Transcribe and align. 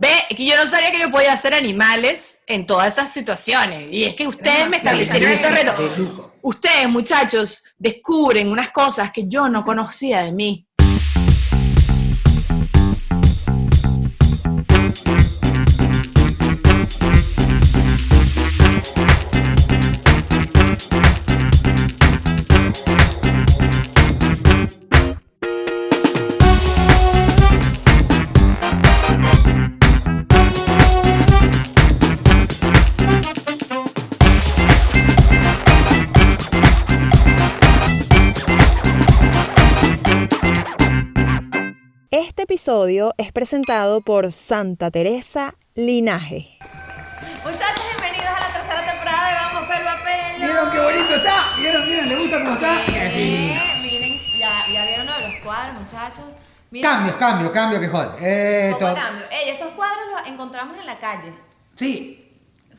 Ve, 0.00 0.08
que 0.34 0.46
yo 0.46 0.56
no 0.56 0.66
sabía 0.66 0.90
que 0.90 0.98
yo 0.98 1.10
podía 1.10 1.34
hacer 1.34 1.52
animales 1.52 2.38
en 2.46 2.64
todas 2.64 2.94
esas 2.94 3.12
situaciones. 3.12 3.88
Y 3.92 4.04
es 4.04 4.14
que 4.14 4.26
ustedes 4.26 4.66
me 4.66 4.78
establecieron 4.78 5.30
este 5.30 5.50
reto. 5.50 6.32
Ustedes, 6.40 6.88
muchachos, 6.88 7.62
descubren 7.76 8.48
unas 8.48 8.70
cosas 8.70 9.12
que 9.12 9.24
yo 9.26 9.50
no 9.50 9.62
conocía 9.62 10.22
de 10.22 10.32
mí. 10.32 10.66
Episodio 42.60 43.14
es 43.16 43.32
presentado 43.32 44.02
por 44.02 44.30
Santa 44.32 44.90
Teresa 44.90 45.54
Linaje. 45.74 46.58
Muchachos, 47.42 47.86
bienvenidos 47.88 48.36
a 48.36 48.48
la 48.48 48.52
tercera 48.52 48.84
temporada 48.84 49.28
de 49.28 49.34
Vamos 49.34 49.62
Pelo 49.66 49.88
a 49.88 50.04
Pelo. 50.04 50.44
¿Vieron 50.44 50.70
qué 50.70 50.78
bonito 50.78 51.14
está? 51.14 51.56
¿Vieron, 51.58 51.86
vieron? 51.86 52.08
¿Le 52.10 52.16
gusta 52.16 52.38
cómo 52.40 52.52
está? 52.52 52.82
Miren, 52.86 53.82
miren, 53.82 54.20
ya, 54.38 54.66
ya 54.70 54.84
vieron 54.84 55.08
uno 55.08 55.16
de 55.20 55.28
los 55.28 55.42
cuadros, 55.42 55.80
muchachos. 55.80 56.24
Miren, 56.70 56.90
Cambios, 56.90 57.16
cambios, 57.16 57.50
cambios 57.50 57.80
que 57.80 57.88
joder. 57.88 58.10
Eh, 58.20 58.76
poco 58.78 58.94
cambio. 58.94 59.24
Ey, 59.30 59.48
esos 59.48 59.70
cuadros 59.70 60.04
los 60.18 60.26
encontramos 60.28 60.76
en 60.76 60.84
la 60.84 60.98
calle. 60.98 61.32
Sí. 61.76 62.19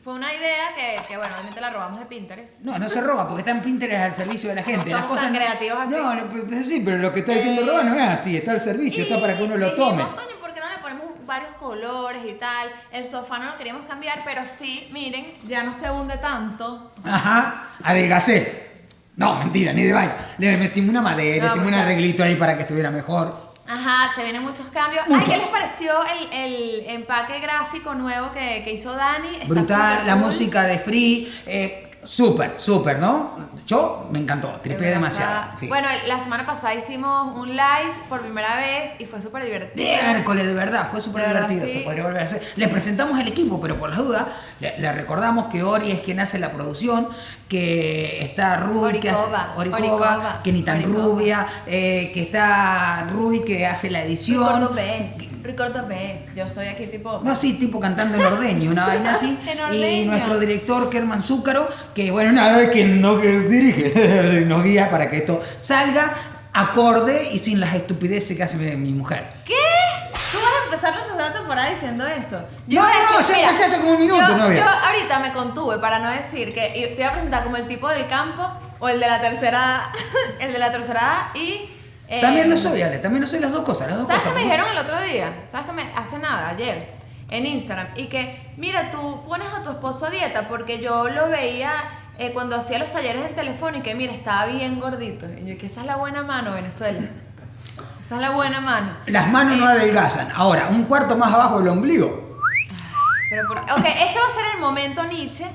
Fue 0.02 0.14
una 0.14 0.34
idea 0.34 0.74
que, 0.74 1.06
que, 1.06 1.16
bueno, 1.16 1.32
obviamente 1.34 1.60
la 1.60 1.70
robamos 1.70 2.00
de 2.00 2.06
Pinterest. 2.06 2.58
No, 2.60 2.76
no 2.76 2.88
se 2.88 3.00
roba 3.00 3.28
porque 3.28 3.42
está 3.42 3.52
en 3.52 3.62
Pinterest 3.62 4.02
al 4.02 4.14
servicio 4.16 4.48
de 4.48 4.56
la 4.56 4.62
gente. 4.64 4.90
No 4.90 4.96
Las 4.96 5.04
somos 5.04 5.06
cosas 5.12 5.24
tan 5.26 5.34
creativos 5.36 5.78
así. 5.80 5.90
No, 5.92 6.14
no, 6.14 6.28
pero- 6.28 6.64
sí, 6.64 6.82
pero 6.84 6.98
lo 6.98 7.12
que 7.12 7.20
está 7.20 7.32
diciendo 7.34 7.62
Eh, 7.62 7.66
roba 7.66 7.82
no 7.84 7.94
es 7.94 8.08
así. 8.08 8.36
Está 8.36 8.50
al 8.50 8.60
servicio, 8.60 9.04
está 9.04 9.20
para 9.20 9.36
que 9.36 9.44
uno 9.44 9.56
lo 9.56 9.66
dijimos, 9.70 9.90
tome. 9.90 10.02
Coño, 10.02 10.40
¿por 10.40 10.52
qué 10.54 10.60
no 10.60 10.68
le 10.70 10.78
ponemos 10.78 11.04
varios 11.24 11.52
colores 11.54 12.22
y 12.28 12.32
tal? 12.34 12.68
El 12.90 13.04
sofá 13.06 13.38
no 13.38 13.46
lo 13.46 13.56
queríamos 13.56 13.84
cambiar, 13.86 14.22
pero 14.24 14.44
sí, 14.44 14.88
miren, 14.92 15.34
ya 15.46 15.62
no 15.62 15.72
se 15.72 15.88
hunde 15.88 16.16
tanto. 16.16 16.92
Ajá, 17.04 17.68
adelgacé. 17.84 18.70
No, 19.14 19.36
mentira, 19.36 19.72
ni 19.72 19.82
de 19.84 19.92
vaina. 19.92 20.16
Le 20.38 20.56
metimos 20.56 20.90
una 20.90 21.02
madera, 21.02 21.44
No, 21.44 21.50
hicimos 21.50 21.68
un 21.68 21.74
arreglito 21.74 22.24
ahí 22.24 22.34
para 22.34 22.56
que 22.56 22.62
estuviera 22.62 22.90
mejor. 22.90 23.41
Ajá, 23.66 24.12
se 24.14 24.22
vienen 24.24 24.42
muchos 24.42 24.66
cambios. 24.68 25.06
Mucho. 25.06 25.20
Ay, 25.24 25.30
¿qué 25.32 25.36
les 25.38 25.48
pareció 25.48 25.92
el, 26.04 26.32
el 26.32 26.86
empaque 26.90 27.38
gráfico 27.40 27.94
nuevo 27.94 28.32
que, 28.32 28.62
que 28.64 28.72
hizo 28.72 28.92
Dani? 28.94 29.36
Está 29.36 29.46
Brutal, 29.46 30.06
la 30.06 30.14
cool. 30.14 30.22
música 30.24 30.62
de 30.64 30.78
Free. 30.78 31.32
Eh, 31.46 31.88
súper, 32.04 32.54
súper, 32.58 32.98
¿no? 32.98 33.30
Yo 33.66 34.08
me 34.10 34.18
encantó, 34.18 34.60
verdad. 34.64 34.78
demasiado. 34.78 35.56
sí. 35.56 35.68
Bueno, 35.68 35.88
la 36.06 36.20
semana 36.20 36.44
pasada 36.44 36.74
hicimos 36.74 37.36
un 37.36 37.48
live 37.50 37.92
por 38.08 38.20
primera 38.22 38.56
vez 38.56 38.92
y 38.98 39.06
fue 39.06 39.20
súper 39.20 39.44
divertido. 39.44 39.86
Miércoles, 39.86 40.46
de 40.46 40.54
verdad, 40.54 40.88
fue 40.90 41.00
súper 41.00 41.26
divertido, 41.28 41.66
sí. 41.66 41.72
se 41.74 41.80
podría 41.80 42.04
volver 42.04 42.22
a 42.22 42.24
hacer. 42.24 42.42
Les 42.56 42.68
presentamos 42.68 43.18
el 43.20 43.28
equipo, 43.28 43.60
pero 43.60 43.78
por 43.78 43.90
las 43.90 43.98
dudas, 43.98 44.24
le, 44.60 44.78
le 44.78 44.92
recordamos 44.92 45.46
que 45.46 45.62
Ori 45.62 45.90
es 45.92 46.00
quien 46.00 46.20
hace 46.20 46.38
la 46.38 46.50
producción, 46.50 47.08
que 47.48 48.22
está 48.24 48.56
Ruby, 48.56 48.98
que 48.98 49.10
hace 49.10 49.24
Oricova, 49.56 50.40
que 50.42 50.52
ni 50.52 50.62
tan 50.62 50.78
Oricova. 50.78 51.04
rubia, 51.04 51.46
eh, 51.66 52.10
que 52.12 52.22
está 52.22 53.06
Ruby 53.10 53.44
que 53.44 53.66
hace 53.66 53.90
la 53.90 54.02
edición. 54.02 54.70
Recuerdo 55.42 55.86
ves. 55.86 56.24
Yo 56.34 56.44
estoy 56.44 56.66
aquí 56.66 56.86
tipo... 56.86 57.20
No, 57.22 57.34
sí, 57.36 57.54
tipo 57.54 57.80
cantando 57.80 58.18
en 58.18 58.24
ordeño, 58.24 58.70
una 58.70 58.86
vaina 58.86 59.12
así. 59.12 59.38
En 59.46 59.58
y 59.58 59.60
ordeño. 59.60 60.10
nuestro 60.10 60.38
director, 60.38 60.88
Kerman 60.88 61.22
Zúcaro, 61.22 61.68
que 61.94 62.10
bueno, 62.10 62.32
nada, 62.32 62.62
es 62.62 62.70
quien 62.70 63.00
no 63.00 63.20
que 63.20 63.40
dirige, 63.40 64.44
nos 64.46 64.62
guía 64.62 64.90
para 64.90 65.10
que 65.10 65.18
esto 65.18 65.42
salga 65.58 66.12
acorde 66.52 67.32
y 67.32 67.38
sin 67.38 67.60
las 67.60 67.74
estupideces 67.74 68.36
que 68.36 68.42
hace 68.42 68.56
mi, 68.56 68.92
mujer. 68.92 69.28
¿Qué? 69.44 69.54
¿Tú 70.30 70.38
vas 70.38 70.50
a 70.60 70.64
empezar 70.64 70.94
la 70.94 71.04
segunda 71.04 71.32
temporada 71.32 71.70
diciendo 71.70 72.06
eso? 72.06 72.36
No, 72.66 72.74
iba 72.74 72.84
a 72.84 72.88
no, 72.88 73.20
no, 73.20 73.28
ya 73.28 73.40
empecé 73.40 73.64
hace 73.64 73.76
como 73.78 73.92
un 73.92 74.00
minuto, 74.00 74.20
yo, 74.20 74.36
novia. 74.36 74.60
Yo 74.60 74.68
ahorita 74.68 75.18
me 75.18 75.32
contuve 75.32 75.78
para 75.78 75.98
no 75.98 76.10
decir 76.10 76.52
que 76.52 76.68
y 76.76 76.94
te 76.94 77.00
iba 77.00 77.08
a 77.08 77.12
presentar 77.12 77.42
como 77.42 77.56
el 77.56 77.66
tipo 77.66 77.88
del 77.88 78.06
campo 78.06 78.48
o 78.78 78.88
el 78.88 79.00
de 79.00 79.06
la 79.06 79.20
tercera 79.20 79.90
el 80.40 80.52
de 80.52 80.58
la 80.58 80.70
tercera 80.70 81.30
y... 81.34 81.68
eh, 82.12 82.20
También 82.20 82.50
lo 82.50 82.56
soy, 82.56 82.82
Ale, 82.82 82.98
también 82.98 83.22
lo 83.22 83.28
soy 83.28 83.40
las 83.40 83.52
dos 83.52 83.62
cosas, 83.62 83.88
las 83.88 83.98
dos 83.98 84.06
¿Sabes 84.06 84.22
qué 84.22 84.30
me 84.34 84.42
dijeron 84.44 84.66
el 84.70 84.78
otro 84.78 85.00
día? 85.00 85.42
¿Sabes 85.46 85.66
qué 85.66 85.72
me 85.72 85.82
hace 85.96 86.18
nada 86.18 86.50
ayer 86.50 86.92
en 87.30 87.46
Instagram? 87.46 87.88
Y 87.96 88.06
que, 88.06 88.52
mira, 88.56 88.90
tú 88.90 89.24
pones 89.26 89.48
a 89.52 89.62
tu 89.62 89.70
esposo 89.70 90.06
a 90.06 90.10
dieta 90.10 90.48
porque 90.48 90.80
yo 90.80 91.08
lo 91.08 91.28
veía 91.28 91.72
eh, 92.18 92.32
cuando 92.32 92.56
hacía 92.56 92.78
los 92.78 92.90
talleres 92.92 93.24
en 93.26 93.34
teléfono 93.34 93.78
y 93.78 93.80
que, 93.80 93.94
mira, 93.94 94.12
estaba 94.12 94.46
bien 94.46 94.78
gordito. 94.80 95.26
Y 95.40 95.46
yo, 95.46 95.58
que 95.58 95.66
esa 95.66 95.80
es 95.80 95.86
la 95.86 95.96
buena 95.96 96.22
mano, 96.22 96.52
Venezuela. 96.52 97.00
Esa 98.00 98.16
es 98.16 98.20
la 98.20 98.30
buena 98.30 98.60
mano. 98.60 98.94
Las 99.06 99.28
manos 99.28 99.56
no 99.56 99.64
adelgazan. 99.66 100.28
Ahora, 100.34 100.68
un 100.70 100.84
cuarto 100.84 101.16
más 101.16 101.32
abajo 101.32 101.60
del 101.60 101.68
ombligo. 101.68 102.38
Pero 103.30 103.48
por- 103.48 103.58
ok, 103.58 103.84
este 103.86 104.18
va 104.18 104.26
a 104.26 104.30
ser 104.30 104.44
el 104.54 104.60
momento 104.60 105.02
Nietzsche 105.04 105.46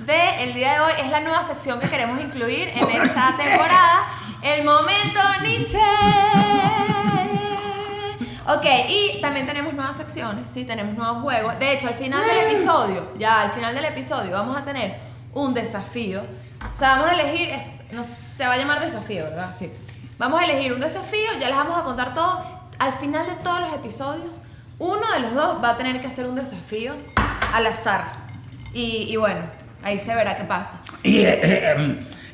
del 0.00 0.52
día 0.52 0.72
de 0.74 0.80
hoy. 0.80 0.92
Es 1.02 1.08
la 1.10 1.20
nueva 1.20 1.42
sección 1.42 1.80
que 1.80 1.88
queremos 1.88 2.20
incluir 2.20 2.68
en 2.74 2.90
esta 3.02 3.34
temporada. 3.36 4.04
El 4.42 4.64
momento 4.64 5.20
Nietzsche. 5.42 5.78
Ok, 8.48 8.64
y 8.88 9.20
también 9.20 9.46
tenemos 9.46 9.72
nuevas 9.72 9.96
secciones, 9.96 10.50
sí, 10.52 10.64
tenemos 10.64 10.94
nuevos 10.94 11.22
juegos. 11.22 11.58
De 11.60 11.72
hecho, 11.72 11.86
al 11.86 11.94
final 11.94 12.20
del 12.26 12.50
episodio, 12.50 13.12
ya 13.16 13.42
al 13.42 13.52
final 13.52 13.72
del 13.72 13.84
episodio, 13.84 14.32
vamos 14.32 14.60
a 14.60 14.64
tener 14.64 14.96
un 15.32 15.54
desafío. 15.54 16.22
O 16.72 16.76
sea, 16.76 16.96
vamos 16.96 17.10
a 17.10 17.14
elegir, 17.14 17.50
no, 17.92 18.02
se 18.02 18.44
va 18.44 18.54
a 18.54 18.58
llamar 18.58 18.80
desafío, 18.80 19.24
¿verdad? 19.24 19.54
Sí. 19.56 19.70
Vamos 20.18 20.40
a 20.40 20.44
elegir 20.44 20.72
un 20.72 20.80
desafío, 20.80 21.30
ya 21.40 21.46
les 21.46 21.56
vamos 21.56 21.78
a 21.78 21.84
contar 21.84 22.12
todo. 22.12 22.44
Al 22.80 22.92
final 22.94 23.26
de 23.26 23.36
todos 23.36 23.60
los 23.60 23.72
episodios, 23.74 24.40
uno 24.80 25.12
de 25.12 25.20
los 25.20 25.34
dos 25.34 25.62
va 25.62 25.70
a 25.70 25.76
tener 25.76 26.00
que 26.00 26.08
hacer 26.08 26.26
un 26.26 26.34
desafío 26.34 26.94
al 27.52 27.66
azar. 27.66 28.04
Y, 28.74 29.06
y 29.08 29.16
bueno, 29.16 29.40
ahí 29.84 30.00
se 30.00 30.14
verá 30.16 30.36
qué 30.36 30.44
pasa. 30.44 30.80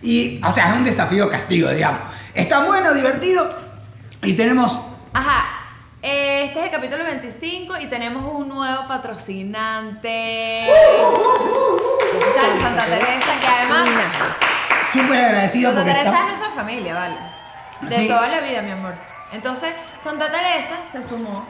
Y, 0.02 0.40
o 0.44 0.50
sea, 0.52 0.70
es 0.70 0.76
un 0.76 0.84
desafío 0.84 1.28
castigo, 1.28 1.70
digamos. 1.70 2.00
Está 2.34 2.64
bueno, 2.64 2.94
divertido. 2.94 3.48
Y 4.22 4.34
tenemos. 4.34 4.78
Ajá. 5.12 5.44
eh, 6.02 6.44
Este 6.46 6.60
es 6.60 6.64
el 6.66 6.70
capítulo 6.70 7.04
25 7.04 7.78
y 7.80 7.86
tenemos 7.86 8.24
un 8.32 8.48
nuevo 8.48 8.86
patrocinante. 8.86 10.66
Muchachos, 12.14 12.60
Santa 12.62 12.84
Teresa, 12.86 13.40
que 13.40 13.46
además 13.46 13.88
Súper 14.92 15.18
agradecido 15.24 15.72
Santa 15.72 15.84
Teresa 15.84 16.04
está- 16.08 16.20
es 16.20 16.26
nuestra 16.38 16.50
familia, 16.50 16.94
¿vale? 16.94 17.16
De 17.82 17.96
Sí. 17.96 18.08
toda 18.08 18.28
la 18.28 18.40
vida, 18.40 18.62
mi 18.62 18.70
amor. 18.70 18.94
Entonces, 19.32 19.72
Santa 20.02 20.26
Teresa 20.30 20.76
se 20.90 21.02
sumó. 21.06 21.46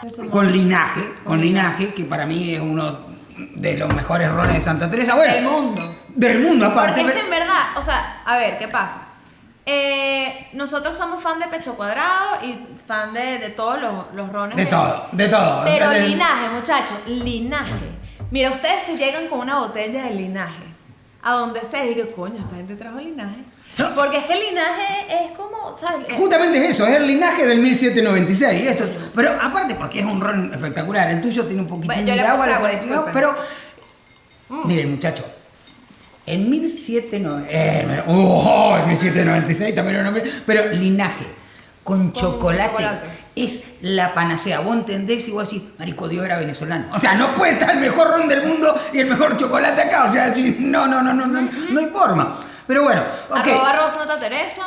Se 0.00 0.08
sumó. 0.10 0.30
con 0.30 0.52
linaje, 0.52 1.02
con 1.24 1.40
linaje, 1.40 1.92
que 1.92 2.04
para 2.04 2.24
mí 2.24 2.54
es 2.54 2.60
uno 2.60 3.00
de 3.56 3.76
los 3.76 3.92
mejores 3.92 4.30
roles 4.30 4.54
de 4.54 4.60
Santa 4.60 4.88
Teresa. 4.88 5.14
Bueno, 5.16 5.34
Del 5.34 5.44
mundo. 5.44 5.82
Del 6.18 6.40
mundo, 6.40 6.66
aparte. 6.66 7.00
Porque 7.02 7.16
es 7.16 7.20
que 7.20 7.24
en 7.24 7.30
verdad, 7.30 7.62
o 7.76 7.82
sea, 7.82 8.22
a 8.24 8.36
ver, 8.38 8.58
¿qué 8.58 8.66
pasa? 8.68 9.02
Eh, 9.64 10.48
nosotros 10.54 10.96
somos 10.96 11.22
fan 11.22 11.38
de 11.38 11.46
Pecho 11.46 11.74
Cuadrado 11.76 12.38
y 12.42 12.58
fan 12.86 13.12
de, 13.14 13.38
de 13.38 13.50
todos 13.50 13.80
los, 13.80 14.12
los 14.14 14.32
rones. 14.32 14.56
De 14.56 14.66
todo, 14.66 15.06
de 15.12 15.28
todo. 15.28 15.60
o 15.60 15.64
sea, 15.64 15.72
Pero 15.72 15.90
de- 15.90 16.08
linaje, 16.08 16.48
muchachos, 16.48 16.96
linaje. 17.06 17.74
Mira, 18.30 18.50
ustedes 18.50 18.82
se 18.82 18.96
llegan 18.96 19.28
con 19.28 19.40
una 19.40 19.58
botella 19.60 20.04
de 20.04 20.14
linaje. 20.14 20.64
A 21.22 21.32
donde 21.32 21.60
sea, 21.60 21.84
y 21.84 21.94
digo, 21.94 22.10
coño, 22.12 22.40
esta 22.40 22.56
gente 22.56 22.74
trajo 22.76 22.98
linaje. 22.98 23.44
Porque 23.94 24.16
es 24.18 24.24
que 24.24 24.32
el 24.32 24.40
linaje 24.48 25.06
es 25.24 25.30
como, 25.36 25.66
o 25.66 25.76
sea, 25.76 25.94
es- 26.08 26.16
Justamente 26.16 26.58
es 26.58 26.70
eso, 26.70 26.86
es 26.86 26.96
el 26.96 27.06
linaje 27.06 27.46
del 27.46 27.58
1796. 27.58 28.66
Esto, 28.66 28.88
pero 29.14 29.36
aparte, 29.40 29.74
porque 29.76 30.00
es 30.00 30.04
un 30.04 30.20
ron 30.20 30.52
espectacular, 30.52 31.10
el 31.10 31.20
tuyo 31.20 31.46
tiene 31.46 31.62
un 31.62 31.68
Bueno, 31.68 32.02
yo 32.02 32.14
de 32.14 32.20
agua, 32.22 32.46
pones- 32.60 32.80
disculpen. 32.82 33.12
pero. 33.14 33.34
Miren, 34.64 34.90
muchachos. 34.92 35.26
En 36.32 36.50
1796. 36.50 37.48
Eh, 37.50 38.02
oh, 38.08 38.76
en 38.80 38.88
1796 38.88 39.74
también 39.74 39.98
lo 39.98 40.04
nombré. 40.04 40.22
Pero 40.46 40.72
linaje 40.72 41.24
con, 41.84 42.12
chocolate, 42.12 42.70
chocolate. 42.70 43.06
es 43.36 43.60
la 43.82 44.12
panacea. 44.14 44.60
Vos 44.60 44.76
entendés 44.76 45.26
y 45.28 45.30
vos 45.32 45.48
decís, 45.48 45.68
Marico 45.78 46.08
Dios 46.08 46.24
era 46.24 46.38
venezolano. 46.38 46.86
O 46.94 46.98
sea, 46.98 47.14
no 47.14 47.34
puede 47.34 47.52
estar 47.52 47.70
el 47.70 47.78
mejor 47.80 48.08
ron 48.10 48.28
del 48.28 48.46
mundo 48.46 48.78
y 48.92 48.98
el 49.00 49.06
mejor 49.06 49.36
chocolate 49.36 49.82
acá. 49.82 50.04
O 50.04 50.08
sea, 50.12 50.26
decís, 50.30 50.56
no, 50.60 50.86
no, 50.86 51.02
no, 51.02 51.12
no, 51.14 51.26
no, 51.26 51.40
no 51.70 51.80
hay 51.80 51.86
forma. 51.86 52.38
Pero 52.66 52.82
bueno, 52.82 53.02
ok. 53.30 53.48
arroba 53.64 53.90
Santa 53.90 54.16
Teresa, 54.18 54.62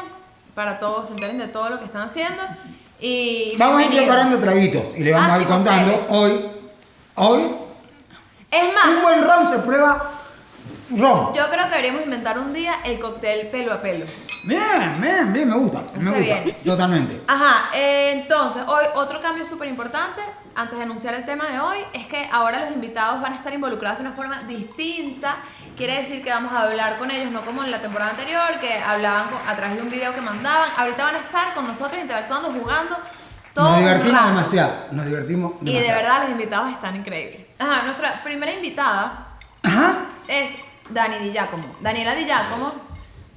para 0.55 0.79
todos 0.79 1.07
se 1.07 1.13
enteren 1.13 1.37
de 1.37 1.47
todo 1.47 1.69
lo 1.69 1.77
que 1.79 1.85
están 1.85 2.01
haciendo. 2.03 2.41
Y 2.99 3.55
Vamos 3.57 3.79
a 3.79 3.83
ir 3.85 3.91
preparando 3.97 4.37
traguitos 4.39 4.83
y 4.97 5.03
le 5.03 5.11
vamos 5.11 5.29
Ah, 5.31 5.33
a 5.33 5.37
ir 5.37 5.43
sí, 5.43 5.49
contando 5.49 5.91
ustedes. 5.93 6.11
hoy. 6.11 6.45
Hoy, 7.15 7.41
Es 8.49 8.73
más, 8.73 8.87
un 8.95 9.01
buen 9.03 9.23
ron 9.23 9.47
se 9.47 9.59
prueba 9.59 10.11
Ron. 10.97 11.33
Yo 11.33 11.49
creo 11.49 11.63
que 11.65 11.69
deberíamos 11.69 12.03
inventar 12.03 12.37
un 12.39 12.53
día 12.53 12.75
el 12.83 12.99
cóctel 12.99 13.47
pelo 13.47 13.73
a 13.73 13.81
pelo. 13.81 14.05
Bien, 14.45 14.99
bien, 15.01 15.31
bien, 15.33 15.49
me 15.49 15.55
gusta. 15.55 15.81
Me 15.95 16.03
gusta. 16.03 16.19
bien. 16.19 16.55
Totalmente. 16.65 17.21
Ajá, 17.27 17.69
eh, 17.75 18.11
entonces, 18.21 18.63
hoy 18.67 18.85
otro 18.95 19.19
cambio 19.21 19.45
súper 19.45 19.67
importante, 19.69 20.21
antes 20.55 20.77
de 20.77 20.83
anunciar 20.83 21.13
el 21.13 21.25
tema 21.25 21.45
de 21.47 21.59
hoy, 21.59 21.77
es 21.93 22.07
que 22.07 22.27
ahora 22.31 22.59
los 22.59 22.71
invitados 22.71 23.21
van 23.21 23.33
a 23.33 23.35
estar 23.37 23.53
involucrados 23.53 23.99
de 23.99 24.05
una 24.05 24.13
forma 24.15 24.41
distinta. 24.43 25.37
Quiere 25.77 25.97
decir 25.97 26.23
que 26.23 26.29
vamos 26.29 26.51
a 26.51 26.63
hablar 26.63 26.97
con 26.97 27.09
ellos, 27.11 27.31
no 27.31 27.41
como 27.41 27.63
en 27.63 27.71
la 27.71 27.79
temporada 27.79 28.11
anterior, 28.11 28.59
que 28.59 28.73
hablaban 28.79 29.29
con- 29.29 29.47
a 29.47 29.55
través 29.55 29.77
de 29.77 29.81
un 29.83 29.89
video 29.89 30.13
que 30.13 30.21
mandaban. 30.21 30.69
Ahorita 30.77 31.05
van 31.05 31.15
a 31.15 31.19
estar 31.19 31.53
con 31.53 31.65
nosotros 31.67 31.99
interactuando, 32.01 32.51
jugando. 32.51 32.97
Todo 33.53 33.69
Nos 33.69 33.79
divertimos 33.79 34.25
demasiado. 34.27 34.73
Nos 34.91 35.05
divertimos 35.05 35.53
Y 35.61 35.65
de 35.65 35.71
demasiado. 35.71 36.01
verdad 36.01 36.21
los 36.21 36.29
invitados 36.31 36.71
están 36.71 36.95
increíbles. 36.95 37.47
Ajá, 37.59 37.83
nuestra 37.83 38.23
primera 38.23 38.51
invitada 38.53 39.27
Ajá. 39.63 40.05
es 40.27 40.55
Dani 40.93 41.19
Di 41.19 41.31
Giacomo. 41.31 41.65
Daniela 41.81 42.13
Di 42.15 42.25
Giacomo. 42.25 42.71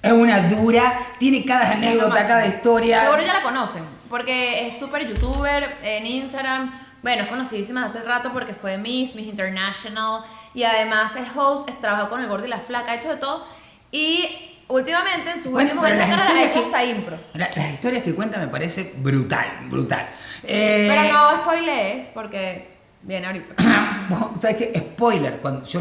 Es 0.02 0.12
una 0.12 0.40
dura, 0.42 0.82
tiene 1.18 1.44
cada 1.44 1.72
anécdota, 1.72 2.26
cada 2.26 2.46
historia. 2.46 3.00
Seguro 3.00 3.22
ya 3.22 3.32
la 3.34 3.42
conocen, 3.42 3.82
porque 4.10 4.66
es 4.66 4.78
súper 4.78 5.08
youtuber 5.08 5.78
en 5.82 6.04
Instagram. 6.06 6.80
Bueno, 7.02 7.22
es 7.24 7.28
conocidísima 7.28 7.84
hace 7.86 8.00
rato 8.02 8.30
porque 8.32 8.52
fue 8.54 8.76
Miss, 8.78 9.14
Miss 9.14 9.26
International. 9.28 10.22
Y 10.52 10.62
además 10.64 11.16
es 11.16 11.26
host, 11.36 11.68
es, 11.70 11.80
trabajó 11.80 12.08
con 12.10 12.20
el 12.20 12.28
gordo 12.28 12.44
y 12.44 12.48
la 12.48 12.58
flaca, 12.58 12.92
ha 12.92 12.94
hecho 12.96 13.08
de 13.08 13.16
todo. 13.16 13.46
Y 13.90 14.26
últimamente, 14.68 15.30
en 15.30 15.36
sus 15.42 15.52
Bueno, 15.52 15.72
últimos 15.80 15.86
años 15.90 16.18
ha 16.18 16.42
hecho 16.44 16.64
hasta 16.66 16.84
impro. 16.84 17.18
La- 17.32 17.48
las 17.54 17.72
historias 17.72 18.02
que 18.02 18.14
cuenta 18.14 18.38
me 18.38 18.48
parece 18.48 18.92
brutal, 18.98 19.46
brutal. 19.70 20.06
Eh, 20.42 20.86
Pero 20.90 21.12
no 21.12 21.42
spoilees, 21.42 22.08
porque 22.08 22.73
viene 23.04 23.26
ahorita. 23.26 23.54
¿Sabes 24.40 24.56
qué? 24.56 24.72
Spoiler, 24.78 25.38
cuando 25.40 25.64
yo, 25.64 25.80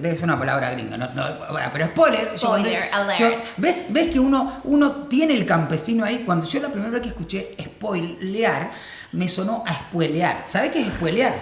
debe 0.00 0.14
ser 0.16 0.24
una 0.24 0.38
palabra 0.38 0.70
gringa, 0.70 0.96
no, 0.96 1.08
no, 1.14 1.24
pero 1.72 1.86
spoiler. 1.86 2.20
yo 2.32 2.36
Spoiler 2.38 2.88
alert. 2.92 3.18
yo- 3.18 3.30
¿ves, 3.58 3.86
ves 3.88 4.10
que 4.10 4.20
uno, 4.20 4.60
uno 4.64 4.92
tiene 5.08 5.34
el 5.34 5.46
campesino 5.46 6.04
ahí? 6.04 6.22
Cuando 6.26 6.46
yo 6.46 6.60
la 6.60 6.68
primera 6.68 6.90
vez 6.92 7.02
que 7.02 7.08
escuché 7.08 7.56
spoilear, 7.60 8.70
me 9.12 9.28
sonó 9.28 9.64
a 9.66 9.72
spoilear. 9.74 10.42
¿Sabes 10.46 10.70
qué 10.70 10.82
es 10.82 10.88
spoilear? 10.88 11.34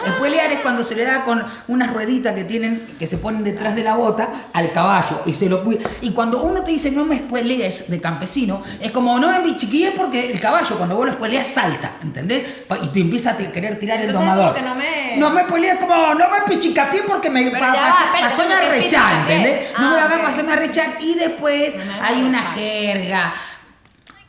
Spoilear 0.16 0.52
es 0.52 0.60
cuando 0.60 0.82
se 0.84 0.94
le 0.96 1.04
da 1.04 1.24
con 1.24 1.44
unas 1.68 1.92
rueditas 1.92 2.34
que 2.34 2.44
tienen, 2.44 2.94
que 2.98 3.06
se 3.06 3.18
ponen 3.18 3.44
detrás 3.44 3.74
de 3.76 3.82
la 3.84 3.94
bota 3.94 4.28
al 4.52 4.70
caballo 4.72 5.22
y 5.26 5.32
se 5.32 5.48
lo 5.48 5.64
pu- 5.64 5.78
Y 6.00 6.10
cuando 6.12 6.42
uno 6.42 6.62
te 6.62 6.70
dice 6.72 6.90
no 6.90 7.04
me 7.04 7.16
spoilees 7.18 7.90
de 7.90 8.00
campesino, 8.00 8.62
es 8.80 8.90
como 8.92 9.18
no 9.18 9.28
me 9.28 9.38
chiquilles 9.56 9.92
porque 9.96 10.32
el 10.32 10.40
caballo 10.40 10.76
cuando 10.76 10.96
vos 10.96 11.06
lo 11.06 11.12
spoileas 11.14 11.48
salta, 11.48 11.92
¿entendés? 12.02 12.42
Y 12.82 12.88
te 12.88 13.00
empieza 13.00 13.30
a 13.32 13.36
querer 13.36 13.78
tirar 13.78 13.98
el 14.00 14.06
Entonces, 14.06 14.28
domador. 14.28 14.52
como 14.52 14.54
que 14.54 14.62
no 14.62 14.74
me- 14.74 15.16
No 15.18 15.30
me 15.30 15.44
como 15.78 16.14
no 16.14 16.28
me 16.30 16.40
pichicateé 16.48 17.02
porque 17.02 17.30
me 17.30 17.50
va, 17.50 17.72
pasó 18.20 18.42
¿cómo 18.42 18.54
a 18.54 18.60
que 18.60 18.68
rechar, 18.70 19.12
pichicateé? 19.26 19.36
¿entendés? 19.36 19.68
No 19.78 19.88
me 19.90 19.96
lo 19.96 20.00
Ah, 20.02 20.04
hagan 20.04 20.20
ok. 20.20 20.26
pasarme 20.26 20.52
a 20.52 20.56
rechar 20.56 20.86
y 21.00 21.14
después 21.14 21.74
No 21.76 21.92
hagas 21.92 22.04
hay 22.08 22.22
una 22.22 22.38
jerga 22.54 23.34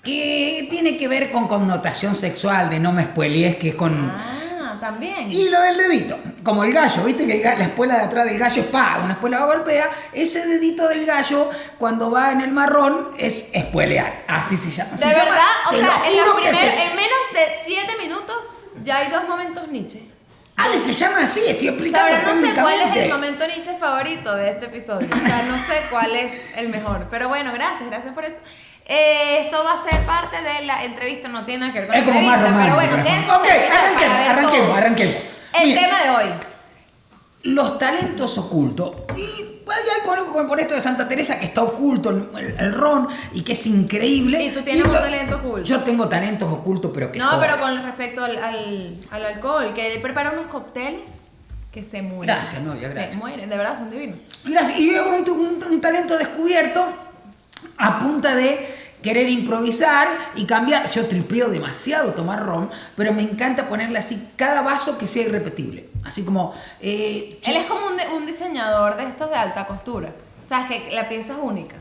que 0.04 0.68
tiene 0.70 0.98
que 0.98 1.08
ver 1.08 1.32
con 1.32 1.48
connotación 1.48 2.16
sexual 2.16 2.70
de 2.70 2.80
no 2.80 2.92
me 2.92 3.04
spoilees 3.04 3.56
que 3.56 3.70
es 3.70 3.76
con... 3.76 3.94
Ah, 3.94 4.30
también. 4.80 5.32
Y 5.32 5.50
lo 5.50 5.60
del 5.62 5.78
dedito, 5.78 6.18
como 6.44 6.64
el 6.64 6.74
gallo, 6.74 7.04
viste 7.04 7.26
que 7.26 7.42
la 7.44 7.64
espuela 7.66 7.96
de 7.98 8.02
atrás 8.04 8.26
del 8.26 8.38
gallo 8.38 8.62
es 8.62 8.68
pa, 8.68 9.00
una 9.04 9.14
espuela 9.14 9.40
va 9.40 9.46
golpea, 9.56 9.90
ese 10.14 10.46
dedito 10.48 10.88
del 10.88 11.06
gallo 11.06 11.50
cuando 11.78 12.12
va 12.12 12.32
en 12.32 12.42
el 12.42 12.52
marrón 12.52 13.12
es 13.18 13.46
espuelear, 13.54 14.24
así 14.28 14.58
se 14.58 14.72
llama. 14.72 14.92
De 14.92 14.98
Se 14.98 15.04
llama- 15.10 15.24
verdad, 15.24 15.44
o 15.68 15.70
te 15.72 15.80
sea, 15.80 16.08
en, 16.10 16.18
la 16.18 16.24
juro 16.24 16.36
que 16.42 16.50
primer- 16.50 16.76
se- 16.76 16.84
en 16.84 16.96
menos 16.96 17.20
de 17.34 17.46
7 17.66 17.94
minutos 18.02 18.50
ya 18.84 18.98
hay 18.98 19.12
dos 19.12 19.28
momentos 19.28 19.68
Nietzsche. 19.70 20.02
Ah, 20.56 20.68
se 20.78 20.94
llama 20.94 21.22
así, 21.22 21.40
estoy 21.48 21.70
O 21.70 21.72
explicando 21.72 22.08
ahora 22.16 22.22
no 22.32 22.40
sé 22.40 22.54
cuál 22.54 22.80
es 22.80 22.96
el 22.98 23.10
momento 23.12 23.48
Nietzsche 23.48 23.76
favorito 23.76 24.36
de 24.36 24.50
este 24.52 24.66
episodio. 24.68 25.08
O 25.12 25.28
sea, 25.28 25.44
no 25.48 25.58
sé 25.58 25.82
cuál 25.90 26.16
es 26.16 26.32
el 26.56 26.70
mejor. 26.70 27.08
Pero 27.10 27.28
bueno, 27.28 27.52
gracias, 27.54 27.90
gracias 27.90 28.14
por 28.14 28.24
esto. 28.24 28.40
Eh, 28.86 29.40
esto 29.46 29.64
va 29.64 29.74
a 29.74 29.78
ser 29.78 30.06
parte 30.06 30.38
de 30.42 30.66
la 30.66 30.84
entrevista, 30.84 31.28
no 31.30 31.46
tiene 31.46 31.62
nada 31.62 31.74
que 31.74 31.80
ver 31.80 31.88
con 31.88 31.96
Es 31.98 32.06
la 32.06 32.14
como 32.14 32.22
más 32.26 32.38
entrevista, 32.42 32.66
romántico. 32.70 32.96
pero 32.98 33.04
bueno, 33.04 33.20
es 33.20 33.26
como- 33.26 33.38
ok, 33.38 33.48
arranquemos, 33.72 34.30
arranquemos, 34.30 34.78
arranquemos. 34.78 35.16
El 35.62 35.68
Mira, 35.70 35.82
tema 35.82 36.04
de 36.04 36.10
hoy. 36.10 36.34
los 37.44 37.78
talentos 37.80 38.38
ocultos. 38.38 38.94
Y 39.16 39.22
hay 39.70 39.84
algo 40.12 40.34
con- 40.34 40.48
por 40.48 40.60
esto 40.60 40.76
de 40.76 40.82
Santa 40.82 41.08
Teresa 41.08 41.40
que 41.40 41.46
está 41.46 41.62
oculto 41.64 42.10
el, 42.10 42.30
el 42.58 42.74
ron 42.74 43.08
y 43.34 43.42
que 43.44 43.54
es 43.54 43.66
increíble. 43.66 44.42
Y 44.44 44.50
tú 44.52 44.62
tienes 44.62 44.84
un 44.84 44.92
to- 44.92 45.00
talento 45.00 45.38
oculto. 45.38 45.64
Yo 45.64 45.80
tengo 45.82 46.08
talentos 46.10 46.52
ocultos, 46.52 46.92
pero 46.94 47.12
que 47.12 47.20
No, 47.20 47.26
jodan. 47.26 47.40
pero 47.42 47.60
con 47.60 47.84
respecto 47.84 48.24
al, 48.24 48.38
al, 48.42 48.98
al 49.12 49.26
alcohol, 49.26 49.74
que 49.74 49.94
él 49.96 50.02
prepara 50.02 50.32
unos 50.32 50.48
cócteles 50.48 51.02
que 51.72 51.84
se 51.84 52.02
mueren. 52.02 52.36
Gracias, 52.36 52.62
novia, 52.62 52.88
Se 52.90 52.94
gracias. 52.94 53.18
mueren, 53.18 53.50
de 53.50 53.58
verdad, 53.58 53.78
son 53.78 53.90
divinos. 53.92 54.20
Gracias. 54.46 54.80
Y 54.80 54.94
yo 54.94 55.04
un, 55.08 55.30
un- 55.30 55.64
un 55.72 55.82
talento 55.82 56.18
descubierto 56.18 56.86
a 57.78 58.00
punta 58.00 58.36
de 58.36 58.74
querer 59.02 59.30
improvisar 59.30 60.08
y 60.36 60.46
cambiar. 60.46 60.90
Yo 60.92 61.06
tripeo 61.08 61.50
demasiado 61.50 62.14
tomar 62.14 62.44
ron, 62.46 62.70
pero 62.96 63.12
me 63.14 63.22
encanta 63.22 63.68
ponerle 63.68 64.00
así 64.00 64.30
cada 64.36 64.62
vaso 64.62 64.98
que 64.98 65.08
sea 65.08 65.24
irrepetible. 65.24 65.90
Así 66.06 66.24
como... 66.24 66.54
eh, 66.82 67.40
Él 67.44 67.56
es 67.58 67.66
como 67.66 67.86
un, 67.88 67.98
de- 67.98 68.08
un 68.16 68.26
diseñador 68.26 68.98
de 68.98 69.04
estos 69.06 69.30
de 69.30 69.36
alta 69.36 69.66
costura. 69.68 70.14
Sabes 70.48 70.68
que 70.68 70.92
la 70.96 71.08
pieza 71.10 71.34
es 71.34 71.40
única. 71.42 71.76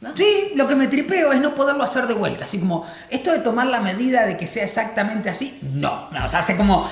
¿no? 0.00 0.16
Sí, 0.16 0.52
lo 0.56 0.66
que 0.66 0.74
me 0.74 0.88
tripeo 0.88 1.32
es 1.32 1.40
no 1.40 1.54
poderlo 1.54 1.84
hacer 1.84 2.06
de 2.06 2.14
vuelta. 2.14 2.44
Así 2.44 2.58
como, 2.58 2.86
esto 3.08 3.32
de 3.32 3.38
tomar 3.38 3.66
la 3.66 3.80
medida 3.80 4.26
de 4.26 4.36
que 4.36 4.46
sea 4.46 4.64
exactamente 4.64 5.30
así, 5.30 5.58
no. 5.62 6.10
no 6.10 6.24
o 6.24 6.28
sea, 6.28 6.40
hace 6.40 6.56
como 6.56 6.88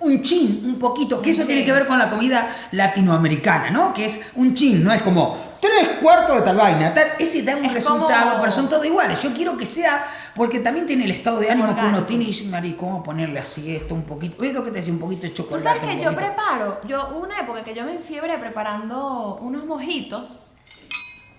un 0.00 0.22
chin, 0.22 0.62
un 0.64 0.78
poquito, 0.78 1.20
que 1.22 1.30
Un 1.30 1.36
eso 1.36 1.46
tiene 1.46 1.64
que 1.64 1.72
ver 1.72 1.86
con 1.86 1.98
la 1.98 2.08
comida 2.10 2.54
latinoamericana, 2.72 3.70
¿no? 3.70 3.92
Que 3.94 4.06
es 4.06 4.20
un 4.36 4.54
chin, 4.54 4.82
no 4.84 4.92
es 4.92 5.02
como 5.02 5.43
tres 5.66 5.88
cuartos 6.02 6.36
de 6.36 6.42
tal 6.42 6.56
vaina, 6.56 6.92
tal. 6.94 7.08
Ese 7.18 7.42
da 7.42 7.56
un 7.56 7.64
Es 7.66 7.72
resultado, 7.72 8.30
como- 8.30 8.40
pero 8.40 8.52
son 8.52 8.68
todos 8.68 8.84
iguales. 8.86 9.22
Yo 9.22 9.32
quiero 9.32 9.56
que 9.56 9.66
sea, 9.66 10.04
porque 10.34 10.58
también 10.60 10.86
tiene 10.86 11.04
el 11.04 11.10
estado 11.12 11.38
de 11.40 11.50
ánimo 11.50 11.74
que 11.74 11.82
uno 11.84 12.04
tiene 12.04 12.24
y 12.24 12.26
dice, 12.28 12.44
Mari, 12.46 12.74
¿cómo 12.74 13.02
ponerle 13.02 13.38
así 13.40 13.74
esto 13.74 13.94
un 13.94 14.02
poquito? 14.02 14.42
Es 14.42 14.52
lo 14.52 14.62
que 14.64 14.70
te 14.70 14.78
decía, 14.78 14.92
un 14.92 14.98
poquito 14.98 15.22
de 15.22 15.30
Tú 15.30 15.42
chocolate. 15.44 15.62
sabes 15.62 15.82
un 15.82 15.88
que 15.98 16.04
yo 16.04 16.14
preparo, 16.14 16.80
yo 16.86 17.08
hubo 17.12 17.20
una 17.24 17.40
época 17.40 17.62
que 17.64 17.74
yo 17.74 17.84
me 17.84 17.94
enfiebre 17.94 18.36
preparando 18.38 19.36
unos 19.40 19.64
mojitos 19.66 20.50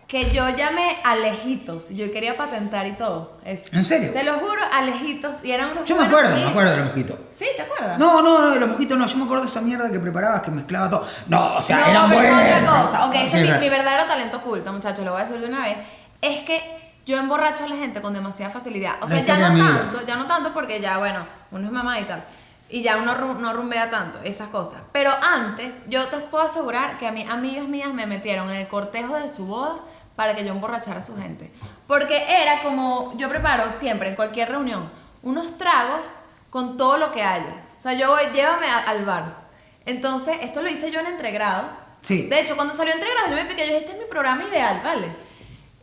que 0.08 0.32
yo 0.32 0.48
llamé 0.50 1.00
alejitos. 1.04 1.90
Yo 1.90 2.12
quería 2.12 2.38
patentar 2.38 2.86
y 2.86 2.92
todo. 2.92 3.38
eso. 3.44 3.70
¿En 3.72 3.84
serio? 3.84 4.14
Te 4.14 4.24
lo 4.24 4.36
juro, 4.40 4.62
alejitos. 4.72 5.44
Y 5.44 5.52
eran 5.52 5.72
unos 5.72 5.86
Yo 5.86 5.96
me 5.96 6.06
acuerdo, 6.06 6.36
me 6.36 6.46
acuerdo 6.46 6.72
de 6.72 6.78
los 6.78 6.86
mojitos. 6.88 7.18
Sí, 7.32 7.46
¿te 7.56 7.64
acuerdas? 7.64 7.98
No, 7.98 8.22
no, 8.22 8.50
no, 8.50 8.56
los 8.56 8.70
mojitos 8.70 8.98
no. 8.98 9.08
Yo 9.08 9.18
me 9.18 9.24
acuerdo 9.24 9.44
de 9.44 9.50
esa 9.50 9.62
mierda 9.62 9.92
que 9.92 10.00
preparabas 10.00 10.42
que 10.44 10.52
mezclaba 10.52 10.90
todo. 10.90 11.08
No, 11.28 11.56
o 11.56 11.62
sea, 11.62 11.78
no, 11.80 11.86
eran 11.88 12.10
pero 12.10 12.22
es 12.22 12.32
buenos. 12.32 12.70
otra 12.70 12.82
cosa. 12.84 13.06
Ok, 13.06 13.14
Sí, 13.16 13.22
ese 13.24 13.44
es 13.46 13.54
mi, 13.54 13.60
mi 13.60 13.70
verdadero 13.70 14.06
talento 14.06 14.38
oculto, 14.38 14.72
muchachos, 14.72 15.04
lo 15.04 15.12
voy 15.12 15.22
a 15.22 15.24
decir 15.26 15.42
de 15.42 15.48
una 15.48 15.62
vez. 15.62 15.78
Es 16.22 16.44
que 16.44 16.94
yo 17.08 17.18
emborracho 17.18 17.64
a 17.64 17.68
la 17.68 17.76
gente 17.76 18.02
con 18.02 18.14
demasiada 18.14 18.52
facilidad. 18.52 18.96
O 19.02 19.08
sea, 19.08 19.24
ya 19.26 19.38
no 19.38 19.56
vida. 19.56 19.68
tanto, 19.68 20.06
ya 20.06 20.16
no 20.18 20.28
tanto 20.28 20.54
porque 20.54 20.80
ya, 20.82 20.98
bueno, 21.00 21.26
uno 21.52 21.66
es 21.66 21.72
mamá 21.72 22.00
y 22.00 22.04
tal. 22.04 22.24
Y 22.70 22.82
ya 22.82 22.98
uno 22.98 23.16
no 23.36 23.54
rumbea 23.54 23.90
tanto, 23.92 24.20
esas 24.24 24.50
cosas. 24.50 24.82
Pero 24.92 25.12
antes, 25.22 25.82
yo 25.88 26.08
te 26.08 26.18
puedo 26.18 26.44
asegurar 26.44 26.98
que 26.98 27.08
a 27.08 27.12
mí, 27.12 27.26
amigas 27.30 27.68
mías 27.68 27.94
me 27.94 28.08
metieron 28.08 28.50
en 28.50 28.58
el 28.58 28.68
cortejo 28.68 29.16
de 29.16 29.30
su 29.30 29.46
boda 29.46 29.76
para 30.16 30.36
que 30.36 30.44
yo 30.46 30.52
emborrachara 30.54 31.00
a 31.00 31.04
su 31.04 31.18
gente. 31.18 31.52
Porque 31.88 32.24
era 32.42 32.62
como, 32.62 33.14
yo 33.18 33.30
preparo 33.30 33.70
siempre, 33.72 34.10
en 34.10 34.16
cualquier 34.16 34.50
reunión, 34.50 34.90
unos 35.24 35.58
tragos 35.58 36.02
con 36.50 36.78
todo 36.78 36.98
lo 36.98 37.12
que 37.12 37.22
haya. 37.24 37.64
O 37.78 37.80
sea, 37.80 37.94
yo 37.94 38.10
voy, 38.10 38.22
llévame 38.34 38.68
a- 38.68 38.80
al 38.80 39.04
bar. 39.06 39.46
Entonces, 39.86 40.38
esto 40.42 40.62
lo 40.62 40.70
hice 40.70 40.90
yo 40.92 41.00
en 41.00 41.08
Entregrados. 41.08 41.76
Sí. 42.02 42.24
De 42.28 42.40
hecho, 42.40 42.56
cuando 42.56 42.74
salió 42.74 42.94
Entregrados, 42.94 43.30
yo 43.30 43.36
me 43.36 43.46
piqué, 43.46 43.62
yo 43.68 43.74
dije, 43.74 43.86
este 43.86 43.92
es 43.92 44.00
mi 44.00 44.06
programa 44.10 44.44
ideal, 44.44 44.82
¿vale? 44.84 45.08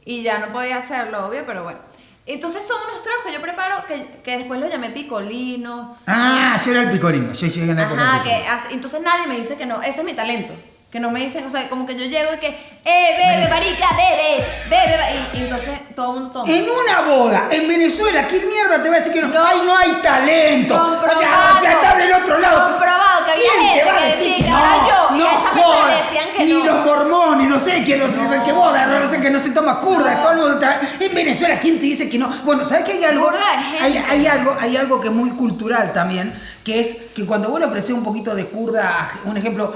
Y 0.05 0.23
ya 0.23 0.39
no 0.39 0.53
podía 0.53 0.79
hacerlo, 0.79 1.27
obvio, 1.27 1.45
pero 1.47 1.63
bueno. 1.63 1.79
Entonces 2.25 2.67
son 2.67 2.77
unos 2.89 3.03
tragos 3.03 3.25
que 3.27 3.33
yo 3.33 3.41
preparo 3.43 3.85
que, 3.87 4.21
que 4.23 4.39
después 4.39 4.59
los 4.61 4.71
llamé 4.71 4.91
picolino. 4.91 5.97
Ah, 6.07 6.61
yo 6.65 6.71
era 6.73 6.83
el 6.83 6.91
picorino. 6.91 7.33
Yo 7.33 7.47
llegué 7.49 7.71
en 7.71 7.77
la 7.77 7.83
Ajá, 7.83 8.23
que 8.23 8.45
entonces 8.75 9.01
nadie 9.03 9.27
me 9.27 9.37
dice 9.37 9.57
que 9.57 9.67
no, 9.67 9.83
ese 9.83 10.01
es 10.01 10.05
mi 10.05 10.15
talento. 10.15 10.55
Que 10.93 11.01
no 11.01 11.11
me 11.11 11.21
dicen, 11.21 11.47
o 11.47 11.51
sea, 11.51 11.71
como 11.71 11.87
que 11.87 11.95
yo 11.95 12.05
llego 12.05 12.35
y 12.35 12.39
que, 12.39 12.49
eh, 12.85 13.17
bebe, 13.17 13.49
marica, 13.49 13.87
bebe, 13.97 14.45
bebe, 14.69 14.99
y, 15.33 15.39
y 15.39 15.43
entonces 15.45 15.73
todo 15.97 16.09
el 16.13 16.21
mundo 16.21 16.31
toma. 16.33 16.53
En 16.53 16.67
una 16.69 17.01
boda, 17.01 17.49
en 17.51 17.67
Venezuela, 17.67 18.27
¿quién 18.29 18.47
mierda 18.47 18.83
te 18.83 18.91
va 18.91 18.97
a 18.97 18.99
decir 18.99 19.11
que 19.15 19.23
no? 19.23 19.29
No. 19.29 19.43
¡Ay, 19.43 19.63
no 19.65 19.75
hay 19.75 19.91
talento! 20.03 20.75
O 20.75 21.19
sea, 21.19 21.59
sea, 21.63 21.73
está 21.73 21.97
del 21.97 22.13
otro 22.13 22.39
lado. 22.39 22.73
Comprobado, 22.73 23.25
que 23.25 23.31
había 23.31 23.43
¿Quién 23.43 23.61
te 23.61 23.69
gente 23.79 23.91
va 23.91 23.99
que 23.99 24.05
decía 24.05 24.37
que 24.37 24.51
no? 24.51 24.57
ahora 24.59 24.71
yo, 24.87 25.17
y 25.17 25.19
no 25.19 25.27
a 25.27 25.33
esa 25.33 26.05
decían 26.05 26.37
que 26.37 26.45
Ni 26.45 26.53
no. 26.53 26.65
los 26.67 26.85
mormones, 26.85 27.49
no 27.49 27.59
sé, 27.59 27.85
que, 27.85 27.97
los, 27.97 28.11
No. 28.15 28.43
que 28.45 28.53
boda, 28.53 28.87
no 28.87 29.11
sé, 29.11 29.19
que 29.23 29.31
no 29.31 29.39
se 29.39 29.51
toma 29.53 29.81
curda, 29.81 30.21
todo 30.21 30.33
el 30.33 30.39
mundo 30.41 30.53
está- 30.61 30.79
En 31.01 31.15
Venezuela, 31.15 31.59
¿quién 31.59 31.77
te 31.79 31.87
dice 31.87 32.11
que 32.11 32.19
no? 32.19 32.29
Bueno, 32.45 32.67
¿sabes 32.67 32.85
que 32.85 32.93
hay 32.93 33.05
algo? 33.05 33.33
Hay, 33.81 33.97
hay 33.97 34.27
algo, 34.27 34.55
hay 34.61 34.77
algo 34.77 35.01
que 35.01 35.09
es 35.09 35.15
muy 35.15 35.31
cultural 35.31 35.95
también, 35.95 36.39
que 36.63 36.81
es 36.81 36.97
que 37.15 37.25
cuando 37.25 37.49
vos 37.49 37.59
le 37.61 37.65
ofreces 37.65 37.93
un 37.93 38.05
poquito 38.05 38.35
de 38.35 38.45
curda, 38.49 39.11
un 39.25 39.39
ejemplo, 39.39 39.73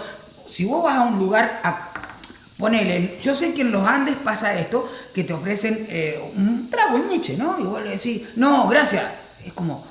si 0.46 0.64
vos 0.64 0.82
vas 0.82 0.98
a 0.98 1.02
un 1.02 1.18
lugar 1.18 1.60
a 1.62 1.92
Ponele, 2.58 3.18
yo 3.20 3.34
sé 3.34 3.52
que 3.52 3.60
en 3.60 3.70
los 3.70 3.86
Andes 3.86 4.16
pasa 4.16 4.58
esto, 4.58 4.90
que 5.12 5.24
te 5.24 5.34
ofrecen 5.34 5.86
eh, 5.90 6.18
un 6.36 6.70
trago, 6.70 6.96
un 6.96 7.08
niche, 7.08 7.36
¿no? 7.36 7.56
Y 7.58 7.64
vos 7.64 7.82
le 7.82 7.90
decís, 7.90 8.22
no, 8.36 8.66
gracias. 8.66 9.04
Es 9.44 9.52
como, 9.52 9.84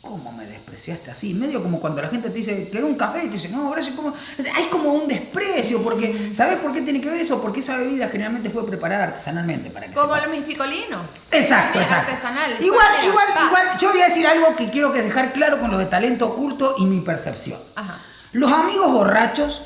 ¿cómo 0.00 0.30
me 0.30 0.46
despreciaste 0.46 1.10
así? 1.10 1.34
Medio 1.34 1.60
como 1.60 1.80
cuando 1.80 2.00
la 2.00 2.08
gente 2.08 2.30
te 2.30 2.36
dice, 2.36 2.68
que 2.68 2.80
un 2.80 2.94
café? 2.94 3.24
Y 3.24 3.26
te 3.26 3.32
dice, 3.32 3.48
no, 3.48 3.68
gracias, 3.70 3.96
¿cómo? 3.96 4.14
Hay 4.54 4.66
como 4.66 4.92
un 4.92 5.08
desprecio, 5.08 5.82
porque, 5.82 6.30
¿sabes 6.32 6.58
por 6.58 6.72
qué 6.72 6.82
tiene 6.82 7.00
que 7.00 7.10
ver 7.10 7.20
eso? 7.20 7.42
Porque 7.42 7.58
esa 7.58 7.78
bebida 7.78 8.08
generalmente 8.08 8.48
fue 8.48 8.64
preparada 8.64 9.04
artesanalmente 9.04 9.70
para 9.70 9.88
que 9.88 9.94
Como 9.94 10.14
los 10.14 10.28
mis 10.28 10.44
picolinos. 10.44 11.06
Exacto, 11.32 11.80
exacto. 11.80 12.12
artesanales. 12.12 12.64
Igual, 12.64 13.04
igual, 13.04 13.26
igual, 13.44 13.76
yo 13.76 13.90
voy 13.90 14.00
a 14.02 14.08
decir 14.08 14.24
algo 14.24 14.54
que 14.54 14.70
quiero 14.70 14.92
que 14.92 15.02
dejar 15.02 15.32
claro 15.32 15.58
con 15.58 15.72
lo 15.72 15.78
de 15.78 15.86
talento 15.86 16.28
oculto 16.28 16.76
y 16.78 16.84
mi 16.84 17.00
percepción. 17.00 17.58
Ajá. 17.74 18.00
Los 18.30 18.52
amigos 18.52 18.92
borrachos 18.92 19.62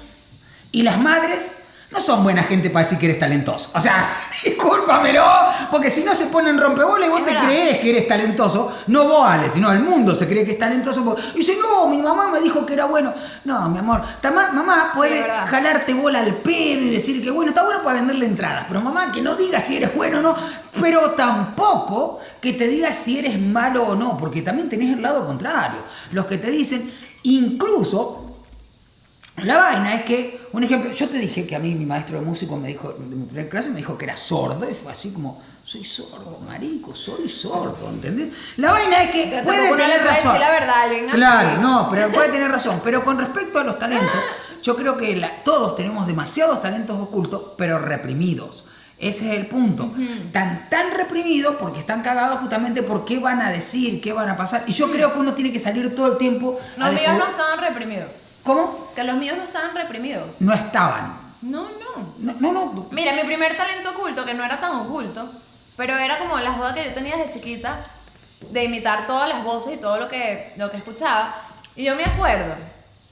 y 0.72 0.82
las 0.82 0.98
madres 1.00 1.52
no 1.90 2.02
son 2.02 2.22
buena 2.22 2.42
gente 2.42 2.68
para 2.68 2.84
decir 2.84 2.98
que 2.98 3.06
eres 3.06 3.18
talentoso. 3.18 3.70
O 3.74 3.80
sea, 3.80 4.10
discúlpamelo, 4.44 5.24
porque 5.70 5.88
si 5.88 6.02
no 6.02 6.14
se 6.14 6.26
ponen 6.26 6.58
rompebolas 6.60 7.08
y 7.08 7.10
vos 7.10 7.20
Es 7.20 7.24
te 7.26 7.32
verdad. 7.32 7.46
crees 7.48 7.78
que 7.78 7.90
eres 7.90 8.06
talentoso, 8.08 8.70
no 8.88 9.04
vos, 9.08 9.26
Ale, 9.26 9.48
sino 9.48 9.72
el 9.72 9.80
mundo 9.80 10.14
se 10.14 10.28
cree 10.28 10.44
que 10.44 10.52
es 10.52 10.58
talentoso. 10.58 11.02
porque- 11.02 11.22
Y 11.34 11.38
dice, 11.38 11.56
no, 11.58 11.86
mi 11.88 12.02
mamá 12.02 12.28
me 12.28 12.40
dijo 12.42 12.66
que 12.66 12.74
era 12.74 12.84
bueno. 12.84 13.14
No, 13.44 13.70
mi 13.70 13.78
amor, 13.78 14.02
mamá 14.52 14.92
puede 14.94 15.22
jalarte 15.22 15.94
bola 15.94 16.18
al 16.20 16.36
pedo 16.42 16.82
y 16.82 16.90
decir 16.90 17.24
que 17.24 17.30
bueno, 17.30 17.52
está 17.52 17.64
bueno 17.64 17.82
para 17.82 17.94
venderle 18.00 18.26
entradas, 18.26 18.66
pero 18.68 18.82
mamá 18.82 19.10
que 19.10 19.22
no 19.22 19.34
diga 19.34 19.58
si 19.58 19.78
eres 19.78 19.94
bueno 19.94 20.18
o 20.18 20.22
no, 20.22 20.36
pero 20.78 21.12
tampoco 21.12 22.20
que 22.42 22.52
te 22.52 22.66
diga 22.68 22.92
si 22.92 23.18
eres 23.18 23.40
malo 23.40 23.84
o 23.84 23.94
no, 23.94 24.14
porque 24.18 24.42
también 24.42 24.68
tenés 24.68 24.92
el 24.92 25.00
lado 25.00 25.24
contrario. 25.24 25.80
Los 26.12 26.26
que 26.26 26.36
te 26.36 26.50
dicen, 26.50 26.92
incluso 27.22 28.26
la 29.44 29.56
vaina 29.56 29.94
es 29.94 30.04
que, 30.04 30.40
un 30.52 30.62
ejemplo, 30.64 30.90
yo 30.92 31.08
te 31.08 31.18
dije 31.18 31.46
que 31.46 31.56
a 31.56 31.58
mí 31.58 31.74
mi 31.74 31.86
maestro 31.86 32.18
de 32.20 32.24
músico 32.26 32.56
me 32.56 32.68
dijo, 32.68 32.92
de 32.92 33.14
mi 33.16 33.24
primera 33.26 33.48
clase 33.48 33.70
me 33.70 33.76
dijo 33.76 33.96
que 33.98 34.04
era 34.04 34.16
sordo, 34.16 34.68
y 34.70 34.74
fue 34.74 34.92
así 34.92 35.12
como, 35.12 35.40
soy 35.64 35.84
sordo, 35.84 36.38
marico, 36.46 36.94
soy 36.94 37.28
sordo, 37.28 37.88
¿entendés? 37.90 38.28
La 38.56 38.72
vaina 38.72 39.02
es 39.02 39.10
que 39.10 39.40
puede 39.44 39.70
no 39.70 39.76
tener 39.76 40.02
razón. 40.04 40.38
la 40.40 40.50
verdad 40.50 40.82
alguien 40.84 41.08
así. 41.08 41.16
Claro, 41.16 41.60
no, 41.60 41.88
pero 41.90 42.10
puede 42.10 42.28
tener 42.30 42.50
razón. 42.50 42.80
Pero 42.84 43.02
con 43.04 43.18
respecto 43.18 43.58
a 43.58 43.64
los 43.64 43.78
talentos, 43.78 44.20
yo 44.62 44.76
creo 44.76 44.96
que 44.96 45.14
la- 45.16 45.42
todos 45.44 45.76
tenemos 45.76 46.06
demasiados 46.06 46.60
talentos 46.62 46.98
ocultos, 46.98 47.52
pero 47.56 47.78
reprimidos. 47.78 48.64
Ese 49.00 49.30
es 49.30 49.36
el 49.38 49.46
punto. 49.46 49.92
Están 50.24 50.68
tan 50.68 50.90
reprimidos 50.92 51.54
porque 51.60 51.78
están 51.78 52.02
cagados 52.02 52.40
justamente 52.40 52.82
por 52.82 53.04
qué 53.04 53.20
van 53.20 53.40
a 53.40 53.48
decir, 53.50 54.00
qué 54.00 54.12
van 54.12 54.28
a 54.28 54.36
pasar. 54.36 54.64
Y 54.66 54.72
yo 54.72 54.90
creo 54.90 55.12
que 55.12 55.20
uno 55.20 55.34
tiene 55.34 55.52
que 55.52 55.60
salir 55.60 55.94
todo 55.94 56.06
el 56.12 56.18
tiempo. 56.18 56.58
Los 56.76 56.90
míos 56.92 57.12
no 57.16 57.28
estaban 57.30 57.60
reprimidos. 57.60 58.08
¿Cómo? 58.42 58.88
Que 58.94 59.04
los 59.04 59.16
míos 59.16 59.36
no 59.36 59.44
estaban 59.44 59.74
reprimidos. 59.74 60.40
No 60.40 60.52
estaban. 60.52 61.18
No, 61.42 61.62
no. 61.64 62.14
No, 62.18 62.34
no, 62.40 62.52
no. 62.52 62.86
Mira, 62.90 63.12
mi 63.14 63.22
primer 63.24 63.56
talento 63.56 63.90
oculto, 63.90 64.24
que 64.24 64.34
no 64.34 64.44
era 64.44 64.60
tan 64.60 64.74
oculto, 64.76 65.30
pero 65.76 65.96
era 65.96 66.18
como 66.18 66.38
la 66.38 66.52
joda 66.52 66.74
que 66.74 66.84
yo 66.84 66.94
tenía 66.94 67.16
desde 67.16 67.30
chiquita, 67.32 67.78
de 68.50 68.64
imitar 68.64 69.06
todas 69.06 69.28
las 69.28 69.44
voces 69.44 69.74
y 69.74 69.76
todo 69.78 69.98
lo 69.98 70.08
que, 70.08 70.52
lo 70.56 70.70
que 70.70 70.76
escuchaba. 70.78 71.34
Y 71.76 71.84
yo 71.84 71.94
me 71.96 72.04
acuerdo, 72.04 72.54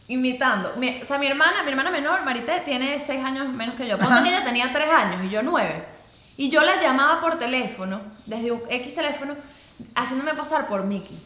imitando. 0.08 0.72
Mi- 0.76 1.00
o 1.02 1.06
sea, 1.06 1.18
mi 1.18 1.26
hermana, 1.26 1.62
mi 1.62 1.70
hermana 1.70 1.90
menor, 1.90 2.24
Marité, 2.24 2.60
tiene 2.64 2.98
seis 3.00 3.22
años 3.24 3.48
menos 3.48 3.74
que 3.76 3.86
yo. 3.86 3.98
Ponte 3.98 4.22
que 4.22 4.28
ella 4.28 4.44
tenía 4.44 4.72
tres 4.72 4.88
años 4.90 5.24
y 5.24 5.28
yo 5.30 5.42
nueve. 5.42 5.84
Y 6.36 6.48
yo 6.48 6.62
la 6.62 6.80
llamaba 6.80 7.20
por 7.20 7.38
teléfono, 7.38 8.00
desde 8.26 8.52
un 8.52 8.62
X 8.68 8.94
teléfono, 8.94 9.34
haciéndome 9.94 10.34
pasar 10.34 10.66
por 10.68 10.84
Mickey. 10.84 11.18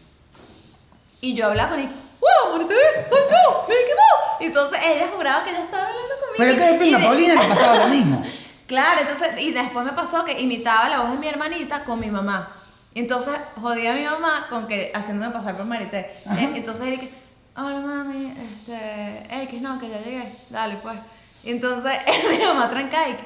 Y 1.21 1.35
yo 1.35 1.47
hablaba 1.47 1.71
con 1.71 1.81
¡Wow, 2.21 2.53
Marité! 2.53 2.75
¡Soy 3.09 3.21
tú! 3.29 3.61
¡Mickey 3.69 3.95
Mouse! 3.95 4.41
Y 4.41 4.45
entonces 4.47 4.81
ella 4.87 5.09
juraba 5.17 5.45
que 5.45 5.51
ella 5.51 5.61
estaba 5.61 5.85
hablando 5.87 6.15
conmigo. 6.21 6.37
Pero 6.39 6.55
qué 6.55 6.61
de 6.73 6.79
pinga, 6.79 6.99
Paulina 6.99 7.35
le 7.43 7.49
pasaba 7.49 7.77
lo 7.77 7.89
mismo. 7.89 8.25
Claro, 8.71 9.01
entonces, 9.01 9.41
y 9.41 9.51
después 9.51 9.85
me 9.85 9.91
pasó 9.91 10.25
que 10.25 10.41
imitaba 10.41 10.89
la 10.89 11.01
voz 11.01 11.11
de 11.11 11.17
mi 11.17 11.27
hermanita 11.27 11.83
con 11.83 11.99
mi 11.99 12.09
mamá. 12.09 12.55
Entonces 12.95 13.35
jodía 13.61 13.91
a 13.91 13.95
mi 13.95 14.05
mamá 14.05 14.47
con 14.49 14.69
que 14.69 14.93
haciéndome 14.95 15.33
pasar 15.33 15.57
por 15.57 15.67
Marité. 15.67 15.99
Eh, 16.39 16.53
Entonces 16.55 16.87
era 16.87 17.01
que, 17.01 17.13
hola 17.57 17.81
mami, 17.81 18.33
este, 18.55 19.27
X, 19.43 19.61
no, 19.61 19.77
que 19.81 19.89
ya 19.89 19.99
llegué, 19.99 20.37
dale 20.51 20.77
pues. 20.77 20.97
Y 21.43 21.51
entonces 21.51 21.99
mi 22.31 22.39
mamá 22.45 22.71
tranca 22.71 23.09
y, 23.09 23.19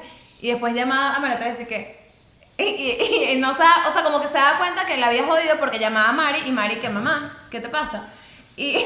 y 0.47 0.49
después 0.49 0.73
llamaba 0.73 1.13
a 1.15 1.19
Marité 1.19 1.45
y 1.45 1.49
decía 1.51 1.67
que, 1.67 2.09
y, 2.57 2.63
y- 2.63 3.31
y 3.33 3.35
no 3.39 3.51
o 3.51 3.53
sea, 3.53 3.69
como 4.03 4.19
que 4.19 4.27
se 4.27 4.39
da 4.39 4.57
cuenta 4.57 4.87
que 4.87 4.97
la 4.97 5.09
había 5.09 5.25
jodido 5.27 5.59
porque 5.59 5.77
llamaba 5.77 6.09
a 6.09 6.13
Mari 6.13 6.39
y 6.47 6.51
Mari 6.51 6.77
que 6.77 6.89
mamá, 6.89 7.45
¿qué 7.51 7.59
te 7.59 7.69
pasa? 7.69 8.05
Y, 8.57 8.77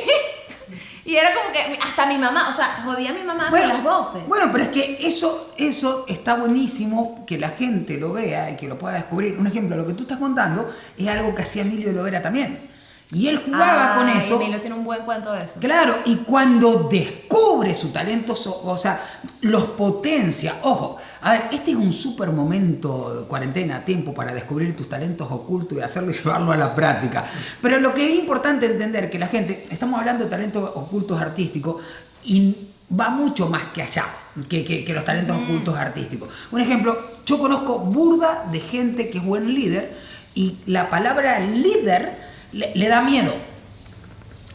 y 1.05 1.15
era 1.15 1.33
como 1.33 1.51
que 1.51 1.79
hasta 1.81 2.05
mi 2.07 2.17
mamá, 2.17 2.49
o 2.49 2.53
sea, 2.53 2.81
jodía 2.83 3.11
a 3.11 3.13
mi 3.13 3.23
mamá 3.23 3.49
con 3.49 3.59
las 3.59 3.83
voces. 3.83 4.21
Bueno, 4.27 4.49
pero 4.51 4.63
es 4.63 4.69
que 4.69 4.97
eso, 5.01 5.53
eso 5.57 6.05
está 6.07 6.35
buenísimo 6.35 7.23
que 7.25 7.37
la 7.37 7.49
gente 7.49 7.97
lo 7.97 8.13
vea 8.13 8.51
y 8.51 8.55
que 8.55 8.67
lo 8.67 8.77
pueda 8.77 8.95
descubrir. 8.95 9.37
Un 9.37 9.47
ejemplo, 9.47 9.75
lo 9.75 9.85
que 9.85 9.93
tú 9.93 10.03
estás 10.03 10.17
contando 10.17 10.73
es 10.97 11.07
algo 11.07 11.33
que 11.35 11.43
hacía 11.43 11.61
Emilio 11.61 11.91
Lovera 11.91 12.21
también. 12.21 12.69
Y 13.11 13.27
él 13.27 13.41
jugaba 13.43 13.95
con 13.95 14.07
eso. 14.09 14.35
Emilio 14.35 14.61
tiene 14.61 14.75
un 14.75 14.83
buen 14.85 15.03
cuento 15.03 15.33
de 15.33 15.43
eso. 15.43 15.59
Claro, 15.59 15.97
y 16.05 16.17
cuando 16.17 16.87
descubre 16.91 17.73
su 17.73 17.89
talento, 17.89 18.35
o 18.63 18.77
sea, 18.77 19.01
los 19.41 19.63
potencia. 19.69 20.57
Ojo, 20.61 20.97
a 21.21 21.31
ver, 21.31 21.43
este 21.51 21.71
es 21.71 21.77
un 21.77 21.91
súper 21.91 22.29
momento, 22.29 23.25
cuarentena, 23.27 23.83
tiempo 23.83 24.13
para 24.13 24.31
descubrir 24.31 24.75
tus 24.75 24.87
talentos 24.87 25.27
ocultos 25.31 25.75
y 25.77 25.81
hacerlo 25.81 26.11
y 26.11 26.13
llevarlo 26.13 26.51
a 26.51 26.57
la 26.57 26.75
práctica. 26.75 27.25
Pero 27.61 27.79
lo 27.79 27.95
que 27.95 28.05
es 28.13 28.19
importante 28.19 28.67
entender 28.67 29.09
que 29.09 29.17
la 29.17 29.27
gente, 29.27 29.65
estamos 29.71 29.99
hablando 29.99 30.25
de 30.25 30.29
talentos 30.29 30.71
ocultos 30.75 31.19
artísticos 31.19 31.81
y 32.23 32.55
va 32.99 33.09
mucho 33.09 33.47
más 33.49 33.63
que 33.73 33.81
allá 33.81 34.05
que, 34.47 34.63
que- 34.63 34.85
que 34.85 34.93
los 34.93 35.03
talentos 35.03 35.35
ocultos 35.35 35.75
artísticos. 35.77 36.29
Un 36.51 36.61
ejemplo, 36.61 36.95
yo 37.25 37.39
conozco 37.39 37.79
burda 37.79 38.45
de 38.51 38.59
gente 38.59 39.09
que 39.09 39.17
es 39.17 39.23
buen 39.23 39.53
líder 39.55 39.97
y 40.35 40.57
la 40.67 40.91
palabra 40.91 41.39
líder 41.39 42.28
le- 42.51 42.71
le 42.75 42.87
da 42.87 43.01
miedo. 43.01 43.33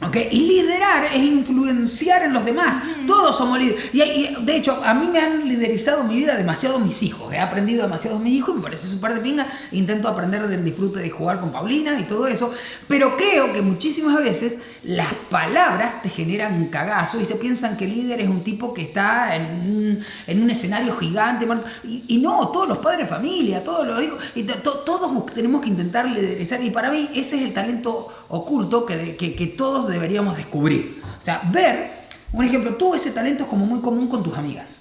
¿Ok? 0.06 0.16
Y 0.30 0.40
liderar 0.40 1.06
es 1.14 1.22
influenciar 1.22 2.22
en 2.24 2.32
los 2.34 2.44
demás. 2.44 2.82
Todos 3.06 3.34
somos 3.36 3.58
líderes. 3.58 3.84
Y, 3.94 4.02
y, 4.02 4.36
de 4.42 4.56
hecho, 4.56 4.82
a 4.84 4.92
mí 4.92 5.06
me 5.06 5.18
han 5.18 5.48
liderizado 5.48 6.04
mi 6.04 6.16
vida 6.16 6.36
demasiado 6.36 6.78
mis 6.78 7.02
hijos. 7.02 7.32
He 7.32 7.38
aprendido 7.38 7.84
demasiado 7.84 8.18
de 8.18 8.24
mis 8.24 8.34
hijos, 8.34 8.54
me 8.54 8.62
parece 8.62 8.86
súper 8.88 9.14
de 9.14 9.20
pinga. 9.20 9.46
Intento 9.72 10.08
aprender 10.08 10.46
del 10.46 10.64
disfrute 10.64 11.00
de 11.00 11.08
jugar 11.10 11.40
con 11.40 11.52
Paulina 11.52 11.98
y 11.98 12.02
todo 12.04 12.26
eso. 12.26 12.52
Pero 12.86 13.16
creo 13.16 13.52
que 13.52 13.62
muchísimas 13.62 14.22
veces 14.22 14.58
las 14.82 15.08
palabras 15.30 16.02
te 16.02 16.10
generan 16.10 16.66
cagazo 16.66 17.18
y 17.20 17.24
se 17.24 17.36
piensan 17.36 17.76
que 17.76 17.86
el 17.86 17.94
líder 17.94 18.20
es 18.20 18.28
un 18.28 18.44
tipo 18.44 18.74
que 18.74 18.82
está 18.82 19.34
en 19.36 19.44
un, 19.44 20.04
en 20.26 20.42
un 20.42 20.50
escenario 20.50 20.94
gigante. 20.96 21.46
Y, 21.84 22.04
y 22.08 22.18
no, 22.18 22.48
todos 22.48 22.68
los 22.68 22.78
padres 22.78 23.00
de 23.00 23.06
familia, 23.06 23.64
todos 23.64 23.86
los 23.86 24.02
hijos, 24.02 24.18
y 24.34 24.42
to- 24.42 24.58
to- 24.58 24.80
todos 24.80 25.26
tenemos 25.26 25.62
que 25.62 25.68
intentar 25.68 26.06
liderizar. 26.06 26.62
Y 26.62 26.70
para 26.70 26.90
mí 26.90 27.08
ese 27.14 27.36
es 27.36 27.42
el 27.42 27.54
talento 27.54 28.08
oculto 28.28 28.84
que, 28.84 29.16
que 29.16 29.46
todos 29.46 29.88
deberíamos 29.94 30.36
descubrir. 30.36 31.02
O 31.18 31.22
sea, 31.22 31.40
ver, 31.44 32.04
un 32.32 32.44
ejemplo, 32.44 32.74
tú 32.74 32.94
ese 32.94 33.10
talento 33.12 33.44
es 33.44 33.48
como 33.48 33.64
muy 33.64 33.80
común 33.80 34.08
con 34.08 34.22
tus 34.22 34.36
amigas. 34.36 34.80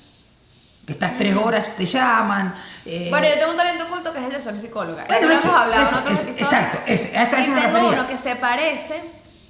Que 0.86 0.91
estás 0.93 1.15
tres 1.17 1.34
horas, 1.36 1.75
te 1.77 1.86
llaman. 1.86 2.53
eh, 2.86 3.08
Bueno, 3.10 3.25
yo 3.27 3.36
tengo 3.39 3.51
un 3.51 3.58
talento 3.58 3.86
oculto 3.86 4.12
que 4.12 4.20
es 4.20 4.25
el 4.25 4.32
de 4.34 4.41
ser 4.41 4.58
psicóloga. 4.58 5.05
Bueno, 5.08 5.29
Eso 5.32 5.48
lo 5.48 5.51
hemos 5.51 5.62
hablado 5.62 5.84
ese- 5.84 5.93
en 5.93 6.00
otros 6.00 6.13
episodios. 6.24 6.41
exacto, 6.53 6.79
ese, 6.88 7.17
a 7.17 7.24
eso- 7.24 7.38
y 7.38 7.41
eso 7.41 7.51
tengo 7.53 7.88
uno 7.89 8.08
que 8.08 8.17
se 8.17 8.36
parece, 8.36 9.01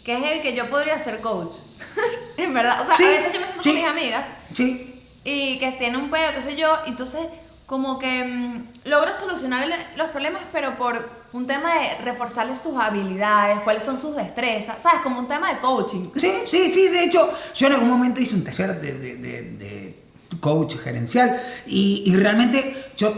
que 0.06 0.16
es 0.18 0.32
el 0.32 0.42
que 0.44 0.54
yo 0.56 0.70
podría 0.70 1.00
ser 1.00 1.22
coach. 1.22 1.56
en 2.38 2.54
verdad, 2.54 2.82
o 2.82 2.86
sea, 2.86 2.98
Sí, 2.98 3.04
a 3.04 3.08
veces 3.08 3.34
yo 3.34 3.40
me 3.40 3.46
siento 3.48 3.64
sí. 3.64 3.70
con 3.70 3.76
mis 3.82 3.90
amigas 3.90 4.28
Sí, 4.54 5.04
y 5.24 5.58
que 5.58 5.72
tiene 5.72 5.98
un 5.98 6.12
pedo, 6.12 6.34
qué 6.36 6.42
sé 6.44 6.56
yo, 6.56 6.72
y 6.86 6.90
entonces 6.90 7.22
como 7.66 7.98
que 8.00 8.24
mm, 8.26 8.90
logro 8.90 9.14
solucionar 9.14 9.68
los 9.96 10.10
problemas, 10.10 10.42
pero 10.52 10.78
por 10.78 11.24
un 11.34 11.48
tema 11.48 11.74
de 11.80 11.96
reforzarles 12.04 12.60
sus 12.60 12.76
habilidades, 12.78 13.60
cuáles 13.62 13.84
son 13.84 13.98
sus 13.98 14.16
destrezas, 14.16 14.82
¿sabes? 14.84 15.02
Como 15.02 15.20
un 15.20 15.28
tema 15.28 15.52
de 15.54 15.60
coaching. 15.60 16.10
Sí, 16.16 16.32
sí, 16.46 16.70
sí. 16.70 16.90
De 16.90 17.06
hecho, 17.06 17.28
yo 17.56 17.68
en 17.68 17.74
algún 17.74 17.90
momento 17.90 18.22
hice 18.22 18.36
un 18.36 18.44
taller 18.44 18.80
de, 18.80 18.94
de- 18.94 19.16
de- 19.16 19.42
de 19.58 20.04
coach 20.40 20.76
gerencial 20.78 21.42
y, 21.66 22.04
y 22.06 22.16
realmente 22.16 22.92
yo 22.98 23.12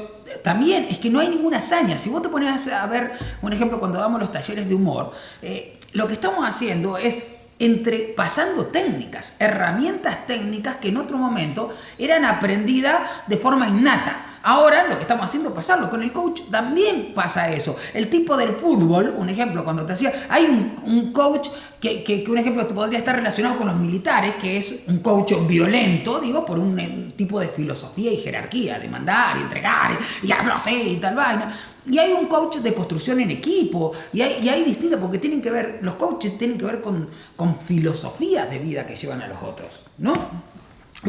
también, 0.43 0.87
es 0.89 0.99
que 0.99 1.09
no 1.09 1.19
hay 1.19 1.29
ninguna 1.29 1.57
hazaña. 1.57 1.97
Si 1.97 2.09
vos 2.09 2.21
te 2.21 2.29
pones 2.29 2.67
a 2.71 2.85
ver, 2.87 3.13
un 3.41 3.51
ejemplo, 3.53 3.79
cuando 3.79 3.99
damos 3.99 4.19
los 4.19 4.31
talleres 4.31 4.67
de 4.69 4.75
humor, 4.75 5.11
eh, 5.41 5.79
lo 5.93 6.07
que 6.07 6.13
estamos 6.13 6.45
haciendo 6.47 6.97
es 6.97 7.25
entre 7.57 7.99
pasando 8.15 8.65
técnicas, 8.67 9.35
herramientas 9.39 10.27
técnicas 10.27 10.75
que 10.75 10.89
en 10.89 10.97
otro 10.97 11.17
momento 11.17 11.73
eran 11.97 12.25
aprendidas 12.25 12.99
de 13.27 13.37
forma 13.37 13.67
innata. 13.69 14.34
Ahora 14.47 14.87
lo 14.87 14.95
que 14.95 15.01
estamos 15.01 15.25
haciendo 15.25 15.51
pasarlo. 15.55 15.89
Con 15.89 16.03
el 16.03 16.13
coach 16.13 16.41
también 16.51 17.13
pasa 17.15 17.51
eso. 17.51 17.75
El 17.95 18.11
tipo 18.11 18.37
del 18.37 18.49
fútbol, 18.49 19.15
un 19.17 19.27
ejemplo, 19.27 19.63
cuando 19.63 19.83
te 19.87 19.93
hacía, 19.93 20.13
hay 20.29 20.45
un, 20.45 20.75
un 20.85 21.11
coach 21.11 21.49
que, 21.79 22.03
que, 22.03 22.23
que 22.23 22.29
un 22.29 22.37
ejemplo 22.37 22.67
podría 22.67 22.99
estar 22.99 23.15
relacionado 23.15 23.57
con 23.57 23.65
los 23.65 23.75
militares, 23.75 24.35
que 24.35 24.57
es 24.57 24.83
un 24.87 24.99
coach 24.99 25.33
violento, 25.47 26.19
digo, 26.19 26.45
por 26.45 26.59
un 26.59 26.79
eh, 26.79 27.11
tipo 27.15 27.39
de 27.39 27.47
filosofía 27.47 28.11
y 28.11 28.17
jerarquía, 28.17 28.77
de 28.77 28.87
mandar 28.87 29.35
y 29.37 29.41
entregar 29.41 29.97
y, 30.21 30.27
y 30.27 30.31
hazlo 30.31 30.53
así 30.53 30.75
y 30.75 30.97
tal 30.97 31.15
vaina. 31.15 31.51
Y 31.87 31.97
hay 31.97 32.11
un 32.13 32.27
coach 32.27 32.57
de 32.57 32.71
construcción 32.75 33.19
en 33.21 33.31
equipo, 33.31 33.93
y 34.13 34.21
hay, 34.21 34.47
y 34.47 34.95
porque 34.95 35.17
tienen 35.17 35.41
que 35.41 35.49
ver, 35.49 35.79
los 35.81 35.95
coaches 35.95 36.37
tienen 36.37 36.59
que 36.59 36.65
ver 36.65 36.81
con, 36.81 37.09
con 37.35 37.59
filosofías 37.59 38.47
de 38.47 38.59
vida 38.59 38.85
que 38.85 38.95
llevan 38.95 39.23
a 39.23 39.27
los 39.27 39.41
otros, 39.41 39.81
¿no? 39.97 40.54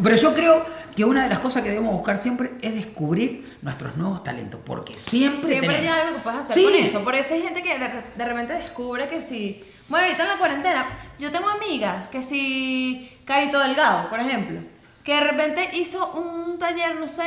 Pero 0.03 0.17
yo 0.17 0.35
creo 0.35 0.65
que 0.95 1.05
una 1.05 1.25
de 1.25 1.29
las 1.29 1.39
cosas 1.41 1.63
que 1.63 1.71
debemos 1.71 1.93
buscar 1.95 2.23
siempre 2.23 2.53
es 2.63 2.75
descubrir 2.75 3.59
nuestros 3.63 3.97
nuevos 3.97 4.23
talentos, 4.23 4.61
porque 4.65 4.99
siempre 4.99 5.49
Siempre 5.49 5.77
hay 5.79 5.87
algo 5.89 6.17
que 6.17 6.23
puedes 6.23 6.41
hacer 6.41 6.57
Sí. 6.57 6.65
con 6.65 6.75
eso. 6.87 7.05
Por 7.05 7.15
eso 7.15 7.35
hay 7.35 7.43
gente 7.43 7.63
que 7.63 7.79
de, 7.79 7.89
de 8.17 8.25
repente 8.25 8.53
descubre 8.55 9.09
que 9.09 9.21
si 9.21 9.63
Bueno, 9.89 10.07
ahorita 10.07 10.23
en 10.25 10.29
la 10.31 10.39
cuarentena, 10.39 10.87
yo 11.19 11.31
tengo 11.31 11.49
amigas 11.49 12.09
que 12.09 12.21
si 12.23 13.09
Carito 13.25 13.59
Delgado, 13.61 14.09
por 14.11 14.19
ejemplo, 14.21 14.61
que 15.05 15.15
de 15.15 15.21
repente 15.21 15.71
hizo 15.75 16.11
un 16.15 16.59
taller, 16.59 16.97
no 16.99 17.09
sé, 17.09 17.23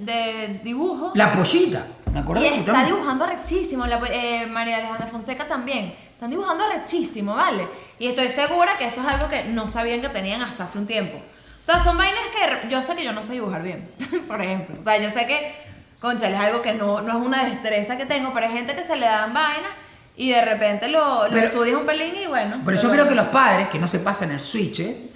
de, 0.00 0.12
de 0.12 0.60
dibujo. 0.64 1.12
La 1.14 1.32
pollita, 1.32 1.86
¿me 2.12 2.18
Y 2.18 2.22
acordás? 2.22 2.44
está 2.44 2.84
dibujando 2.84 3.24
arrechísimo, 3.24 3.86
la, 3.86 4.00
eh, 4.12 4.46
María 4.46 4.78
Alejandra 4.78 5.06
Fonseca 5.06 5.46
también. 5.46 5.94
Están 6.14 6.30
dibujando 6.30 6.64
arrechísimo, 6.64 7.34
¿vale? 7.36 7.68
Y 8.00 8.08
estoy 8.08 8.28
segura 8.28 8.76
que 8.76 8.86
eso 8.86 9.00
es 9.02 9.06
algo 9.06 9.28
que 9.28 9.44
no 9.44 9.68
sabían 9.68 10.00
que 10.00 10.08
tenían 10.08 10.42
hasta 10.42 10.64
hace 10.64 10.78
un 10.78 10.86
tiempo. 10.88 11.18
O 11.62 11.64
sea, 11.64 11.78
son 11.78 11.96
vainas 11.98 12.20
que 12.32 12.68
yo 12.68 12.80
sé 12.82 12.96
que 12.96 13.04
yo 13.04 13.12
no 13.12 13.22
sé 13.22 13.32
dibujar 13.32 13.62
bien, 13.62 13.90
por 14.28 14.40
ejemplo. 14.42 14.76
O 14.80 14.84
sea, 14.84 14.96
yo 14.98 15.10
sé 15.10 15.26
que, 15.26 15.54
concha, 16.00 16.28
es 16.28 16.38
algo 16.38 16.62
que 16.62 16.72
no, 16.74 17.00
no 17.02 17.20
es 17.20 17.26
una 17.26 17.44
destreza 17.44 17.96
que 17.96 18.06
tengo, 18.06 18.32
pero 18.32 18.46
hay 18.46 18.52
gente 18.52 18.74
que 18.74 18.82
se 18.82 18.96
le 18.96 19.06
dan 19.06 19.34
vainas 19.34 19.70
y 20.16 20.30
de 20.30 20.42
repente 20.44 20.88
lo, 20.88 21.24
lo 21.26 21.30
Pero- 21.30 21.46
estudias 21.46 21.76
un 21.76 21.86
pelín 21.86 22.14
y 22.16 22.26
bueno. 22.26 22.60
Pero 22.64 22.80
yo 22.80 22.90
creo 22.90 23.06
que 23.06 23.14
los 23.14 23.28
padres 23.28 23.68
que 23.68 23.78
no 23.78 23.86
se 23.86 24.00
pasan 24.00 24.30
el 24.32 24.40
switch, 24.40 24.80
¿eh? 24.80 25.10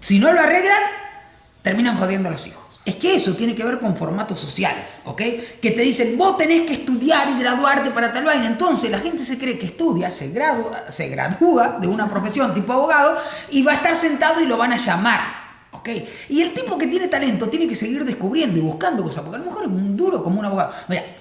si 0.00 0.18
no 0.18 0.32
lo 0.32 0.40
arreglan, 0.40 0.82
terminan 1.62 1.96
jodiendo 1.98 2.28
a 2.28 2.32
los 2.32 2.46
hijos. 2.46 2.69
Es 2.90 2.96
que 2.96 3.14
eso 3.14 3.34
tiene 3.34 3.54
que 3.54 3.62
ver 3.62 3.78
con 3.78 3.96
formatos 3.96 4.40
sociales, 4.40 4.96
¿ok? 5.04 5.22
Que 5.62 5.70
te 5.70 5.82
dicen, 5.82 6.18
vos 6.18 6.36
tenés 6.36 6.62
que 6.62 6.72
estudiar 6.72 7.30
y 7.30 7.38
graduarte 7.38 7.92
para 7.92 8.12
tal 8.12 8.24
vaina. 8.24 8.48
Entonces 8.48 8.90
la 8.90 8.98
gente 8.98 9.24
se 9.24 9.38
cree 9.38 9.56
que 9.56 9.66
estudia, 9.66 10.10
se 10.10 10.30
gradúa, 10.30 11.78
de 11.80 11.86
una 11.86 12.10
profesión 12.10 12.52
tipo 12.52 12.72
abogado 12.72 13.16
y 13.50 13.62
va 13.62 13.70
a 13.70 13.74
estar 13.76 13.94
sentado 13.94 14.40
y 14.40 14.46
lo 14.46 14.56
van 14.56 14.72
a 14.72 14.76
llamar, 14.76 15.20
¿ok? 15.70 15.88
Y 16.30 16.42
el 16.42 16.52
tipo 16.52 16.76
que 16.76 16.88
tiene 16.88 17.06
talento 17.06 17.48
tiene 17.48 17.68
que 17.68 17.76
seguir 17.76 18.04
descubriendo 18.04 18.58
y 18.58 18.62
buscando 18.62 19.04
cosas, 19.04 19.22
porque 19.22 19.36
a 19.36 19.38
lo 19.38 19.44
mejor 19.44 19.66
es 19.66 19.70
un 19.70 19.96
duro 19.96 20.20
como 20.24 20.40
un 20.40 20.46
abogado. 20.46 20.72
Mira, 20.88 21.14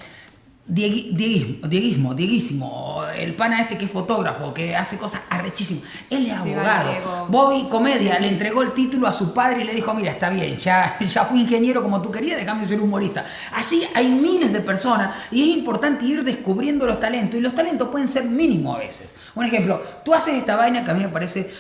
Diegui- 0.72 1.10
Dieguismo, 1.16 1.68
Dieguismo, 1.68 2.14
Dieguísimo, 2.14 3.04
el 3.18 3.34
pana 3.36 3.60
este 3.62 3.76
que 3.76 3.86
es 3.86 3.92
fotógrafo, 3.92 4.54
que 4.54 4.76
hace 4.76 4.98
cosas 4.98 5.22
arrechísimas. 5.28 5.84
Él 6.12 6.28
es 6.28 6.34
Sí, 6.44 6.54
abogado. 6.54 6.92
Diego. 6.92 7.26
Bobby 7.30 7.68
Comedia 7.70 8.20
le 8.20 8.28
entregó 8.28 8.62
el 8.62 8.74
título 8.74 9.08
a 9.08 9.14
su 9.14 9.34
padre 9.34 9.62
y 9.62 9.66
le 9.66 9.74
dijo, 9.74 9.92
mira, 9.96 10.12
está 10.12 10.30
bien, 10.30 10.58
ya, 10.60 10.96
ya 11.00 11.26
fui 11.26 11.42
ingeniero 11.42 11.82
como 11.82 12.02
tú 12.04 12.12
querías, 12.12 12.38
déjame 12.38 12.66
ser 12.66 12.80
humorista. 12.82 13.26
Así 13.56 13.84
hay 13.96 14.10
miles 14.10 14.54
de 14.54 14.60
personas 14.60 15.16
y 15.32 15.50
es 15.50 15.58
importante 15.58 16.06
ir 16.06 16.24
descubriendo 16.24 16.86
los 16.86 17.00
talentos 17.00 17.40
y 17.40 17.42
los 17.42 17.56
talentos 17.56 17.88
pueden 17.90 18.08
ser 18.08 18.26
mínimos 18.26 18.76
a 18.76 18.80
veces. 18.80 19.16
Un 19.34 19.46
ejemplo, 19.46 19.82
tú 20.06 20.14
haces 20.14 20.36
esta 20.36 20.56
vaina 20.56 20.84
que 20.84 20.92
a 20.92 20.94
mí 20.94 21.02
me 21.02 21.10
parece 21.10 21.52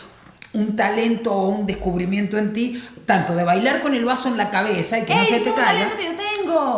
un 0.53 0.75
talento 0.75 1.31
o 1.31 1.49
un 1.49 1.65
descubrimiento 1.67 2.35
en 2.37 2.53
ti, 2.53 2.83
tanto 3.05 3.35
de 3.35 3.43
bailar 3.43 3.81
con 3.81 3.93
el 3.93 4.03
vaso 4.03 4.29
en 4.29 4.37
la 4.37 4.49
cabeza 4.49 4.97
y 4.97 5.05
que 5.05 5.13
no 5.13 5.21
¡Ey, 5.21 5.27
se 5.27 5.39
te 5.41 5.53
caiga. 5.53 5.89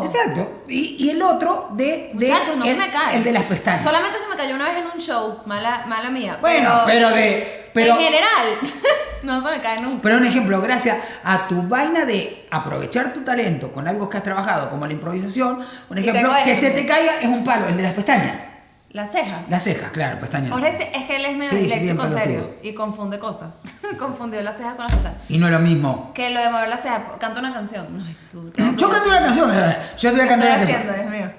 Exacto. 0.05 0.63
Y, 0.67 0.95
y 1.05 1.09
el 1.09 1.21
otro 1.21 1.69
de, 1.73 2.11
de 2.13 2.27
Muchachos, 2.29 2.57
no 2.57 2.65
el, 2.65 2.71
se 2.71 2.77
me 2.77 2.89
cae. 2.91 3.17
el 3.17 3.23
de 3.23 3.31
las 3.31 3.43
pestañas. 3.43 3.83
Solamente 3.83 4.17
se 4.19 4.27
me 4.27 4.35
cayó 4.35 4.55
una 4.55 4.69
vez 4.69 4.77
en 4.77 4.85
un 4.87 4.99
show, 4.99 5.39
mala, 5.45 5.85
mala 5.87 6.09
mía. 6.09 6.37
Bueno, 6.41 6.81
pero 6.85 7.09
de- 7.09 7.69
pero- 7.73 7.93
en 7.93 7.99
general, 7.99 8.59
no 9.23 9.41
se 9.41 9.49
me 9.49 9.61
cae 9.61 9.81
nunca. 9.81 9.99
Pero 10.03 10.17
un 10.17 10.25
ejemplo, 10.25 10.61
gracias 10.61 10.97
a 11.23 11.47
tu 11.47 11.61
vaina 11.63 12.05
de 12.05 12.47
aprovechar 12.51 13.13
tu 13.13 13.21
talento 13.23 13.71
con 13.71 13.87
algo 13.87 14.09
que 14.09 14.17
has 14.17 14.23
trabajado, 14.23 14.69
como 14.69 14.85
la 14.87 14.93
improvisación, 14.93 15.65
un 15.89 15.97
ejemplo, 15.97 16.31
que 16.43 16.53
se 16.55 16.71
te 16.71 16.85
caiga 16.85 17.19
es 17.21 17.27
un 17.27 17.43
palo, 17.43 17.67
el 17.67 17.77
de 17.77 17.83
las 17.83 17.93
pestañas. 17.93 18.50
Las 18.93 19.11
cejas. 19.11 19.49
Las 19.49 19.63
cejas, 19.63 19.91
claro, 19.91 20.19
pestañas. 20.19 20.51
Jorge, 20.51 20.75
sí, 20.77 20.83
es 20.93 21.05
que 21.05 21.15
él 21.15 21.25
es 21.25 21.37
medio 21.37 21.49
Sí, 21.49 21.57
disléxico 21.59 22.03
en 22.03 22.11
serio 22.11 22.55
y 22.61 22.73
confunde 22.73 23.19
cosas. 23.19 23.51
Confundió 23.97 24.41
las 24.41 24.57
cejas 24.57 24.73
con 24.75 24.83
las 24.83 24.91
pestañas. 24.93 25.21
Y 25.29 25.37
no 25.37 25.45
es 25.47 25.53
lo 25.53 25.59
mismo. 25.59 26.11
Que 26.13 26.29
lo 26.29 26.41
de 26.41 26.49
mover 26.49 26.67
las 26.67 26.81
cejas, 26.81 27.01
canta 27.19 27.39
una 27.39 27.53
canción. 27.53 27.85
Ay, 28.05 28.15
tú, 28.31 28.51
¿qué 28.53 28.61
Yo 28.75 28.89
canto 28.89 29.09
una 29.09 29.21
canción, 29.21 29.49
yo 29.97 30.09
te 30.09 30.15
voy 30.17 30.25
a 30.25 30.27
cantar 30.27 30.47
una 30.49 30.57
canción. 30.57 30.81
Dios 30.95 31.09
mío? 31.09 31.31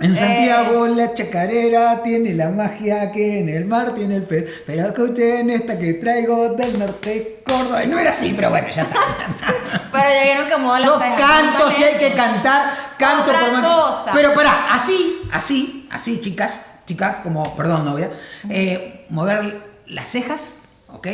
En 0.00 0.12
Eh, 0.14 0.16
Santiago 0.16 0.86
la 0.86 1.12
chacarera 1.12 2.02
tiene 2.02 2.32
la 2.34 2.48
magia 2.48 3.10
que 3.12 3.40
en 3.40 3.48
el 3.48 3.64
mar 3.66 3.90
tiene 3.94 4.16
el 4.16 4.22
pez. 4.22 4.62
Pero 4.64 4.86
escuchen 4.86 5.50
esta 5.50 5.78
que 5.78 5.94
traigo 5.94 6.50
del 6.50 6.78
norte 6.78 7.42
Córdoba. 7.44 7.84
No 7.86 7.98
era 7.98 8.10
así, 8.10 8.32
pero 8.34 8.50
bueno, 8.50 8.68
ya 8.70 8.82
está. 8.82 8.94
Ya 8.94 9.26
está. 9.34 9.54
Pero 9.92 10.04
ya 10.08 10.22
vieron 10.22 10.44
que 10.46 10.72
las 10.80 10.84
Yo 10.84 10.98
cejas. 10.98 11.20
canto 11.20 11.70
si 11.72 11.82
hay 11.82 11.98
que 11.98 12.12
cantar, 12.12 12.62
canto 12.96 13.30
Otra 13.32 13.40
por 13.40 13.60
cosa. 13.60 14.10
Pero 14.14 14.32
pará, 14.32 14.72
así, 14.72 15.22
así, 15.32 15.88
así, 15.90 16.20
chicas, 16.20 16.60
chicas, 16.86 17.16
como, 17.22 17.54
perdón, 17.56 17.84
novia, 17.84 18.10
eh, 18.48 19.06
mover 19.10 19.66
las 19.86 20.08
cejas, 20.08 20.56
¿ok? 20.88 21.06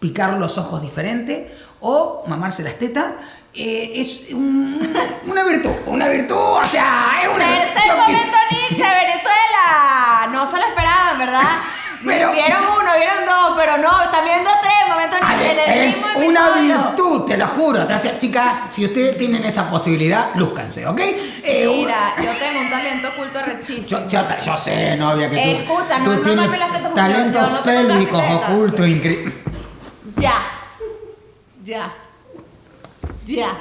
Picar 0.00 0.34
los 0.34 0.58
ojos 0.58 0.80
diferente 0.82 1.54
o 1.80 2.24
mamarse 2.26 2.62
las 2.62 2.74
tetas. 2.78 3.14
eh, 3.54 3.92
es 4.00 4.26
un- 4.34 4.78
una 5.26 5.42
virtud, 5.42 5.72
una 5.86 6.06
virtud, 6.08 6.36
o 6.36 6.64
sea, 6.64 7.18
es 7.22 7.28
una 7.28 7.60
Tercer 7.60 7.96
momento 7.96 8.36
Nietzsche, 8.52 8.84
Venezuela. 8.84 10.28
No 10.30 10.46
se 10.46 10.58
lo 10.58 10.66
esperaban, 10.66 11.18
¿verdad? 11.18 11.42
Pero- 12.04 12.30
vieron 12.32 12.62
uno, 12.64 12.90
vieron 12.96 13.26
dos, 13.26 13.52
pero 13.56 13.78
no, 13.78 14.02
están 14.02 14.24
viendo 14.24 14.50
tres 14.62 14.77
el 15.16 15.58
es 15.58 15.96
una 16.16 16.50
virtud, 16.60 17.26
te 17.26 17.36
lo 17.36 17.46
juro. 17.48 17.82
Entonces, 17.82 18.18
chicas, 18.18 18.66
si 18.70 18.84
ustedes 18.84 19.18
tienen 19.18 19.44
esa 19.44 19.70
posibilidad, 19.70 20.34
lúzcanse, 20.34 20.86
¿ok? 20.86 21.00
Eh, 21.00 21.66
Mira, 21.68 22.14
yo 22.18 22.30
tengo 22.38 22.60
un 22.60 22.70
talento 22.70 23.08
oculto 23.08 23.42
rechísimo. 23.42 23.88
Yo, 23.88 24.08
yo, 24.08 24.22
yo 24.44 24.56
sé, 24.56 24.96
novia, 24.96 25.30
que 25.30 25.36
tú, 25.36 25.42
Escucha, 25.42 25.98
no 25.98 26.04
tú 26.04 26.12
es 26.12 26.22
tienes 26.22 26.36
mamarme 26.36 26.58
las 26.58 26.72
tetas 26.72 26.94
talentos 26.94 27.52
no 27.52 27.62
pélvicos 27.62 28.24
ocultos 28.30 28.88
increíbles. 28.88 29.34
Ya. 30.16 30.34
Ya. 31.64 31.92
Ya. 33.24 33.58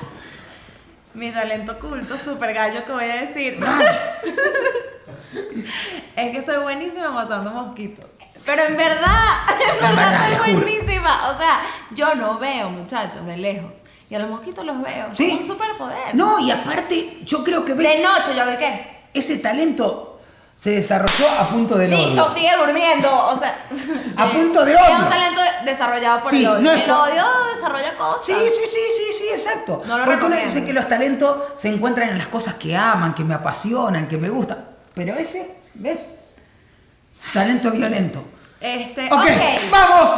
Mi 1.13 1.31
talento 1.31 1.73
oculto, 1.73 2.17
super 2.17 2.53
gallo 2.53 2.85
que 2.85 2.91
voy 2.91 3.05
a 3.05 3.21
decir. 3.21 3.59
es 6.15 6.31
que 6.31 6.41
soy 6.41 6.57
buenísima 6.57 7.09
matando 7.09 7.51
mosquitos. 7.51 8.05
Pero 8.47 8.63
en 8.63 8.75
verdad, 8.77 9.25
en 9.75 9.81
verdad 9.81 10.11
verdad, 10.11 10.39
soy 10.43 10.53
buenísima. 10.55 11.29
O 11.29 11.37
sea, 11.37 11.59
yo 11.91 12.15
no 12.15 12.39
veo 12.39 12.69
muchachos 12.71 13.23
de 13.27 13.37
lejos. 13.37 13.71
Y 14.09 14.15
a 14.15 14.19
los 14.19 14.29
mosquitos 14.29 14.65
los 14.65 14.81
veo. 14.81 15.07
Sí. 15.13 15.27
Es 15.29 15.33
un 15.41 15.43
superpoder. 15.45 16.15
No, 16.15 16.39
y 16.39 16.49
aparte, 16.49 17.19
yo 17.25 17.43
creo 17.43 17.63
que 17.63 17.73
De 17.75 17.83
ves, 17.87 18.01
noche 18.01 18.31
yo 18.35 18.43
veo 18.45 18.57
qué. 18.57 19.09
ese 19.13 19.37
talento 19.39 20.19
se 20.55 20.71
desarrolló 20.71 21.29
a 21.39 21.49
punto 21.49 21.77
de 21.77 21.87
Listo, 21.89 22.23
odio. 22.23 22.29
sigue 22.29 22.49
durmiendo. 22.57 23.09
O 23.27 23.35
sea, 23.35 23.53
A 24.17 24.29
punto 24.31 24.63
de 24.65 24.73
Es 24.73 24.81
odio. 24.81 24.95
un 25.03 25.09
talento 25.09 25.41
desarrollado 25.65 26.21
por 26.21 26.31
Sí, 26.31 26.43
el 26.45 26.49
odio. 26.51 26.61
no 26.61 26.71
es 26.71 26.83
el 26.85 26.89
odio 26.89 27.23
desarrolla 27.53 27.95
cosas. 27.97 28.23
Sí, 28.25 28.33
sí, 28.33 28.61
sí, 28.65 28.79
sí, 28.95 29.13
sí, 29.19 29.23
exacto. 29.33 29.83
No 29.85 29.97
lo 29.99 30.05
Porque 30.05 30.25
uno 30.25 30.35
dice 30.37 30.65
que 30.65 30.73
los 30.73 30.87
talentos 30.87 31.37
se 31.55 31.67
encuentran 31.67 32.09
en 32.09 32.17
las 32.17 32.27
cosas 32.27 32.53
que 32.55 32.75
aman, 32.77 33.13
que 33.13 33.23
me 33.25 33.33
apasionan, 33.35 34.07
que 34.07 34.17
me 34.17 34.29
gustan. 34.29 34.65
Pero 34.95 35.13
ese, 35.15 35.57
¿ves? 35.75 35.99
Talento 37.33 37.71
violento. 37.71 38.23
Este, 38.61 39.05
Ok, 39.07 39.13
ok. 39.21 39.71
vamos. 39.71 40.11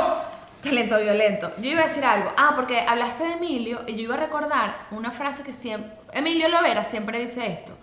Talento 0.63 0.99
violento. 0.99 1.51
Yo 1.59 1.71
iba 1.71 1.81
a 1.81 1.87
decir 1.87 2.03
algo. 2.03 2.31
Ah, 2.37 2.51
porque 2.55 2.79
hablaste 2.87 3.23
de 3.23 3.33
Emilio 3.33 3.81
y 3.87 3.93
yo 3.95 4.01
iba 4.03 4.15
a 4.15 4.19
recordar 4.19 4.87
una 4.91 5.11
frase 5.11 5.43
que 5.43 5.53
siempre. 5.53 5.91
Emilio 6.13 6.49
Lovera 6.49 6.83
siempre 6.83 7.19
dice 7.19 7.47
esto. 7.47 7.77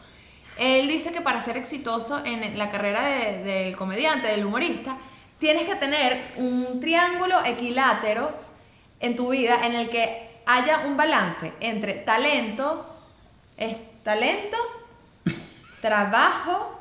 Él 0.59 0.87
dice 0.88 1.12
que 1.12 1.21
para 1.21 1.40
ser 1.40 1.57
exitoso 1.57 2.23
en 2.25 2.59
la 2.59 2.71
carrera 2.71 3.03
de- 3.03 3.38
del 3.45 3.77
comediante, 3.77 4.29
del 4.29 4.45
humorista, 4.45 4.97
tienes 5.38 5.66
que 5.66 5.75
tener 5.77 6.23
un 6.37 6.81
triángulo 6.81 7.45
equilátero 7.45 8.31
en 9.01 9.16
tu 9.16 9.31
vida 9.31 9.66
en 9.66 9.75
el 9.75 9.88
que 9.90 10.40
haya 10.47 10.81
un 10.87 10.97
balance 10.97 11.53
entre 11.61 11.92
talento, 11.95 12.87
es 13.59 14.03
talento, 14.03 14.57
trabajo 15.81 16.79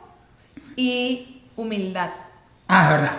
y 0.76 1.42
humildad. 1.56 2.10
Ah, 2.68 2.84
es 2.84 2.90
verdad. 2.92 3.18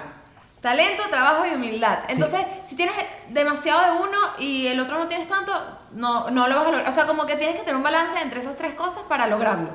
Talento, 0.67 1.05
trabajo 1.11 1.47
y 1.47 1.55
humildad. 1.55 2.01
Entonces, 2.09 2.41
si 2.65 2.75
tienes 2.75 2.97
demasiado 3.29 3.83
de 3.83 4.01
uno 4.03 4.19
y 4.41 4.67
el 4.67 4.81
otro 4.81 4.99
no 4.99 5.07
tienes 5.07 5.29
tanto, 5.29 5.53
no, 5.93 6.29
no 6.31 6.49
lo 6.49 6.57
vas 6.57 6.67
a 6.67 6.71
lograr. 6.73 6.89
O 6.89 6.93
sea, 6.93 7.07
como 7.07 7.25
que 7.25 7.37
tienes 7.37 7.55
que 7.55 7.61
tener 7.61 7.77
un 7.77 7.85
balance 7.85 8.19
entre 8.21 8.41
esas 8.41 8.57
tres 8.57 8.75
cosas 8.75 9.05
para 9.09 9.29
lograrlo. 9.29 9.71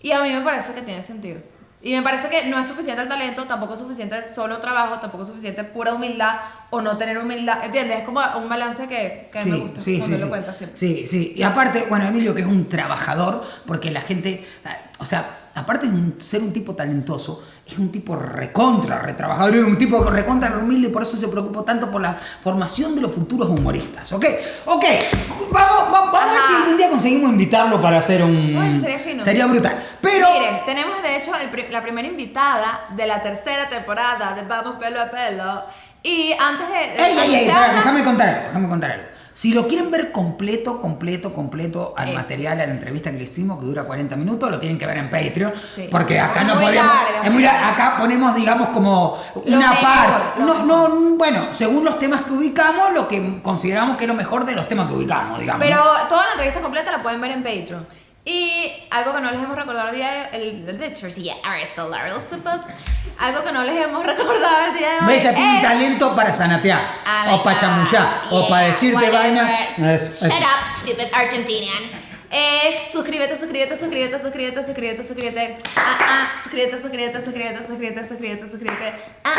Y 0.00 0.12
a 0.12 0.22
mí 0.22 0.32
me 0.32 0.42
parece 0.42 0.74
que 0.74 0.82
tiene 0.82 1.02
sentido. 1.02 1.40
Y 1.82 1.92
me 1.96 2.02
parece 2.02 2.28
que 2.28 2.44
no 2.44 2.56
es 2.56 2.68
suficiente 2.68 3.02
el 3.02 3.08
talento, 3.08 3.46
tampoco 3.46 3.74
es 3.74 3.80
suficiente 3.80 4.22
solo 4.22 4.58
trabajo, 4.58 5.00
tampoco 5.00 5.24
es 5.24 5.28
suficiente 5.28 5.64
pura 5.64 5.94
humildad 5.94 6.36
o 6.70 6.80
no 6.82 6.96
tener 6.96 7.18
humildad. 7.18 7.64
¿Entiendes? 7.64 7.98
Es 7.98 8.04
como 8.04 8.20
un 8.36 8.48
balance 8.48 8.86
que, 8.86 9.30
que 9.32 9.40
a 9.40 9.44
mí 9.44 9.50
me 9.50 9.58
gusta 9.58 9.80
cuando 9.98 10.18
lo 10.18 10.28
cuentas 10.28 10.56
siempre. 10.56 10.78
Sí, 10.78 11.08
sí. 11.08 11.32
Y 11.34 11.42
aparte, 11.42 11.86
bueno, 11.88 12.04
Emilio, 12.06 12.32
que 12.32 12.42
es 12.42 12.46
un 12.46 12.68
trabajador, 12.68 13.44
porque 13.66 13.90
la 13.90 14.02
gente, 14.02 14.46
o 15.00 15.04
sea, 15.04 15.37
aparte 15.58 15.88
de 15.88 16.20
ser 16.20 16.42
un 16.42 16.52
tipo 16.52 16.74
talentoso, 16.74 17.42
es 17.66 17.78
un 17.78 17.90
tipo 17.90 18.16
recontra, 18.16 19.00
retrabajador, 19.00 19.56
es 19.56 19.64
un 19.64 19.76
tipo 19.76 20.02
recontra 20.04 20.56
humilde 20.56 20.88
por 20.88 21.02
eso 21.02 21.16
se 21.16 21.28
preocupó 21.28 21.64
tanto 21.64 21.90
por 21.90 22.00
la 22.00 22.16
formación 22.42 22.94
de 22.94 23.02
los 23.02 23.12
futuros 23.12 23.48
humoristas. 23.48 24.12
¿Ok? 24.12 24.24
Ok, 24.66 24.84
vamos, 25.50 25.90
vamos, 25.90 26.12
vamos 26.12 26.20
a 26.20 26.32
ver 26.32 26.42
si 26.48 26.54
algún 26.54 26.76
día 26.76 26.90
conseguimos 26.90 27.30
invitarlo 27.30 27.80
para 27.82 27.98
hacer 27.98 28.22
un... 28.22 28.56
Uy, 28.56 28.78
sería 28.78 28.98
fino. 28.98 29.22
Sería 29.22 29.46
brutal. 29.46 29.82
Pero... 30.00 30.26
Miren, 30.32 30.64
tenemos 30.64 31.02
de 31.02 31.16
hecho 31.16 31.32
el 31.34 31.48
la 31.70 31.82
primera 31.82 32.06
invitada 32.06 32.86
de 32.96 33.06
la 33.06 33.20
tercera 33.20 33.68
temporada 33.68 34.32
de 34.34 34.42
Vamos 34.42 34.76
Pelo 34.76 35.00
a 35.00 35.10
Pelo. 35.10 35.64
Y 36.02 36.32
antes 36.38 36.68
de. 36.68 36.74
de 36.74 37.08
Ey, 37.08 37.18
ey, 37.18 37.34
ey, 37.34 37.46
déjame 37.46 38.04
contar 38.04 38.46
déjame 38.46 38.68
contar 38.68 38.92
algo. 38.92 39.17
Si 39.38 39.52
lo 39.52 39.68
quieren 39.68 39.88
ver 39.88 40.10
completo, 40.10 40.80
completo, 40.80 41.32
completo 41.32 41.94
al 41.96 42.12
material, 42.12 42.60
a 42.60 42.66
la 42.66 42.72
entrevista 42.72 43.12
que 43.12 43.18
le 43.18 43.22
hicimos, 43.22 43.60
que 43.60 43.66
dura 43.66 43.84
40 43.84 44.16
minutos, 44.16 44.50
lo 44.50 44.58
tienen 44.58 44.76
que 44.76 44.84
ver 44.84 44.96
en 44.96 45.08
Patreon. 45.08 45.52
Sí. 45.56 45.86
Porque 45.88 46.18
acá 46.18 46.42
no 46.42 46.56
muy 46.56 46.64
podemos. 46.64 46.84
larga, 46.84 47.24
es 47.24 47.32
muy 47.32 47.42
larga. 47.44 47.68
Acá 47.68 47.96
ponemos, 48.00 48.34
digamos, 48.34 48.70
como 48.70 49.16
una 49.46 49.70
mejor, 49.70 49.80
parte. 49.80 50.40
lo 50.40 50.64
No, 50.64 50.88
no, 50.88 51.16
bueno, 51.16 51.52
según 51.52 51.84
los 51.84 52.00
temas 52.00 52.22
que 52.22 52.32
ubicamos, 52.32 52.92
lo 52.92 53.06
que 53.06 53.40
consideramos 53.40 53.96
que 53.96 54.06
es 54.06 54.08
lo 54.08 54.14
mejor 54.14 54.44
de 54.44 54.56
los 54.56 54.66
temas 54.66 54.88
que 54.88 54.94
ubicamos, 54.94 55.38
digamos. 55.38 55.64
Pero 55.64 55.76
¿no? 55.76 56.08
toda 56.08 56.26
la 56.26 56.32
entrevista 56.32 56.60
completa 56.60 56.90
la 56.90 57.00
pueden 57.00 57.20
ver 57.20 57.30
en 57.30 57.44
Patreon. 57.44 57.86
Y 58.30 58.70
algo 58.90 59.14
que 59.14 59.20
no 59.22 59.30
les 59.30 59.42
hemos 59.42 59.56
recordado 59.56 59.88
el 59.88 59.96
día 59.96 60.28
de 60.30 60.36
el, 60.36 60.68
el, 60.68 60.78
algo 63.18 63.42
que 63.42 63.52
no 63.52 63.64
les 63.64 63.74
hemos 63.76 64.04
recordado 64.12 64.66
el 64.66 64.78
día 64.78 64.88
de 64.90 64.98
hoy. 65.00 65.06
Bella 65.06 65.34
tiene 65.34 65.62
talento 65.62 66.14
para 66.14 66.32
sanatear, 66.34 66.94
Ah, 67.06 67.34
o 67.34 67.42
para 67.42 67.58
chamullar, 67.58 68.22
o 68.30 68.40
yeah, 68.40 68.48
para 68.50 68.66
decirte 68.66 69.10
vaina. 69.10 69.60
Es- 69.94 70.20
Shut 70.22 70.30
es- 70.30 70.40
up, 70.40 70.64
stupid 70.82 71.12
Argentinian. 71.14 72.08
Es 72.30 72.92
suscríbete, 72.92 73.34
suscríbete, 73.34 73.74
suscríbete, 73.74 74.18
suscríbete, 74.18 74.62
suscríbete, 74.62 75.04
suscríbete. 75.04 75.56
Ah, 75.76 75.98
ah, 76.02 76.32
suscríbete, 76.36 76.78
suscríbete, 76.78 77.22
suscríbete, 77.22 77.66
suscríbete, 77.66 78.04
suscríbete, 78.08 78.50
suscríbete. 78.50 78.94
Ah, 79.24 79.32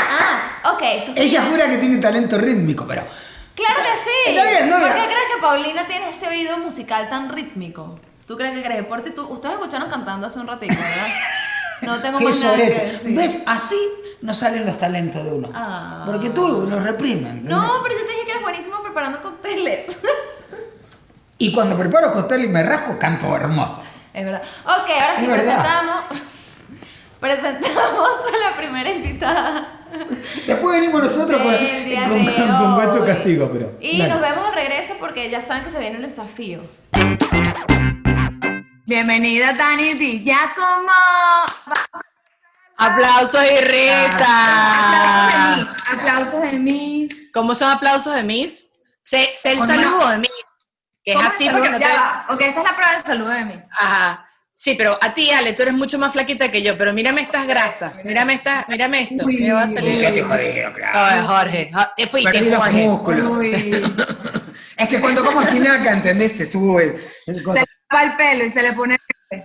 ah, 0.64 0.72
ok, 0.74 0.82
suscríbete. 0.96 1.22
Ella 1.26 1.44
jura 1.48 1.70
que 1.70 1.78
tiene 1.78 1.98
talento 1.98 2.40
rítmico, 2.40 2.88
pero. 2.88 3.06
Claro 3.54 3.76
que 3.76 3.84
sí. 4.04 4.36
Está 4.36 4.50
bien, 4.50 4.68
no, 4.68 4.80
¿Por 4.80 4.96
qué 4.96 5.04
crees 5.06 5.28
que 5.36 5.42
Paulina 5.42 5.86
tiene 5.86 6.10
ese 6.10 6.28
oído 6.28 6.58
musical 6.58 7.08
tan 7.08 7.30
rítmico? 7.30 8.00
¿Tú 8.30 8.38
crees 8.38 8.54
que 8.54 8.62
crees? 8.62 8.86
Porque 8.86 9.10
tú, 9.10 9.24
ustedes 9.24 9.56
lo 9.56 9.62
escucharon 9.64 9.90
cantando 9.90 10.28
hace 10.28 10.38
un 10.38 10.46
ratito, 10.46 10.76
¿verdad? 10.76 11.08
No 11.82 12.00
tengo 12.00 12.20
más 12.20 12.40
nada 12.42 12.58
que 12.58 12.64
decir. 12.64 13.16
¿Ves? 13.18 13.40
Así 13.48 13.76
no 14.22 14.36
salen 14.36 14.68
los 14.68 14.78
talentos 14.78 15.24
de 15.24 15.32
uno. 15.32 15.50
Ah. 15.52 16.04
Porque 16.06 16.30
tú 16.30 16.68
los 16.70 16.84
reprimes. 16.84 17.24
¿entendés? 17.24 17.50
No, 17.50 17.80
pero 17.82 17.96
yo 17.98 18.06
te 18.06 18.12
dije 18.12 18.26
que 18.26 18.32
eres 18.32 18.44
buenísimo 18.44 18.84
preparando 18.84 19.20
cócteles. 19.24 19.98
Y 21.40 21.54
cuando 21.54 21.76
preparo 21.76 22.12
costel 22.12 22.44
y 22.44 22.50
me 22.50 22.62
rasco, 22.62 23.00
canto 23.00 23.34
hermoso. 23.36 23.82
es 24.14 24.26
verdad. 24.26 24.44
Ok, 24.66 24.90
ahora 24.92 25.16
sí 25.18 25.26
presentamos. 25.26 26.04
presentamos 27.20 28.10
a 28.28 28.50
la 28.50 28.58
primera 28.58 28.92
invitada. 28.92 29.88
Después 30.46 30.80
venimos 30.80 31.02
nosotros 31.02 31.42
con, 31.42 31.56
con, 31.56 32.58
con-. 32.60 32.76
Guacho 32.76 33.06
Castigo, 33.06 33.50
pero. 33.52 33.72
Y 33.80 33.98
dale. 33.98 34.14
nos 34.14 34.22
vemos 34.22 34.46
al 34.46 34.54
regreso 34.54 34.96
porque 35.00 35.32
ya 35.32 35.42
saben 35.42 35.64
que 35.64 35.72
se 35.72 35.80
viene 35.80 35.96
el 35.96 36.04
desafío. 36.04 36.62
Bienvenida 38.90 39.54
Dani 39.54 39.94
Di 39.94 40.24
Giacomo. 40.24 40.90
Aplausos 42.76 43.40
y 43.46 43.64
risas. 43.64 44.24
Aplausos 45.94 46.42
de 46.42 46.58
Miss. 46.58 47.30
¿Cómo 47.32 47.54
son 47.54 47.70
aplausos 47.70 48.16
de 48.16 48.24
Miss? 48.24 48.72
Sé, 49.04 49.30
sé 49.36 49.52
el 49.52 49.60
saludo 49.60 50.10
de 50.10 50.18
Miss. 50.18 50.32
Que 51.04 51.12
es 51.12 51.18
¿Cómo 51.18 51.30
así 51.30 51.48
porque 51.52 51.70
no 51.70 51.78
te. 51.78 51.86
Ok, 52.30 52.42
esta 52.42 52.62
es 52.62 52.66
la 52.66 52.76
prueba 52.76 52.92
del 52.94 53.04
saludo 53.06 53.30
de 53.30 53.46
Miss. 53.46 53.60
Ajá. 53.78 54.26
Sí, 54.56 54.74
pero 54.76 54.98
a 55.00 55.14
ti, 55.14 55.30
Ale, 55.30 55.54
tú 55.54 55.62
eres 55.62 55.76
mucho 55.76 56.00
más 56.00 56.12
flaquita 56.12 56.50
que 56.50 56.64
yo, 56.64 56.76
pero 56.76 56.92
mírame 56.92 57.22
estas 57.22 57.46
grasas, 57.46 57.94
mírame 58.04 58.34
esta, 58.34 58.66
mírame 58.70 59.04
esto. 59.04 59.24
Uy, 59.24 59.38
me 59.38 59.52
va 59.54 59.62
a 59.66 59.72
salir. 59.72 60.00
yo 60.02 60.08
estoy 60.08 60.24
jodido, 60.24 60.74
claro. 60.74 61.00
Ay, 61.00 61.26
Jorge, 61.28 61.72
Jo- 61.76 61.88
te 61.96 62.08
fuiste, 62.08 62.32
Perdí 62.32 62.50
los 62.50 62.60
Jorge. 62.60 62.84
músculos. 62.86 63.46
Es 64.80 64.88
que 64.88 65.00
cuando 65.02 65.24
como 65.26 65.42
espinaca, 65.42 65.92
¿entendés? 65.92 66.38
Se 66.38 66.46
sube. 66.46 66.98
Se 67.26 67.34
va 67.94 68.04
el 68.04 68.16
pelo 68.16 68.46
y 68.46 68.50
se 68.50 68.62
le 68.64 68.74
pone. 68.74 68.98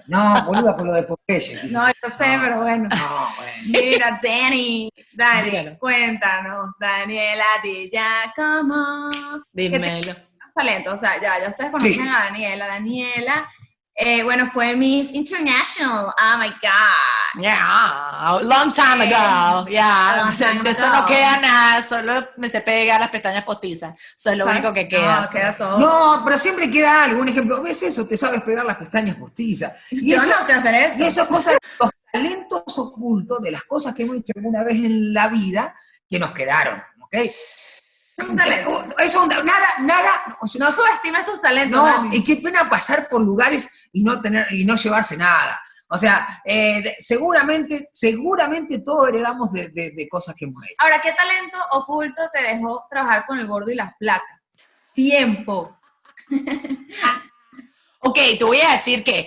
No, 0.07 0.45
boluda, 0.45 0.75
por 0.75 0.87
lo 0.87 0.95
de 0.95 1.03
Popeye. 1.03 1.61
No, 1.71 1.87
yo 1.89 2.11
sé, 2.11 2.39
pero 2.41 2.63
bueno. 2.63 2.89
No, 2.89 3.29
bueno. 3.37 3.53
Mira, 3.67 4.19
Dani, 4.23 4.91
Dani, 5.13 5.51
Dígalo. 5.51 5.79
cuéntanos, 5.79 6.75
Daniela 6.79 7.45
Di 7.63 7.91
Giacomo. 7.93 9.11
¿Qué 9.55 9.63
Dímelo. 9.69 10.01
tienes 10.01 10.17
talento? 10.55 10.93
O 10.93 10.97
sea, 10.97 11.21
ya, 11.21 11.39
ya 11.39 11.49
ustedes 11.51 11.71
conocen 11.71 11.93
Sí. 11.93 12.01
a 12.09 12.25
Daniela. 12.25 12.67
Daniela, 12.67 13.49
eh, 13.97 14.23
bueno, 14.25 14.47
fue 14.47 14.75
Miss 14.75 15.13
International. 15.13 16.07
Oh 16.07 16.39
my 16.39 16.49
God. 16.49 17.41
Yeah, 17.43 18.41
long 18.43 18.73
time 18.73 19.03
ago. 19.05 19.67
Yeah, 19.69 20.33
time 20.37 20.63
de 20.63 20.71
eso 20.71 20.87
ago. 20.87 20.97
no 21.01 21.07
queda 21.07 21.37
nada, 21.39 21.83
solo 21.83 22.29
me 22.37 22.49
se 22.49 22.61
pegar 22.61 23.01
las 23.01 23.11
pestañas 23.11 23.45
postizas. 23.45 23.95
Eso 24.17 24.31
es 24.31 24.37
lo 24.37 24.45
¿Sabes? 24.45 24.61
único 24.61 24.73
que 24.75 24.89
queda. 24.89 25.23
No, 25.23 25.31
queda 25.31 25.57
todo. 25.57 25.79
No, 25.79 26.23
pero 26.25 26.39
siempre 26.39 26.71
queda 26.71 27.05
algo. 27.05 27.21
Un 27.21 27.29
ejemplo, 27.29 27.63
¿ves 27.63 27.83
eso? 27.85 28.07
Te 28.07 28.17
sabes 28.17 28.43
pegar 28.43 28.65
las 28.65 28.77
pestañas 28.77 29.17
postizas. 29.17 29.73
Y 29.91 30.11
yo 30.11 30.17
eso, 30.17 30.27
no 30.27 30.47
sé 30.47 30.53
hacer 30.55 30.75
eso. 30.75 31.03
Y 31.03 31.07
eso 31.07 31.23
es 31.23 31.29
cosa 31.29 31.51
de 31.53 31.59
los 31.81 31.91
talentos 32.13 32.79
ocultos, 32.79 33.43
de 33.43 33.51
las 33.51 33.65
cosas 33.65 33.95
que 33.95 34.03
hemos 34.05 34.17
hecho 34.17 34.33
alguna 34.37 34.63
vez 34.63 34.75
en 34.77 35.13
la 35.13 35.29
vida, 35.29 35.75
que 36.09 36.19
nos 36.19 36.33
quedaron, 36.33 36.81
¿ok? 37.01 37.15
Es 38.17 38.29
un 38.29 38.37
talento. 38.37 38.87
Eso, 38.99 39.27
nada, 39.27 39.67
nada, 39.81 40.37
o 40.41 40.47
sea, 40.47 40.65
No 40.65 40.71
subestimes 40.71 41.25
tus 41.25 41.41
talentos, 41.41 41.81
no, 41.81 41.85
Dani. 41.85 42.17
y 42.17 42.23
qué 42.23 42.37
pena 42.37 42.71
pasar 42.71 43.09
por 43.09 43.21
lugares 43.21 43.69
y 43.95 44.03
no 44.05 44.21
tener, 44.21 44.47
y 44.53 44.67
no 44.67 44.77
llevarse 44.77 45.17
nada. 45.17 45.59
O 45.89 45.97
sea, 45.97 46.43
eh, 46.45 46.83
de- 46.83 46.97
seguramente, 46.99 47.89
seguramente 47.93 48.81
todo 48.81 49.07
heredamos 49.09 49.53
de, 49.53 49.69
de- 49.71 49.93
de 49.93 50.09
cosas 50.09 50.35
que 50.35 50.45
hemos 50.45 50.63
hecho. 50.65 50.75
Ahora, 50.79 51.01
¿qué 51.01 51.13
talento 51.13 51.59
oculto 51.73 52.21
te 52.33 52.43
dejó 52.43 52.85
trabajar 52.91 53.25
con 53.27 53.39
el 53.39 53.47
gordo 53.47 53.71
y 53.71 53.75
la 53.77 53.95
flaca? 53.99 54.43
Tiempo. 54.93 55.79
Ok, 58.07 58.19
te 58.39 58.45
voy 58.45 58.61
a 58.61 58.73
decir 58.73 59.03
que 59.03 59.27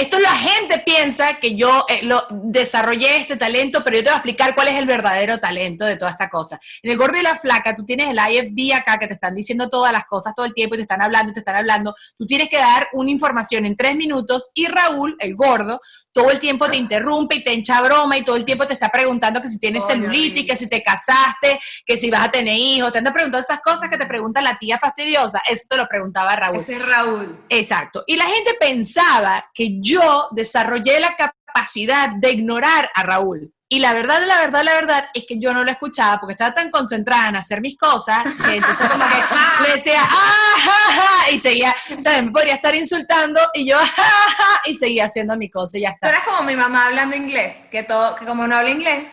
esto 0.00 0.18
la 0.18 0.34
gente 0.34 0.78
piensa 0.78 1.34
que 1.34 1.54
yo 1.54 1.84
eh, 1.88 2.00
lo 2.04 2.26
desarrollé 2.30 3.18
este 3.18 3.36
talento, 3.36 3.82
pero 3.84 3.96
yo 3.96 4.04
te 4.04 4.10
voy 4.10 4.14
a 4.14 4.16
explicar 4.16 4.54
cuál 4.54 4.68
es 4.68 4.78
el 4.78 4.86
verdadero 4.86 5.38
talento 5.38 5.84
de 5.84 5.96
toda 5.96 6.10
esta 6.10 6.28
cosa. 6.28 6.58
En 6.82 6.90
el 6.90 6.96
gordo 6.96 7.18
y 7.18 7.22
la 7.22 7.36
flaca, 7.36 7.76
tú 7.76 7.84
tienes 7.84 8.08
el 8.08 8.18
IFB 8.18 8.74
acá 8.74 8.98
que 8.98 9.06
te 9.06 9.14
están 9.14 9.34
diciendo 9.34 9.68
todas 9.68 9.92
las 9.92 10.06
cosas 10.06 10.34
todo 10.34 10.46
el 10.46 10.54
tiempo 10.54 10.74
y 10.74 10.78
te 10.78 10.82
están 10.82 11.02
hablando 11.02 11.32
te 11.32 11.40
están 11.40 11.56
hablando. 11.56 11.94
Tú 12.16 12.26
tienes 12.26 12.48
que 12.48 12.58
dar 12.58 12.88
una 12.92 13.10
información 13.10 13.66
en 13.66 13.76
tres 13.76 13.96
minutos 13.96 14.50
y 14.54 14.66
Raúl, 14.66 15.16
el 15.18 15.34
gordo, 15.34 15.80
todo 16.12 16.30
el 16.30 16.40
tiempo 16.40 16.68
te 16.68 16.76
interrumpe 16.76 17.36
y 17.36 17.44
te 17.44 17.52
echa 17.52 17.80
broma 17.82 18.16
y 18.16 18.24
todo 18.24 18.36
el 18.36 18.44
tiempo 18.44 18.66
te 18.66 18.72
está 18.72 18.88
preguntando 18.88 19.40
que 19.40 19.48
si 19.48 19.58
tienes 19.58 19.86
celulitis, 19.86 20.46
que 20.46 20.56
si 20.56 20.68
te 20.68 20.82
casaste, 20.82 21.60
que 21.86 21.96
si 21.96 22.10
vas 22.10 22.26
a 22.26 22.30
tener 22.30 22.54
hijos. 22.56 22.92
Te 22.92 22.98
anda 22.98 23.12
preguntando 23.12 23.44
esas 23.44 23.60
cosas 23.60 23.88
que 23.88 23.96
te 23.96 24.06
pregunta 24.06 24.40
la 24.40 24.58
tía 24.58 24.78
fastidiosa. 24.78 25.40
Eso 25.48 25.64
te 25.68 25.76
lo 25.76 25.86
preguntaba 25.86 26.34
Raúl. 26.34 26.56
Ese 26.56 26.76
es 26.76 26.86
Raúl. 26.86 27.38
Exacto. 27.48 28.02
Y 28.06 28.16
la 28.16 28.24
gente 28.24 28.54
pensaba 28.58 29.46
que 29.54 29.80
yo 29.80 29.89
desarrollé 30.32 31.00
la 31.00 31.16
capacidad 31.16 32.10
de 32.10 32.30
ignorar 32.32 32.90
a 32.94 33.02
Raúl. 33.02 33.52
Y 33.72 33.78
la 33.78 33.92
verdad, 33.92 34.20
la 34.26 34.40
verdad, 34.40 34.64
la 34.64 34.74
verdad 34.74 35.08
es 35.14 35.26
que 35.28 35.38
yo 35.38 35.54
no 35.54 35.62
lo 35.62 35.70
escuchaba 35.70 36.18
porque 36.18 36.32
estaba 36.32 36.52
tan 36.52 36.70
concentrada 36.72 37.28
en 37.28 37.36
hacer 37.36 37.60
mis 37.60 37.78
cosas 37.78 38.24
que 38.44 38.56
entonces 38.56 38.88
como 38.88 39.04
que 39.08 39.14
le 39.62 39.76
decía, 39.76 40.02
¡ah, 40.02 40.54
ja, 40.58 40.92
ja", 40.92 41.30
y 41.30 41.38
seguía, 41.38 41.72
¿sabes? 42.02 42.24
Me 42.24 42.32
podría 42.32 42.54
estar 42.54 42.74
insultando 42.74 43.40
y 43.54 43.70
yo, 43.70 43.78
¡ah, 43.78 43.86
ja, 43.86 44.02
ja", 44.36 44.60
y 44.66 44.74
seguía 44.74 45.04
haciendo 45.04 45.36
mi 45.36 45.48
cosa 45.48 45.78
y 45.78 45.82
ya 45.82 45.90
Tú 45.90 45.94
está. 45.94 46.08
eres 46.08 46.24
como 46.24 46.42
mi 46.42 46.56
mamá 46.56 46.86
hablando 46.86 47.14
inglés, 47.14 47.54
que 47.70 47.84
todo, 47.84 48.16
que 48.16 48.26
como 48.26 48.44
no 48.48 48.56
habla 48.56 48.70
inglés. 48.70 49.10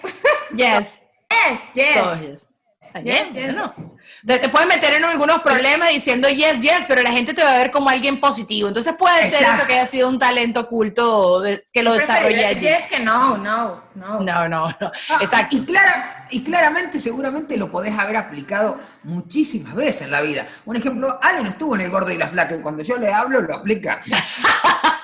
Yes. 0.55 1.01
yes, 1.29 1.69
yes. 1.75 1.93
Todo 1.93 2.15
yes. 2.19 2.49
Yes, 3.03 3.25
yes. 3.33 3.53
bueno. 3.53 3.73
Te, 4.25 4.39
te 4.39 4.49
puedes 4.49 4.67
meter 4.67 4.93
en 4.93 5.05
algunos 5.05 5.41
problemas 5.41 5.89
diciendo 5.89 6.29
yes, 6.29 6.61
yes, 6.61 6.85
pero 6.87 7.01
la 7.01 7.11
gente 7.11 7.33
te 7.33 7.43
va 7.43 7.51
a 7.53 7.57
ver 7.57 7.71
como 7.71 7.89
alguien 7.89 8.19
positivo. 8.19 8.67
Entonces 8.67 8.95
puede 8.97 9.25
ser 9.25 9.41
Exacto. 9.41 9.57
eso 9.59 9.67
que 9.67 9.73
haya 9.73 9.85
sido 9.85 10.09
un 10.09 10.17
talento 10.19 10.61
oculto 10.61 11.41
de- 11.41 11.65
que 11.71 11.83
lo 11.83 11.91
allí. 11.93 12.59
yes 12.61 12.87
que 12.89 12.99
no, 12.99 13.37
no, 13.37 13.83
no. 13.95 14.19
No, 14.19 14.47
no, 14.47 14.67
no. 14.79 14.91
Ah, 15.09 15.17
Exacto. 15.21 15.55
Y, 15.57 15.65
clara, 15.65 16.27
y 16.29 16.43
claramente, 16.43 16.99
seguramente 16.99 17.57
lo 17.57 17.69
podés 17.69 17.97
haber 17.97 18.17
aplicado 18.17 18.79
muchísimas 19.03 19.75
veces 19.75 20.03
en 20.03 20.11
la 20.11 20.21
vida. 20.21 20.47
Un 20.65 20.75
ejemplo, 20.75 21.19
Ale 21.21 21.43
no 21.43 21.49
estuvo 21.49 21.75
en 21.75 21.81
el 21.81 21.89
gordo 21.89 22.11
y 22.11 22.17
la 22.17 22.27
flaca, 22.27 22.55
y 22.55 22.59
cuando 22.61 22.83
yo 22.83 22.97
le 22.97 23.11
hablo, 23.13 23.41
lo 23.41 23.55
aplica. 23.55 24.01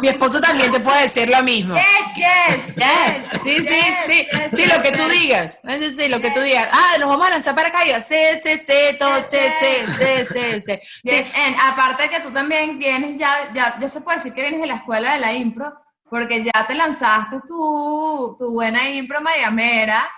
Mi 0.00 0.08
esposo 0.08 0.40
también 0.40 0.70
te 0.70 0.80
puede 0.80 1.02
decir 1.02 1.28
lo 1.28 1.42
mismo. 1.42 1.74
Yes, 1.74 2.14
yes. 2.16 2.76
Yes, 2.76 3.42
sí, 3.42 3.56
sí, 3.56 3.64
yes, 3.64 3.94
sí, 4.06 4.26
yes, 4.30 4.50
sí, 4.52 4.66
lo 4.66 4.82
que 4.82 4.92
tú 4.92 5.08
digas, 5.08 5.60
sí, 5.78 5.94
sí, 5.94 6.08
lo 6.08 6.20
que 6.20 6.30
tú 6.30 6.40
digas. 6.40 6.68
Ah, 6.72 6.96
nos 6.98 7.08
vamos 7.08 7.26
a 7.26 7.30
lanzar 7.30 7.54
para 7.54 7.72
caídas, 7.72 8.06
sí, 8.06 8.14
sí, 8.42 8.58
sí, 8.58 8.96
todo, 8.98 9.16
sí, 9.18 9.38
sí, 9.60 10.26
sí, 10.32 10.60
sí, 10.64 10.78
sí. 11.04 11.14
And 11.34 11.56
aparte 11.60 12.08
que 12.08 12.20
tú 12.20 12.32
también 12.32 12.78
vienes, 12.78 13.18
ya, 13.18 13.52
ya, 13.54 13.78
ya 13.80 13.88
se 13.88 14.00
puede 14.00 14.18
decir 14.18 14.32
que 14.32 14.42
vienes 14.42 14.60
de 14.60 14.66
la 14.66 14.74
escuela 14.74 15.14
de 15.14 15.20
la 15.20 15.32
impro, 15.32 15.72
porque 16.08 16.44
ya 16.44 16.66
te 16.66 16.74
lanzaste 16.74 17.36
tu, 17.46 18.36
tu 18.38 18.52
buena 18.52 18.88
impro 18.90 19.20
mayamera. 19.20 20.08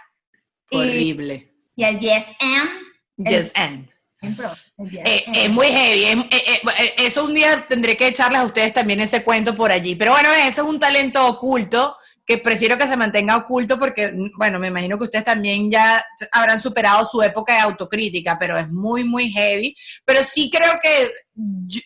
Y, 0.70 0.78
Horrible. 0.78 1.52
y 1.74 1.84
el 1.84 1.98
yes 1.98 2.36
and. 2.40 2.70
Yes, 3.16 3.52
and. 3.54 3.90
Eh, 4.22 5.24
es 5.32 5.50
muy 5.50 5.68
heavy. 5.68 6.04
eh, 6.04 6.28
eh, 6.30 6.94
eso 6.98 7.24
un 7.24 7.34
día 7.34 7.66
tendré 7.68 7.96
que 7.96 8.08
echarles 8.08 8.40
a 8.40 8.44
ustedes 8.44 8.72
también 8.74 9.00
ese 9.00 9.22
cuento 9.22 9.54
por 9.54 9.72
allí. 9.72 9.94
Pero 9.94 10.12
bueno, 10.12 10.30
eso 10.32 10.62
es 10.62 10.68
un 10.68 10.78
talento 10.78 11.26
oculto 11.26 11.96
que 12.26 12.38
prefiero 12.38 12.78
que 12.78 12.86
se 12.86 12.96
mantenga 12.96 13.36
oculto 13.36 13.78
porque, 13.78 14.12
bueno, 14.36 14.58
me 14.60 14.68
imagino 14.68 14.96
que 14.98 15.04
ustedes 15.04 15.24
también 15.24 15.70
ya 15.70 16.04
habrán 16.30 16.60
superado 16.60 17.04
su 17.04 17.20
época 17.22 17.54
de 17.54 17.60
autocrítica, 17.60 18.36
pero 18.38 18.56
es 18.56 18.70
muy, 18.70 19.02
muy 19.04 19.30
heavy. 19.32 19.74
Pero 20.04 20.22
sí 20.22 20.48
creo 20.48 20.74
que, 20.80 21.10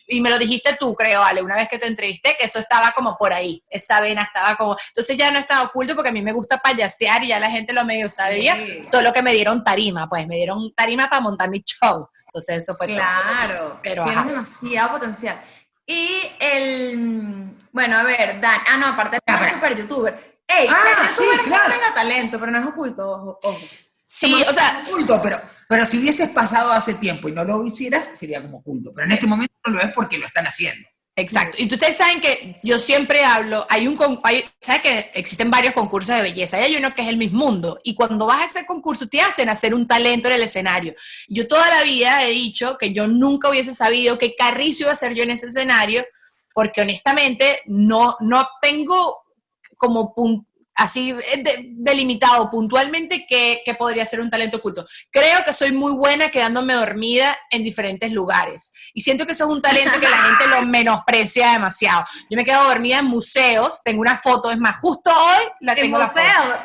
y 0.07 0.21
me 0.21 0.29
lo 0.29 0.37
dijiste 0.37 0.75
tú, 0.79 0.93
creo, 0.93 1.23
Ale, 1.23 1.41
una 1.41 1.55
vez 1.55 1.67
que 1.67 1.79
te 1.79 1.87
entrevisté, 1.87 2.35
que 2.37 2.45
eso 2.45 2.59
estaba 2.59 2.91
como 2.91 3.17
por 3.17 3.33
ahí, 3.33 3.63
esa 3.69 4.01
vena 4.01 4.21
estaba 4.23 4.55
como, 4.55 4.75
entonces 4.89 5.17
ya 5.17 5.31
no 5.31 5.39
estaba 5.39 5.63
oculto 5.63 5.95
porque 5.95 6.09
a 6.09 6.13
mí 6.13 6.21
me 6.21 6.33
gusta 6.33 6.57
payasear 6.59 7.23
y 7.23 7.29
ya 7.29 7.39
la 7.39 7.49
gente 7.49 7.73
lo 7.73 7.83
medio 7.85 8.07
sabía, 8.09 8.55
Sí. 8.55 8.85
solo 8.85 9.11
que 9.13 9.23
me 9.23 9.33
dieron 9.33 9.63
tarima, 9.63 10.07
pues 10.07 10.27
me 10.27 10.35
dieron 10.35 10.71
tarima 10.75 11.09
para 11.09 11.21
montar 11.21 11.49
mi 11.49 11.61
show. 11.63 12.07
Entonces 12.27 12.63
eso 12.63 12.75
fue 12.75 12.87
todo. 12.87 12.97
Claro, 12.97 13.79
Pero, 13.81 14.03
tienes 14.03 14.19
ajá. 14.19 14.29
demasiado 14.29 14.91
potencial. 14.91 15.41
Y 15.87 16.07
el, 16.39 17.54
bueno, 17.75 17.97
a 17.97 18.03
ver, 18.03 18.39
Dan, 18.39 18.59
ah, 18.67 18.77
no, 18.77 18.87
aparte 18.87 19.17
es 19.17 19.21
pero- 19.25 19.45
super 19.53 19.77
youtuber. 19.77 20.39
Ey, 20.47 20.67
Ah, 20.69 20.75
ser 20.97 21.07
sí, 21.09 21.23
youtuber 21.37 21.43
claro. 21.43 21.93
talento, 21.93 22.39
pero 22.39 22.51
no 22.53 22.59
es 22.59 22.65
oculto, 22.67 23.11
ojo, 23.11 23.39
ojo. 23.43 23.59
Sí, 24.07 24.33
o 24.33 24.53
sea, 24.53 24.83
Oculto, 24.87 25.19
pero, 25.21 25.41
pero 25.67 25.85
si 25.85 25.97
hubieses 25.97 26.29
pasado 26.29 26.71
hace 26.71 26.93
tiempo 26.93 27.27
y 27.27 27.33
no 27.33 27.43
lo 27.43 27.65
hicieras, 27.65 28.11
sería 28.13 28.41
como 28.41 28.59
oculto. 28.59 28.93
Pero 28.95 29.07
en 29.07 29.11
este 29.11 29.27
momento 29.27 29.53
no 29.65 29.73
lo 29.73 29.81
es 29.81 29.91
porque 29.91 30.17
lo 30.17 30.25
están 30.25 30.47
haciendo. 30.47 30.87
Exacto. 31.17 31.57
Y 31.59 31.65
ustedes 31.73 31.97
saben 31.97 32.21
que 32.21 32.57
yo 32.63 32.77
siempre 32.79 33.25
hablo, 33.25 33.65
hay 33.69 33.87
un 33.87 33.97
hay, 34.23 34.45
¿sabes 34.61 34.81
que 34.81 35.11
existen 35.15 35.49
varios 35.51 35.73
concursos 35.73 36.15
de 36.15 36.21
belleza? 36.21 36.59
Y 36.59 36.63
hay 36.63 36.75
uno 36.77 36.93
que 36.93 37.01
es 37.01 37.07
el 37.09 37.17
Miss 37.17 37.31
Mundo. 37.33 37.79
Y 37.83 37.93
cuando 37.95 38.25
vas 38.27 38.41
a 38.41 38.45
ese 38.45 38.65
concurso 38.65 39.07
te 39.09 39.19
hacen 39.19 39.49
hacer 39.49 39.73
un 39.73 39.87
talento 39.87 40.27
en 40.29 40.35
el 40.35 40.43
escenario. 40.43 40.93
Yo 41.27 41.47
toda 41.47 41.67
la 41.69 41.81
vida 41.83 42.23
he 42.23 42.29
dicho 42.31 42.77
que 42.77 42.93
yo 42.93 43.07
nunca 43.07 43.49
hubiese 43.49 43.73
sabido 43.73 44.17
que 44.17 44.35
Carrizo 44.35 44.83
iba 44.83 44.91
a 44.93 44.95
ser 44.95 45.13
yo 45.13 45.23
en 45.23 45.31
ese 45.31 45.47
escenario, 45.47 46.05
porque 46.55 46.81
honestamente 46.81 47.61
no, 47.65 48.15
no 48.21 48.47
tengo 48.61 49.23
como 49.77 50.15
así 50.77 51.11
eh, 51.11 51.41
de- 51.43 51.65
delimitado 51.73 52.49
puntualmente 52.49 53.25
que, 53.27 53.61
que 53.63 53.75
podría 53.75 54.05
ser 54.05 54.19
un 54.21 54.29
talento 54.29 54.57
oculto. 54.57 54.85
Creo 55.11 55.43
que 55.45 55.53
soy 55.53 55.71
muy 55.73 55.91
buena 55.93 56.29
quedándome 56.31 56.73
dormida 56.73 57.37
en 57.51 57.63
diferentes 57.63 58.11
lugares. 58.11 58.73
Y 58.93 59.01
siento 59.01 59.25
que 59.25 59.33
eso 59.33 59.43
es 59.45 59.49
un 59.49 59.61
talento 59.61 59.99
que 59.99 60.09
la 60.09 60.17
gente 60.23 60.47
lo 60.47 60.61
menosprecia 60.63 61.51
demasiado. 61.51 62.03
Yo 62.29 62.37
me 62.37 62.45
quedo 62.45 62.63
dormida 62.63 62.99
en 62.99 63.05
museos, 63.05 63.81
tengo 63.83 64.01
una 64.01 64.17
foto, 64.17 64.49
es 64.49 64.57
más, 64.57 64.77
justo 64.79 65.11
hoy 65.11 65.43
la 65.61 65.73
En 65.73 65.77
tengo 65.79 65.97
la 65.97 66.07
foto. 66.07 66.19
museo. 66.21 66.57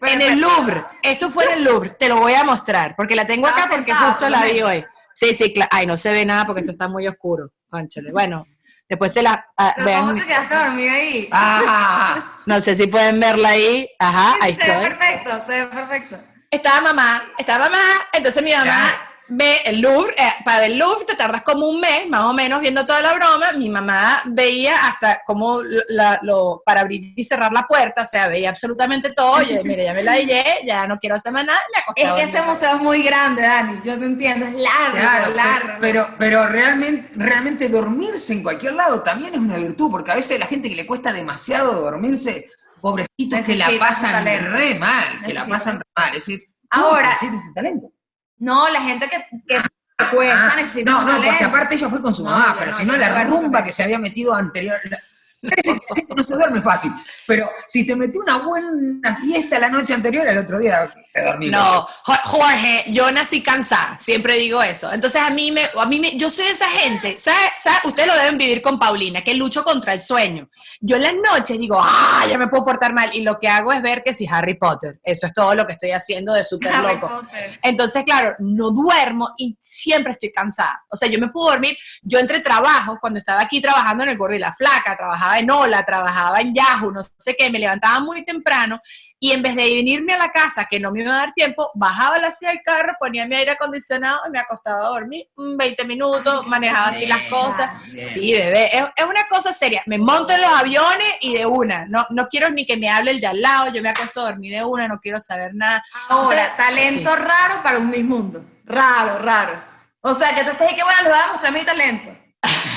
Pero 0.00 0.12
En 0.14 0.22
el 0.22 0.40
Louvre, 0.40 0.82
esto 1.02 1.30
fue 1.30 1.44
en 1.44 1.52
el 1.58 1.64
Louvre, 1.64 1.90
te 1.90 2.08
lo 2.08 2.16
voy 2.16 2.32
a 2.34 2.42
mostrar, 2.44 2.96
porque 2.96 3.14
la 3.14 3.24
tengo 3.26 3.46
acá 3.46 3.68
porque 3.70 3.94
justo 3.94 4.28
la 4.28 4.44
vi 4.46 4.60
hoy. 4.62 4.84
Sí, 5.14 5.32
sí, 5.34 5.52
claro. 5.52 5.68
Ay, 5.72 5.86
no 5.86 5.96
se 5.96 6.10
ve 6.10 6.24
nada 6.24 6.44
porque 6.46 6.60
esto 6.62 6.72
está 6.72 6.88
muy 6.88 7.06
oscuro. 7.06 7.48
Cónchale. 7.70 8.10
Bueno, 8.10 8.46
después 8.92 9.12
se 9.12 9.22
la 9.22 9.46
ah, 9.56 9.72
Pero 9.74 9.86
vean. 9.86 10.00
¿Cómo 10.06 10.20
te 10.20 10.26
quedaste 10.26 10.54
dormida 10.54 10.92
ahí? 10.92 11.28
Ah, 11.32 12.32
No 12.46 12.60
sé 12.60 12.76
si 12.76 12.86
pueden 12.86 13.18
verla 13.20 13.48
ahí. 13.50 13.88
Ajá, 13.98 14.34
ahí 14.40 14.54
se 14.54 14.66
ve 14.66 14.72
estoy. 14.72 14.88
perfecto, 14.90 15.42
se 15.46 15.52
ve 15.52 15.66
perfecto. 15.66 16.18
Estaba 16.50 16.80
mamá, 16.82 17.22
estaba 17.38 17.64
mamá, 17.70 17.82
entonces 18.12 18.42
mi 18.42 18.52
mamá 18.52 18.64
Ya. 18.90 19.11
Ve 19.34 19.60
el 19.64 19.80
Louvre, 19.80 20.14
eh, 20.18 20.32
para 20.44 20.60
ver 20.60 20.72
el 20.72 20.78
Louvre 20.78 21.04
te 21.06 21.16
tardas 21.16 21.42
como 21.42 21.68
un 21.68 21.80
mes, 21.80 22.08
más 22.08 22.24
o 22.24 22.32
menos, 22.32 22.60
viendo 22.60 22.84
toda 22.86 23.00
la 23.00 23.12
broma. 23.14 23.52
Mi 23.52 23.68
mamá 23.68 24.22
veía 24.26 24.86
hasta 24.88 25.22
como 25.26 25.60
la- 25.88 26.18
lo, 26.22 26.62
para 26.64 26.82
abrir 26.82 27.12
y 27.16 27.24
cerrar 27.24 27.52
la 27.52 27.66
puerta, 27.66 28.02
o 28.02 28.06
sea, 28.06 28.28
veía 28.28 28.50
absolutamente 28.50 29.12
todo. 29.12 29.42
Yo, 29.42 29.62
mire, 29.64 29.84
ya 29.84 29.94
me 29.94 30.02
la 30.02 30.12
dije, 30.14 30.44
ya 30.66 30.86
no 30.86 30.98
quiero 30.98 31.16
hacer 31.16 31.32
más 31.32 31.44
nada, 31.46 31.60
me 31.74 31.80
acosté. 31.82 32.02
Es 32.02 32.12
que 32.12 32.22
ese 32.22 32.42
museo 32.42 32.76
es 32.76 32.82
muy 32.82 33.02
grande, 33.02 33.42
Dani, 33.42 33.80
yo 33.84 33.98
te 33.98 34.04
entiendo, 34.04 34.46
es 34.46 34.52
largo, 34.54 34.96
claro, 34.98 35.34
largo. 35.34 35.68
pero, 35.80 36.08
pero 36.18 36.46
realmente, 36.46 37.08
realmente 37.16 37.68
dormirse 37.68 38.32
en 38.32 38.42
cualquier 38.42 38.74
lado 38.74 39.02
también 39.02 39.34
es 39.34 39.40
una 39.40 39.56
virtud, 39.56 39.90
porque 39.90 40.12
a 40.12 40.16
veces 40.16 40.38
la 40.38 40.46
gente 40.46 40.68
que 40.68 40.76
le 40.76 40.86
cuesta 40.86 41.12
dememasiado 41.12 41.80
dormirse, 41.80 42.50
pobrecitos 42.80 43.46
que 43.46 43.54
la 43.56 43.70
pasan 43.78 44.24
re 44.24 44.74
mal, 44.76 45.22
que 45.24 45.32
la 45.32 45.46
pasan 45.46 45.76
re 45.78 45.84
mal. 45.96 46.08
Es 46.16 46.26
decir, 46.26 46.40
Ahora- 46.70 47.10
necesitas 47.10 47.42
ese 47.44 47.52
talento. 47.54 47.88
No, 48.42 48.68
la 48.68 48.80
gente 48.80 49.08
que, 49.08 49.18
que 49.46 49.56
cuesta 50.10 50.52
Ah, 50.52 50.56
necesita 50.56 50.90
no, 50.90 51.02
no, 51.04 51.22
porque 51.22 51.44
aparte 51.44 51.74
ella 51.76 51.88
fue 51.88 52.02
con 52.02 52.12
su 52.14 52.24
No, 52.24 52.30
mamá, 52.30 52.56
pero 52.58 52.72
si 52.72 52.84
no 52.84 52.96
la 52.96 53.22
rumba 53.24 53.62
que 53.62 53.70
se 53.70 53.84
había 53.84 53.98
metido 53.98 54.34
anterior. 54.34 54.78
la- 54.90 54.98
Parece 55.42 55.62
que 55.80 55.86
la 55.90 55.96
gente 55.96 56.14
no 56.16 56.24
se 56.24 56.34
duerme 56.34 56.60
fácil, 56.60 56.92
pero 57.32 57.50
si 57.66 57.86
te 57.86 57.96
metió 57.96 58.20
una 58.20 58.38
buena 58.38 59.16
fiesta 59.16 59.58
la 59.58 59.68
noche 59.68 59.94
anterior, 59.94 60.26
al 60.28 60.38
otro 60.38 60.58
día 60.58 60.92
te 61.14 61.22
dormí. 61.22 61.50
No, 61.50 61.86
Jo- 62.04 62.14
Jorge, 62.24 62.84
yo 62.88 63.10
nací 63.12 63.42
cansada, 63.42 63.98
siempre 64.00 64.34
digo 64.36 64.62
eso. 64.62 64.90
Entonces 64.92 65.20
a 65.20 65.30
mí 65.30 65.50
me, 65.50 65.62
a 65.78 65.86
mí 65.86 65.98
me, 65.98 66.16
yo 66.16 66.30
soy 66.30 66.46
esa 66.46 66.68
gente, 66.68 67.18
¿sabe? 67.18 67.38
¿sabe? 67.62 67.76
Ustedes 67.84 68.08
lo 68.08 68.14
deben 68.16 68.38
vivir 68.38 68.62
con 68.62 68.78
Paulina, 68.78 69.22
que 69.22 69.34
lucho 69.34 69.62
contra 69.62 69.92
el 69.92 70.00
sueño. 70.00 70.48
Yo 70.80 70.96
en 70.96 71.02
las 71.02 71.14
noches 71.14 71.58
digo, 71.58 71.78
ah, 71.82 72.24
ya 72.28 72.38
me 72.38 72.48
puedo 72.48 72.64
portar 72.64 72.92
mal, 72.94 73.10
y 73.14 73.22
lo 73.22 73.38
que 73.38 73.48
hago 73.48 73.72
es 73.72 73.82
ver 73.82 74.02
que 74.02 74.14
si 74.14 74.26
Harry 74.26 74.54
Potter, 74.54 75.00
eso 75.02 75.26
es 75.26 75.34
todo 75.34 75.54
lo 75.54 75.66
que 75.66 75.74
estoy 75.74 75.90
haciendo 75.92 76.32
de 76.32 76.44
súper 76.44 76.74
loco. 76.76 77.22
Entonces, 77.62 78.04
claro, 78.04 78.34
no 78.38 78.70
duermo 78.70 79.30
y 79.36 79.56
siempre 79.60 80.12
estoy 80.12 80.32
cansada. 80.32 80.82
O 80.90 80.96
sea, 80.96 81.08
yo 81.08 81.18
me 81.18 81.28
puedo 81.28 81.50
dormir, 81.50 81.76
yo 82.02 82.18
entre 82.18 82.40
trabajos, 82.40 82.96
cuando 83.00 83.18
estaba 83.18 83.40
aquí 83.42 83.60
trabajando 83.60 84.04
en 84.04 84.10
el 84.10 84.16
Gordo 84.16 84.34
y 84.34 84.38
la 84.38 84.52
Flaca, 84.52 84.96
trabajaba 84.96 85.38
en 85.38 85.50
Ola, 85.50 85.84
trabajaba 85.84 86.40
en 86.40 86.54
Yahoo, 86.54 86.90
no 86.90 87.02
sé 87.22 87.34
qué, 87.36 87.50
me 87.50 87.58
levantaba 87.58 88.00
muy 88.00 88.24
temprano 88.24 88.80
y 89.18 89.30
en 89.30 89.40
vez 89.40 89.54
de 89.54 89.62
venirme 89.62 90.14
a 90.14 90.18
la 90.18 90.32
casa, 90.32 90.66
que 90.68 90.80
no 90.80 90.90
me 90.90 91.02
iba 91.02 91.14
a 91.14 91.18
dar 91.18 91.32
tiempo, 91.32 91.70
bajaba 91.74 92.18
la 92.18 92.32
silla 92.32 92.50
del 92.50 92.60
carro, 92.64 92.94
ponía 92.98 93.24
mi 93.24 93.36
aire 93.36 93.52
acondicionado 93.52 94.20
y 94.26 94.30
me 94.30 94.40
acostaba 94.40 94.86
a 94.86 94.88
dormir 94.88 95.28
mm, 95.36 95.56
20 95.56 95.84
minutos, 95.84 96.44
manejaba 96.48 96.88
así 96.88 97.06
las 97.06 97.22
cosas. 97.28 97.70
Bien. 97.92 98.08
Sí, 98.08 98.32
bebé, 98.32 98.76
es, 98.76 98.84
es 98.96 99.04
una 99.04 99.28
cosa 99.28 99.52
seria. 99.52 99.82
Me 99.86 99.96
monto 99.96 100.32
en 100.32 100.40
los 100.40 100.50
aviones 100.52 101.06
y 101.20 101.34
de 101.34 101.46
una. 101.46 101.86
No, 101.86 102.04
no 102.10 102.26
quiero 102.26 102.50
ni 102.50 102.66
que 102.66 102.76
me 102.76 102.90
hable 102.90 103.12
el 103.12 103.20
de 103.20 103.28
al 103.28 103.40
lado, 103.40 103.72
yo 103.72 103.80
me 103.80 103.90
acuesto 103.90 104.20
a 104.22 104.30
dormir 104.30 104.54
de 104.54 104.64
una, 104.64 104.88
no 104.88 104.98
quiero 104.98 105.20
saber 105.20 105.54
nada. 105.54 105.84
Ahora, 106.08 106.26
O 106.26 106.32
sea, 106.32 106.56
talento 106.56 107.14
raro 107.14 107.62
para 107.62 107.78
un 107.78 107.90
Miss 107.90 108.04
Mundo. 108.04 108.44
Raro, 108.64 109.18
raro. 109.18 109.62
O 110.00 110.14
sea, 110.14 110.34
que 110.34 110.42
tú 110.42 110.50
estés 110.50 110.68
ahí 110.68 110.74
que 110.74 110.82
bueno, 110.82 111.02
les 111.02 111.10
voy 111.10 111.20
a 111.20 111.32
mostrar 111.32 111.52
mi 111.52 111.64
talento. 111.64 112.10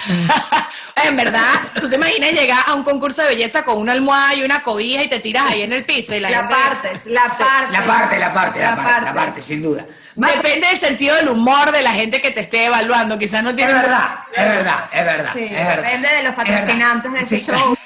en 1.04 1.15
verdad, 1.18 1.62
tú 1.80 1.89
te 1.89 1.96
imaginas 1.96 2.32
llegar 2.32 2.63
a 2.68 2.74
un 2.74 2.84
concurso 2.84 3.22
de 3.22 3.30
belleza 3.30 3.63
con 3.63 3.78
una 3.78 3.91
almohada 3.94 4.34
y 4.36 4.44
una 4.44 4.63
cobija 4.63 5.04
y 5.04 5.10
te 5.10 5.20
tiras 5.20 5.44
ahí 5.52 5.62
en 5.63 5.74
el 5.74 5.86
piso 5.86 6.15
y 6.15 6.20
la, 6.20 6.30
La, 6.30 6.38
gente- 6.39 6.56
partes, 6.56 7.06
la 7.08 7.24
parte. 7.24 7.72
La 7.72 7.84
parte, 7.86 8.20
la 8.20 8.34
parte, 8.34 8.60
la, 8.62 8.76
parte, 8.76 9.06
la 9.06 9.13
parte, 9.13 9.41
sin 9.41 9.62
duda. 9.62 9.86
Más- 10.15 10.36
Depende 10.36 10.68
del 10.68 10.78
sentido 10.78 11.15
del 11.15 11.30
humor 11.30 11.72
de 11.72 11.82
la 11.82 11.91
gente 11.91 12.22
que 12.22 12.32
te 12.32 12.41
esté 12.41 12.65
evaluando. 12.65 13.18
Quizás 13.20 13.44
no 13.44 13.50
es 13.52 13.56
tiene 13.56 13.74
verdad, 13.74 14.10
es 14.36 14.46
verdad, 14.48 14.89
es 14.91 15.06
verdad. 15.06 15.30
Sí, 15.34 15.44
es 15.44 15.52
verdad. 15.68 15.84
depende 15.84 16.08
de 16.10 16.24
los 16.24 16.32
Es 16.32 16.36
patrocinantes 16.36 17.12
de 17.13 17.20
ese 17.20 17.39
Sí. 17.39 17.52
show. 17.52 17.76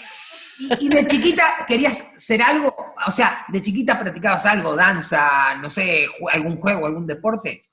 Y, 0.62 0.88
y 0.88 0.90
de 0.90 1.08
chiquita 1.08 1.64
querías 1.66 2.04
ser 2.18 2.42
algo, 2.42 2.94
o 3.08 3.12
sea, 3.12 3.46
de 3.48 3.62
chiquita 3.62 3.98
practicabas 3.98 4.46
algo, 4.46 4.76
danza, 4.76 5.56
no 5.56 5.70
sé, 5.70 6.06
algún 6.34 6.58
juego, 6.58 6.86
algún 6.86 7.08
deporte. 7.08 7.69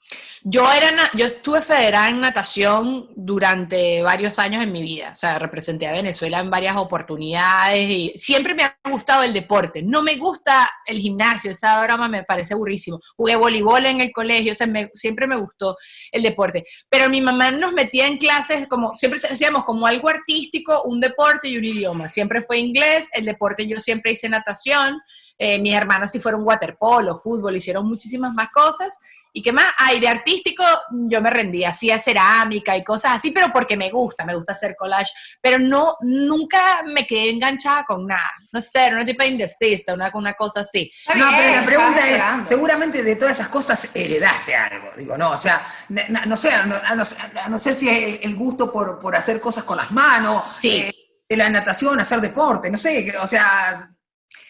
Yo 0.49 0.63
era 0.73 0.93
yo 1.15 1.27
estuve 1.27 1.61
federada 1.61 2.09
en 2.09 2.21
natación 2.21 3.09
durante 3.17 4.01
varios 4.03 4.39
años 4.39 4.63
en 4.63 4.71
mi 4.71 4.81
vida. 4.81 5.11
O 5.13 5.17
sea, 5.17 5.41
representé 5.41 5.89
a 5.89 5.93
Venezuela 5.93 6.39
en 6.39 6.51
varias 6.51 6.77
oportunidades 6.77 7.91
y 7.91 8.13
siempre 8.15 8.55
me 8.55 8.63
ha 8.63 8.79
gustado 8.89 9.25
el 9.25 9.33
deporte. 9.33 9.83
No 9.83 10.03
me 10.03 10.15
gusta 10.15 10.71
el 10.87 10.99
gimnasio, 11.01 11.51
esa 11.51 11.83
broma 11.83 12.07
me 12.07 12.23
parece 12.23 12.55
aburrísimo. 12.55 13.01
Jugué 13.17 13.35
voleibol 13.35 13.87
en 13.87 14.01
el 14.01 14.13
colegio, 14.13 14.53
o 14.53 14.55
sea, 14.55 14.69
me- 14.69 14.89
siempre 14.95 15.27
me 15.27 15.35
gustó 15.35 15.77
el 16.13 16.23
deporte. 16.23 16.63
Pero 16.89 17.11
mi 17.11 17.21
mamá 17.21 17.51
nos 17.51 17.73
metía 17.73 18.07
en 18.07 18.17
clases 18.17 18.69
como, 18.69 18.95
siempre 18.95 19.19
decíamos, 19.29 19.65
como 19.65 19.85
algo 19.89 20.09
artístico, 20.09 20.83
un 20.85 21.01
deporte 21.01 21.49
y 21.49 21.59
un 21.59 21.65
idioma. 21.65 22.09
Siempre 22.09 22.41
fue 22.41 22.59
inglés, 22.59 23.09
el 23.15 23.25
deporte 23.25 23.67
yo 23.67 23.81
siempre 23.81 24.13
hice 24.13 24.29
natación. 24.29 25.01
Eh, 25.39 25.59
mis 25.59 25.75
hermanos 25.75 26.13
sí 26.13 26.21
fueron 26.21 26.45
waterpolo, 26.45 27.17
fútbol, 27.17 27.57
hicieron 27.57 27.87
muchísimas 27.89 28.33
más 28.33 28.49
cosas. 28.55 28.97
¿Y 29.37 29.43
qué 29.43 29.53
más? 29.53 29.67
Aire 29.81 30.09
artístico, 30.09 30.65
yo 31.11 31.21
me 31.21 31.29
rendí, 31.29 31.63
hacía 31.63 31.99
cerámica 31.99 32.75
y 32.75 32.83
cosas 32.83 33.17
así, 33.17 33.33
pero 33.33 33.53
porque 33.53 33.77
me 33.77 33.91
gusta, 33.91 34.25
me 34.25 34.35
gusta 34.35 34.53
hacer 34.53 34.75
collage, 34.75 35.13
pero 35.43 35.59
no, 35.59 35.95
nunca 36.01 36.83
me 36.87 37.07
quedé 37.07 37.29
enganchada 37.29 37.85
con 37.85 38.07
nada. 38.07 38.33
No 38.51 38.63
sé, 38.63 38.87
era 38.87 38.97
una 38.97 39.05
tipo 39.05 39.23
de 39.23 39.29
indecisa, 39.29 39.93
una, 39.93 40.11
una 40.15 40.33
cosa 40.33 40.61
así. 40.61 40.91
No, 41.15 41.27
pero 41.37 41.61
la 41.61 41.67
pregunta 41.67 42.09
es, 42.09 42.49
seguramente 42.49 43.03
de 43.03 43.15
todas 43.17 43.39
esas 43.39 43.49
cosas 43.49 43.95
heredaste 43.95 44.57
algo, 44.57 44.89
digo, 44.97 45.19
no, 45.19 45.33
o 45.33 45.37
sea, 45.37 45.61
no 45.91 46.35
sé, 46.39 46.53
a 46.55 46.65
no, 46.65 46.77
a 46.77 46.95
no 46.95 47.05
ser- 47.05 47.39
a 47.39 47.49
no 47.51 47.59
ser 47.59 47.75
si 47.75 47.91
es 47.91 47.99
el, 47.99 48.21
el 48.23 48.37
gusto 48.37 48.73
por, 48.73 48.99
por 48.99 49.15
hacer 49.17 49.39
cosas 49.39 49.65
con 49.65 49.77
las 49.77 49.91
manos, 49.91 50.45
Sí. 50.63 50.71
eh, 50.79 50.95
de 51.29 51.37
la 51.37 51.51
natación, 51.51 52.01
hacer 52.01 52.23
deporte, 52.23 52.71
no 52.71 52.79
sé, 52.79 53.15
o 53.21 53.27
sea, 53.27 53.87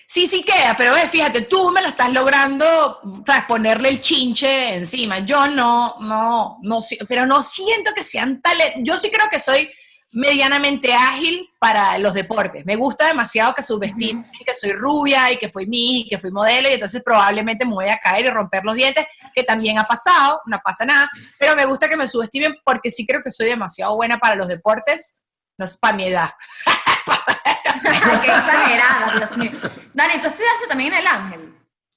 Sí, 0.08 0.26
sí 0.26 0.44
queda, 0.44 0.76
pero 0.78 0.94
ves, 0.94 1.10
fíjate, 1.10 1.42
tú 1.42 1.70
me 1.70 1.82
lo 1.82 1.88
estás 1.88 2.12
logrando, 2.12 3.00
¿sabes? 3.26 3.44
Ponerle 3.46 3.88
el 3.88 4.00
chinche 4.00 4.74
encima. 4.74 5.18
Yo 5.18 5.48
no, 5.48 5.96
no, 6.00 6.58
no, 6.62 6.78
pero 7.08 7.26
no 7.26 7.42
siento 7.42 7.92
que 7.92 8.04
sean 8.04 8.40
tales. 8.40 8.74
Yo 8.78 8.98
sí 8.98 9.10
creo 9.10 9.28
que 9.28 9.40
soy 9.40 9.68
medianamente 10.12 10.94
ágil 10.94 11.50
para 11.58 11.98
los 11.98 12.14
deportes. 12.14 12.64
Me 12.64 12.76
gusta 12.76 13.06
demasiado 13.06 13.52
que 13.52 13.62
subestime 13.62 14.24
que 14.46 14.54
soy 14.54 14.72
rubia 14.72 15.30
y 15.30 15.36
que 15.36 15.48
fui 15.48 15.66
mi 15.66 16.02
y 16.02 16.08
que 16.08 16.18
fui 16.18 16.30
modelo 16.30 16.70
y 16.70 16.74
entonces 16.74 17.02
probablemente 17.04 17.66
me 17.66 17.74
voy 17.74 17.88
a 17.88 17.98
caer 17.98 18.26
y 18.26 18.30
romper 18.30 18.64
los 18.64 18.74
dientes, 18.74 19.04
que 19.34 19.42
también 19.42 19.78
ha 19.78 19.84
pasado, 19.84 20.40
no 20.46 20.58
pasa 20.64 20.86
nada, 20.86 21.10
pero 21.38 21.54
me 21.54 21.66
gusta 21.66 21.88
que 21.88 21.96
me 21.96 22.08
subestimen 22.08 22.56
porque 22.64 22.90
sí 22.90 23.06
creo 23.06 23.20
que 23.22 23.30
soy 23.30 23.48
demasiado 23.48 23.94
buena 23.96 24.16
para 24.18 24.36
los 24.36 24.48
deportes, 24.48 25.20
no 25.58 25.66
es 25.66 25.76
para 25.76 25.96
mi 25.96 26.04
edad. 26.04 26.30
Qué 28.22 28.30
exagerada, 28.30 29.12
Dios 29.16 29.36
mío. 29.36 29.50
Dani, 29.94 30.14
tú 30.20 30.26
estudiaste 30.28 30.66
también 30.68 30.92
en 30.92 30.98
el 31.00 31.06
Ángel. 31.06 31.40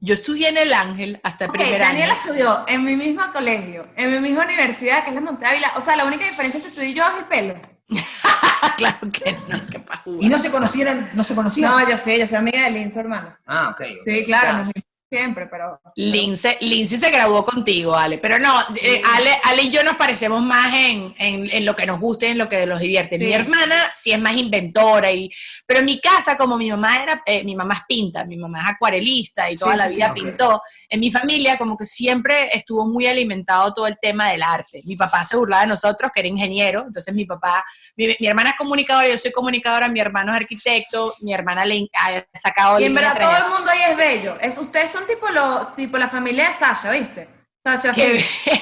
Yo 0.02 0.14
estudié 0.14 0.48
en 0.50 0.58
el 0.58 0.72
Ángel 0.74 1.20
hasta 1.24 1.46
Ok, 1.46 1.54
primer 1.58 1.80
Daniela 1.80 2.14
año. 2.14 2.22
estudió 2.22 2.64
en 2.68 2.84
mi 2.86 2.96
mismo 2.96 3.22
colegio, 3.34 3.86
en 3.98 4.12
mi 4.12 4.20
misma 4.20 4.46
universidad, 4.46 5.04
que 5.04 5.10
es 5.10 5.16
la 5.16 5.22
Monte 5.22 5.46
Ávila. 5.46 5.72
O 5.76 5.82
sea, 5.82 5.98
la 5.98 6.06
única 6.06 6.24
diferencia 6.26 6.58
entre 6.58 6.72
tú 6.74 6.82
y 6.82 6.94
yo 6.94 7.04
es 7.06 7.18
el 7.18 7.26
pelo. 7.26 7.56
claro 8.78 8.98
que 9.12 9.36
no, 9.50 9.66
que 9.66 9.80
pa' 9.80 9.98
jugar. 9.98 10.24
¿Y 10.24 10.30
no 10.30 10.38
se 10.40 10.52
conocieran? 10.52 11.10
¿No 11.14 11.24
se 11.24 11.36
conocían? 11.36 11.72
No, 11.72 11.90
yo 11.90 11.98
sé, 11.98 12.18
yo 12.18 12.28
soy 12.28 12.38
amiga 12.38 12.64
de 12.64 12.72
Lynn, 12.72 12.92
su 12.92 13.00
hermana. 13.00 13.40
Ah, 13.46 13.70
ok. 13.72 13.82
Sí, 14.04 14.24
claro, 14.26 14.60
nos 14.60 14.68
siempre, 15.12 15.48
pero... 15.48 15.82
Lince, 15.96 16.58
Lince 16.62 16.98
se 16.98 17.10
graduó 17.10 17.44
contigo, 17.44 17.96
Ale, 17.96 18.20
pero 18.20 18.38
no, 18.38 18.54
eh, 18.82 19.02
Ale, 19.16 19.32
Ale 19.44 19.64
y 19.64 19.70
yo 19.70 19.84
nos 19.84 19.96
parecemos 19.96 20.42
más 20.42 20.72
en, 20.74 21.14
en- 21.18 21.50
en 21.50 21.66
lo 21.66 21.76
que 21.76 21.86
nos 21.88 22.00
gusta 22.00 22.28
y 22.28 22.30
en 22.32 22.38
lo 22.38 22.48
que 22.48 22.66
nos 22.68 22.80
divierte. 22.80 23.18
Mi 23.18 23.26
Sí. 23.26 23.34
hermana 23.34 23.92
sí 23.96 24.12
es 24.12 24.20
más 24.20 24.34
inventora, 24.38 25.12
y, 25.12 25.30
pero 25.66 25.80
en 25.80 25.86
mi 25.88 26.00
casa, 26.00 26.38
como 26.38 26.58
mi 26.58 26.70
mamá 26.70 27.02
era, 27.02 27.24
eh, 27.26 27.44
mi 27.44 27.56
mamá 27.56 27.74
es 27.76 27.82
pinta, 27.88 28.24
mi 28.26 28.38
mamá 28.38 28.62
es 28.62 28.68
acuarelista 28.76 29.50
y 29.50 29.58
toda 29.58 29.72
Sí, 29.74 29.78
la 29.80 29.88
sí, 29.90 29.96
vida 29.96 30.14
pintó, 30.14 30.62
en 30.90 31.00
mi 31.00 31.10
familia 31.10 31.58
como 31.58 31.76
que 31.76 31.86
siempre 31.86 32.50
estuvo 32.56 32.86
muy 32.88 33.08
alimentado 33.08 33.74
todo 33.74 33.88
el 33.88 33.98
tema 34.00 34.30
del 34.30 34.44
arte. 34.44 34.82
Mi 34.86 34.96
papá 34.96 35.24
se 35.26 35.36
burlaba 35.38 35.64
de 35.64 35.70
nosotros, 35.70 36.12
que 36.14 36.20
era 36.20 36.30
ingeniero, 36.30 36.84
entonces 36.88 37.14
mi 37.16 37.26
papá, 37.26 37.66
mi, 37.98 38.16
mi 38.20 38.28
hermana 38.28 38.52
es 38.52 38.58
comunicadora, 38.58 39.08
yo 39.10 39.18
soy 39.18 39.32
comunicadora, 39.32 39.88
mi 39.88 40.00
hermano 40.00 40.32
es 40.34 40.42
arquitecto, 40.42 41.16
mi 41.22 41.34
hermana 41.34 41.66
le 41.66 41.88
ha 42.00 42.24
sacado 42.40 42.80
Y 42.80 42.86
en 42.86 42.94
verdad 42.94 43.18
todo 43.20 43.38
el 43.38 43.52
mundo 43.54 43.72
ahí 43.72 43.80
es 43.92 43.98
bello. 43.98 44.38
Es, 44.40 44.58
ustedes 44.58 44.92
son 44.92 44.99
tipo, 45.08 45.28
lo, 45.30 45.68
tipo 45.76 45.98
la 45.98 46.10
familia 46.10 46.48
de 46.48 46.54
Sasha, 46.54 46.92
¿viste? 46.92 47.30
Sasha 47.64 47.94
que- 47.94 48.20
Fitz. 48.20 48.60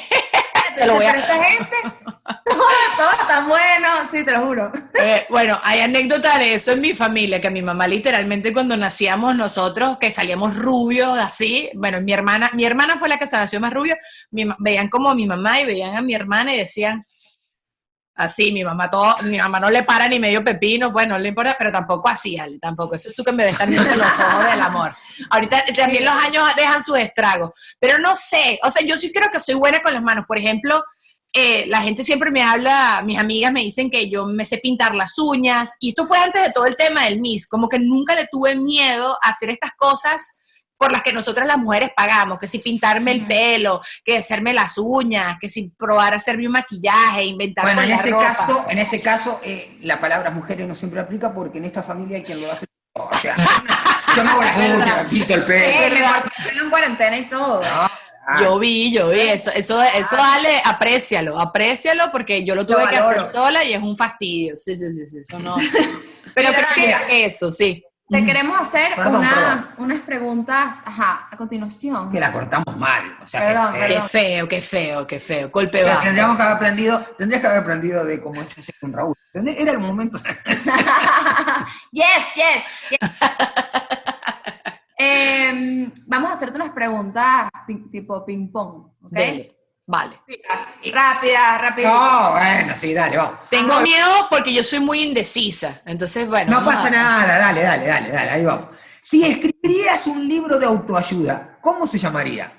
Te 0.76 0.86
lo 0.86 0.94
voy 0.94 1.06
a- 1.06 1.12
esta 1.12 1.44
gente, 1.44 1.76
todo, 2.46 2.64
todo 2.98 3.12
está 3.20 3.48
bueno, 3.48 3.88
sí, 4.12 4.24
te 4.24 4.32
lo 4.32 4.46
juro. 4.46 4.72
Eh, 5.02 5.26
bueno, 5.30 5.60
hay 5.64 5.80
anécdota 5.82 6.38
de 6.38 6.54
eso 6.54 6.74
en 6.74 6.82
mi 6.82 6.94
familia, 6.94 7.42
que 7.42 7.50
mi 7.50 7.64
mamá 7.64 7.88
literalmente 7.88 8.54
cuando 8.54 8.78
nacíamos 8.78 9.36
nosotros, 9.36 9.98
que 9.98 10.12
salíamos 10.12 10.56
rubios 10.56 11.18
así, 11.18 11.72
bueno, 11.74 12.00
mi 12.02 12.14
hermana, 12.14 12.52
mi 12.54 12.64
hermana 12.64 12.98
fue 13.00 13.10
la 13.10 13.18
que 13.18 13.26
se 13.26 13.38
nació 13.38 13.60
más 13.60 13.74
rubio, 13.74 13.96
mi 14.30 14.46
veían 14.60 14.88
como 14.90 15.10
a 15.10 15.16
mi 15.16 15.26
mamá 15.26 15.60
y 15.62 15.66
veían 15.66 15.96
a 15.96 16.02
mi 16.04 16.14
hermana 16.14 16.54
y 16.54 16.60
decían, 16.60 17.08
así, 18.18 18.52
mi 18.52 18.64
mamá 18.64 18.90
todo, 18.90 19.16
mi 19.24 19.38
mamá 19.38 19.60
no 19.60 19.70
le 19.70 19.84
para 19.84 20.08
ni 20.08 20.20
medio 20.20 20.44
pepino, 20.44 20.92
bueno, 20.92 21.16
no 21.16 21.20
le 21.20 21.30
importa, 21.30 21.56
pero 21.58 21.72
tampoco 21.72 22.10
así, 22.10 22.38
Ale, 22.38 22.58
tampoco, 22.60 22.96
eso 22.96 23.10
es 23.10 23.16
tú 23.16 23.24
que 23.24 23.32
me 23.32 23.44
ves 23.44 23.58
también 23.58 23.86
con 23.86 23.98
los 23.98 24.20
ojos 24.20 24.46
del 24.50 24.60
amor. 24.60 24.96
Ahorita 25.30 25.64
también 25.76 26.04
los 26.04 26.14
años 26.14 26.44
dejan 26.56 26.84
sus 26.84 26.98
estragos, 26.98 27.52
pero 27.80 28.00
no 28.00 28.16
sé, 28.16 28.60
o 28.64 28.72
sea, 28.72 28.86
yo 28.86 28.98
sí 28.98 29.14
creo 29.14 29.30
que 29.32 29.40
soy 29.40 29.56
buena 29.56 29.82
con 29.82 29.94
las 29.94 30.02
manos, 30.02 30.26
por 30.28 30.38
ejemplo, 30.38 30.84
eh, 31.32 31.66
la 31.68 31.82
gente 31.82 32.04
siempre 32.04 32.32
me 32.32 32.42
habla, 32.42 33.04
mis 33.06 33.20
amigas 33.20 33.52
me 33.52 33.62
dicen 33.62 33.92
que 33.92 34.10
yo 34.10 34.26
me 34.26 34.46
sé 34.46 34.58
pintar 34.58 34.96
las 34.96 35.20
uñas, 35.20 35.78
y 35.80 35.90
esto 35.90 36.08
fue 36.08 36.18
antes 36.18 36.42
de 36.42 36.52
todo 36.52 36.66
el 36.66 36.76
tema 36.76 37.06
del 37.06 37.20
Miss, 37.20 37.48
como 37.48 37.70
que 37.70 37.78
nunca 37.78 38.16
le 38.16 38.28
tuve 38.32 38.56
miedo 38.56 39.16
a 39.22 39.30
hacer 39.30 39.52
estas 39.52 39.72
cosas 39.78 40.40
por 40.78 40.92
las 40.92 41.02
que 41.02 41.12
nosotras 41.14 41.48
las 41.48 41.58
mujeres 41.58 41.92
pagamos, 41.96 42.40
que 42.40 42.48
si 42.48 42.60
pintarme 42.60 43.12
el 43.12 43.26
pelo, 43.26 43.82
que 44.04 44.18
hacerme 44.18 44.54
las 44.54 44.78
uñas, 44.78 45.38
que 45.40 45.50
si 45.50 45.70
probar 45.72 46.14
a 46.14 46.18
hacerme 46.18 46.46
un 46.46 46.54
maquillaje, 46.54 47.24
inventar 47.24 47.66
Bueno, 47.66 47.82
en 47.82 47.90
la 47.90 47.96
ese 47.96 48.12
ropa. 48.12 48.28
caso, 48.28 48.66
en 48.70 48.78
ese 48.78 49.02
caso, 49.02 49.40
eh, 49.44 49.78
la 49.82 50.00
palabra 50.00 50.30
mujeres 50.30 50.68
no 50.68 50.76
siempre 50.76 51.00
aplica 51.00 51.34
porque 51.34 51.58
en 51.58 51.66
esta 51.66 51.82
familia 51.84 52.18
hay 52.18 52.24
quien 52.24 52.42
lo 52.42 52.52
hace. 52.52 52.66
O 52.94 53.10
sea, 53.18 53.36
yo 54.16 54.24
no 54.24 54.32
hago 54.32 54.42
las 54.44 54.58
uñas, 54.58 55.04
me 55.04 55.10
pinto 55.10 55.34
el 55.34 55.46
pelo. 55.46 55.68
Me 55.68 56.46
pelo 56.50 56.64
en 56.64 56.70
cuarentena 56.70 57.18
y 57.18 57.30
todo. 57.30 57.62
Ah, 58.30 58.42
Yo 58.42 58.60
vi, 58.60 58.92
yo 58.92 59.10
vi, 59.10 59.22
eso, 59.22 59.52
eso, 59.52 59.82
eso, 59.82 60.18
Ale, 60.20 60.62
aprécialo, 60.66 61.40
aprécialo, 61.40 62.12
porque 62.12 62.44
yo 62.44 62.56
lo 62.56 62.66
tuve 62.66 62.84
Lo 62.84 62.90
que 62.90 62.98
hacer 62.98 63.24
sola 63.26 63.64
y 63.64 63.74
es 63.74 63.82
un 63.82 63.96
fastidio. 63.98 64.56
Sí, 64.58 64.76
sí, 64.76 64.94
sí, 64.94 65.08
sí, 65.08 65.20
eso 65.20 65.40
no. 65.40 65.56
Pero 66.36 66.50
mira. 66.76 67.06
que 67.08 67.26
eso, 67.26 67.52
sí. 67.52 67.84
Te 68.10 68.26
queremos 68.26 68.58
hacer 68.62 68.96
Perdón, 68.96 69.18
unas, 69.18 69.74
unas 69.78 70.00
preguntas, 70.00 70.78
ajá, 70.86 71.28
a 71.30 71.36
continuación. 71.36 72.10
que 72.10 72.20
la 72.22 72.32
cortamos 72.32 72.78
mal. 72.78 73.18
O 73.22 73.28
sea, 73.28 73.42
Perdón, 73.42 73.74
que, 73.74 73.80
Qué 73.80 73.88
perdón. 73.88 74.10
feo, 74.10 74.48
qué 74.48 74.62
feo, 74.62 75.08
qué 75.08 75.20
feo. 75.20 75.50
Golpe 75.50 75.80
que 75.80 75.84
bajo. 75.84 76.02
tendríamos 76.04 76.38
que 76.38 76.44
haber 76.44 76.56
aprendido, 76.56 77.00
tendrías 77.18 77.42
que 77.42 77.48
haber 77.48 77.60
aprendido 77.60 78.06
de 78.06 78.22
cómo 78.22 78.42
es 78.42 78.58
ese 78.58 78.72
con 78.80 78.94
Raúl. 78.94 79.14
Era 79.34 79.72
el 79.74 79.80
momento. 79.80 80.18
yes, 81.92 82.06
yes, 82.36 82.64
yes. 82.92 83.20
Em, 85.00 85.92
vamos 86.08 86.32
a 86.32 86.34
hacerte 86.34 86.56
unas 86.56 86.72
preguntas 86.72 87.50
tipo 87.92 88.26
ping 88.26 88.52
pong, 88.52 88.88
¿ok? 89.04 89.12
Dele, 89.12 89.57
Vale. 89.90 90.22
Rápidas, 90.94 91.62
rápidas. 91.62 91.94
No, 91.94 92.32
bueno, 92.34 92.76
sí, 92.76 92.94
dale, 92.94 93.16
vamos. 93.16 93.40
Tengo 93.50 93.80
miedo 93.80 94.28
porque 94.30 94.54
yo 94.54 94.62
soy 94.62 94.82
muy 94.82 95.02
indecisa. 95.02 95.82
Entonces, 95.86 96.28
bueno. 96.28 96.60
No 96.60 96.66
pasa 96.66 96.88
a- 96.88 96.92
nada, 96.92 97.40
dale, 97.40 97.62
dale, 97.64 97.88
dale, 97.88 98.10
dale, 98.12 98.30
ahí 98.32 98.44
vamos. 98.46 98.76
Si 99.02 99.24
escribirías 99.26 100.06
un 100.08 100.28
libro 100.28 100.60
de 100.60 100.66
autoayuda, 100.66 101.58
¿cómo 101.62 101.88
se 101.88 101.98
llamaría? 101.98 102.52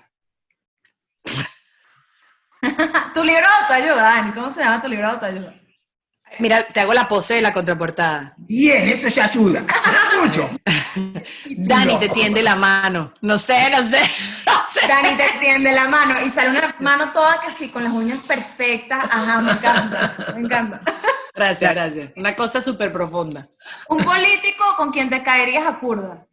Tu 3.15 3.23
libro 3.25 3.43
de 3.47 3.55
autoayuda, 3.63 4.03
Dani, 4.03 4.33
¿cómo 4.33 4.51
se 4.51 4.61
llama 4.63 4.81
tu 4.83 4.89
libro 4.89 5.07
de 5.07 5.13
autoayuda? 5.13 5.55
Mira, 6.39 6.67
te 6.67 6.81
hago 6.81 6.95
la 6.95 7.09
pose 7.09 7.35
de 7.35 7.43
la 7.43 7.53
contraportada. 7.53 8.35
Bien, 8.37 8.89
eso 8.89 9.09
ya 9.09 9.25
ayuda. 9.25 9.65
Mucho. 10.23 10.49
Dani 11.57 11.99
te 11.99 12.09
tiende 12.09 12.43
la 12.43 12.57
mano. 12.57 13.15
No 13.23 13.39
sé, 13.39 13.71
no 13.71 13.79
sé, 13.79 14.01
no 14.47 14.53
sé. 14.73 14.87
Dani 14.87 15.17
te 15.17 15.39
tiende 15.41 15.73
la 15.73 15.89
mano 15.89 16.15
y 16.25 16.31
sale 16.31 16.51
una 16.51 16.75
mano 16.81 17.11
toda 17.13 17.41
casi 17.41 17.71
con 17.71 17.85
las 17.85 17.93
uñas 17.93 18.21
perfectas. 18.27 19.05
Ajá, 19.11 19.41
me 19.41 19.53
encanta, 19.53 20.17
me 20.35 20.41
encanta. 20.41 20.81
Gracias, 21.35 21.73
gracias. 21.73 22.13
Una 22.17 22.35
cosa 22.35 22.61
súper 22.61 22.93
profunda. 22.93 23.49
Un 23.89 24.05
político 24.05 24.65
con 24.77 24.91
quien 24.91 25.09
te 25.11 25.23
caerías 25.23 25.67
a 25.67 25.79
curda. 25.79 26.27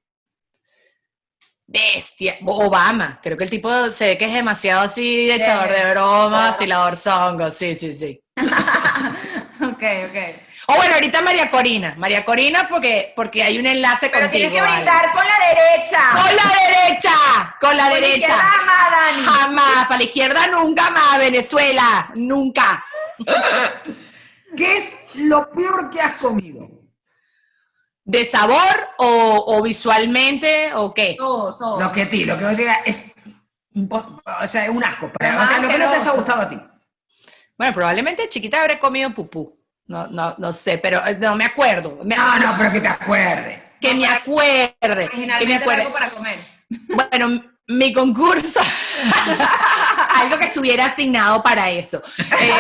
Bestia. 1.68 2.38
Obama. 2.46 3.20
Creo 3.22 3.38
que 3.38 3.44
el 3.44 3.50
tipo 3.50 3.70
se 3.92 4.08
ve 4.08 4.18
que 4.18 4.26
es 4.26 4.34
demasiado 4.34 4.82
así 4.82 5.28
de 5.28 5.36
echador 5.36 5.70
de 5.70 5.92
bromas 5.92 6.62
y 6.62 6.68
la 6.68 6.96
zongo. 6.96 7.50
Sí, 7.52 7.76
sí, 7.76 7.94
sí. 7.94 8.22
Ok, 9.74 9.84
ok. 10.10 10.18
O 10.68 10.76
bueno, 10.78 10.96
ahorita 10.96 11.22
María 11.22 11.52
Corina. 11.52 11.94
María 11.98 12.26
Corina 12.26 12.68
porque, 12.68 13.14
porque 13.16 13.44
hay 13.44 13.60
un 13.60 13.68
enlace 13.68 14.10
Pero 14.10 14.24
contigo. 14.24 14.50
tienes 14.50 14.64
que 14.68 14.74
brindar 14.74 15.12
con 15.12 15.24
la 15.24 15.48
derecha. 15.48 16.02
¡Con 16.12 16.36
la 16.36 16.56
derecha! 16.66 17.12
¡Con 17.62 17.78
la 17.78 17.84
Con 17.84 17.90
la 17.92 17.96
derecha! 17.96 18.16
izquierda 18.18 18.42
jamás, 18.42 18.92
Dani. 18.92 19.24
Jamás. 19.26 19.86
Para 19.88 19.98
la 19.98 20.04
izquierda 20.04 20.48
nunca 20.48 20.90
más, 20.90 21.20
Venezuela. 21.20 22.10
Nunca. 22.16 22.84
¿Qué 24.58 24.78
es 24.78 24.96
lo 25.16 25.52
peor 25.52 25.90
que 25.92 26.02
has 26.02 26.14
comido? 26.14 26.68
¿De 28.04 28.24
sabor 28.26 28.90
o, 28.98 29.44
o 29.48 29.62
visualmente 29.62 30.74
o 30.76 30.94
qué? 30.94 31.16
Todo, 31.18 31.58
todo. 31.58 31.80
Lo 31.80 31.92
que 31.92 32.04
a 32.04 32.10
ti, 32.10 32.24
lo 32.26 32.38
que 32.38 32.46
te 32.46 32.56
diga 32.56 32.82
es, 32.86 33.12
o 33.92 34.48
sea, 34.48 34.64
es 34.66 34.70
un 34.70 34.84
asco. 34.84 35.12
para- 35.12 35.44
o 35.44 35.48
sea, 35.48 35.58
lo 35.60 35.68
que 35.68 35.78
no 35.78 35.90
te 35.90 35.96
asqueroso. 35.98 36.18
gustado 36.18 36.42
a 36.44 36.50
ti. 36.50 36.60
Bueno, 37.58 37.74
probablemente 37.74 38.28
chiquita 38.30 38.62
habré 38.62 38.80
comido 38.80 39.10
pupú. 39.12 39.58
No, 39.88 40.08
no, 40.08 40.34
no 40.40 40.52
sé, 40.52 40.78
pero 40.80 41.06
eh, 41.06 41.16
no 41.20 41.36
me 41.36 41.46
acuerdo. 41.46 42.00
Me- 42.04 42.16
No, 42.16 42.40
no, 42.40 42.56
pero 42.58 42.72
que 42.72 42.82
te 42.82 42.88
acuerdes. 42.88 43.76
Que 43.80 43.94
me 43.94 44.08
acuerde. 44.08 45.10
Que 45.12 45.46
me 45.46 45.56
acuerde. 45.56 45.82
algo 45.82 45.94
para 45.94 46.10
comer. 46.10 46.48
Bueno, 46.90 47.44
mi 47.68 47.94
concurso, 47.94 48.60
algo 50.16 50.38
que 50.40 50.46
estuviera 50.46 50.86
asignado 50.86 51.42
para 51.44 51.70
eso. 51.70 52.02
Eh, 52.42 52.52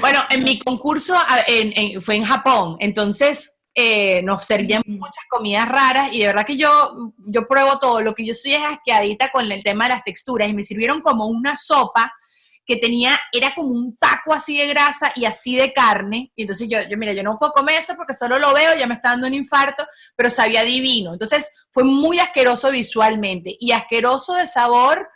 bueno, 0.00 0.20
en 0.30 0.44
mi 0.44 0.58
concurso 0.58 1.16
a- 1.16 1.44
en- 1.46 1.72
en- 1.76 2.02
fue 2.02 2.16
en 2.16 2.24
Japón, 2.24 2.76
entonces 2.80 3.64
eh, 3.74 4.22
nos 4.24 4.44
servían 4.44 4.82
muchas 4.86 5.24
comidas 5.30 5.68
raras 5.68 6.08
y 6.12 6.20
de 6.20 6.26
verdad 6.26 6.44
que 6.44 6.56
yo, 6.56 7.12
yo 7.26 7.46
pruebo 7.46 7.78
todo. 7.78 8.00
Lo 8.00 8.12
que 8.14 8.26
yo 8.26 8.34
soy 8.34 8.54
es 8.54 8.62
asqueadita 8.64 9.30
con 9.30 9.50
el 9.52 9.62
tema 9.62 9.84
de 9.84 9.90
las 9.94 10.02
texturas 10.04 10.48
y 10.48 10.52
me 10.54 10.64
sirvieron 10.64 11.00
como 11.00 11.26
una 11.26 11.56
sopa 11.56 12.12
que 12.68 12.76
tenía, 12.76 13.18
era 13.32 13.54
como 13.54 13.70
un 13.70 13.96
taco 13.96 14.34
así 14.34 14.58
de 14.58 14.66
grasa 14.68 15.10
y 15.16 15.24
así 15.24 15.56
de 15.56 15.72
carne. 15.72 16.30
Y 16.36 16.42
entonces 16.42 16.68
yo, 16.68 16.78
yo, 16.82 16.98
mira, 16.98 17.14
yo 17.14 17.22
no 17.22 17.38
puedo 17.38 17.52
comer 17.52 17.80
eso 17.80 17.94
porque 17.96 18.12
solo 18.12 18.38
lo 18.38 18.52
veo, 18.52 18.76
ya 18.76 18.86
me 18.86 18.92
está 18.94 19.08
dando 19.10 19.26
un 19.26 19.32
infarto, 19.32 19.86
pero 20.14 20.28
sabía 20.28 20.62
divino. 20.64 21.14
Entonces 21.14 21.54
fue 21.70 21.82
muy 21.82 22.20
asqueroso 22.20 22.70
visualmente 22.70 23.56
y 23.58 23.72
asqueroso 23.72 24.34
de 24.34 24.46
sabor. 24.46 25.08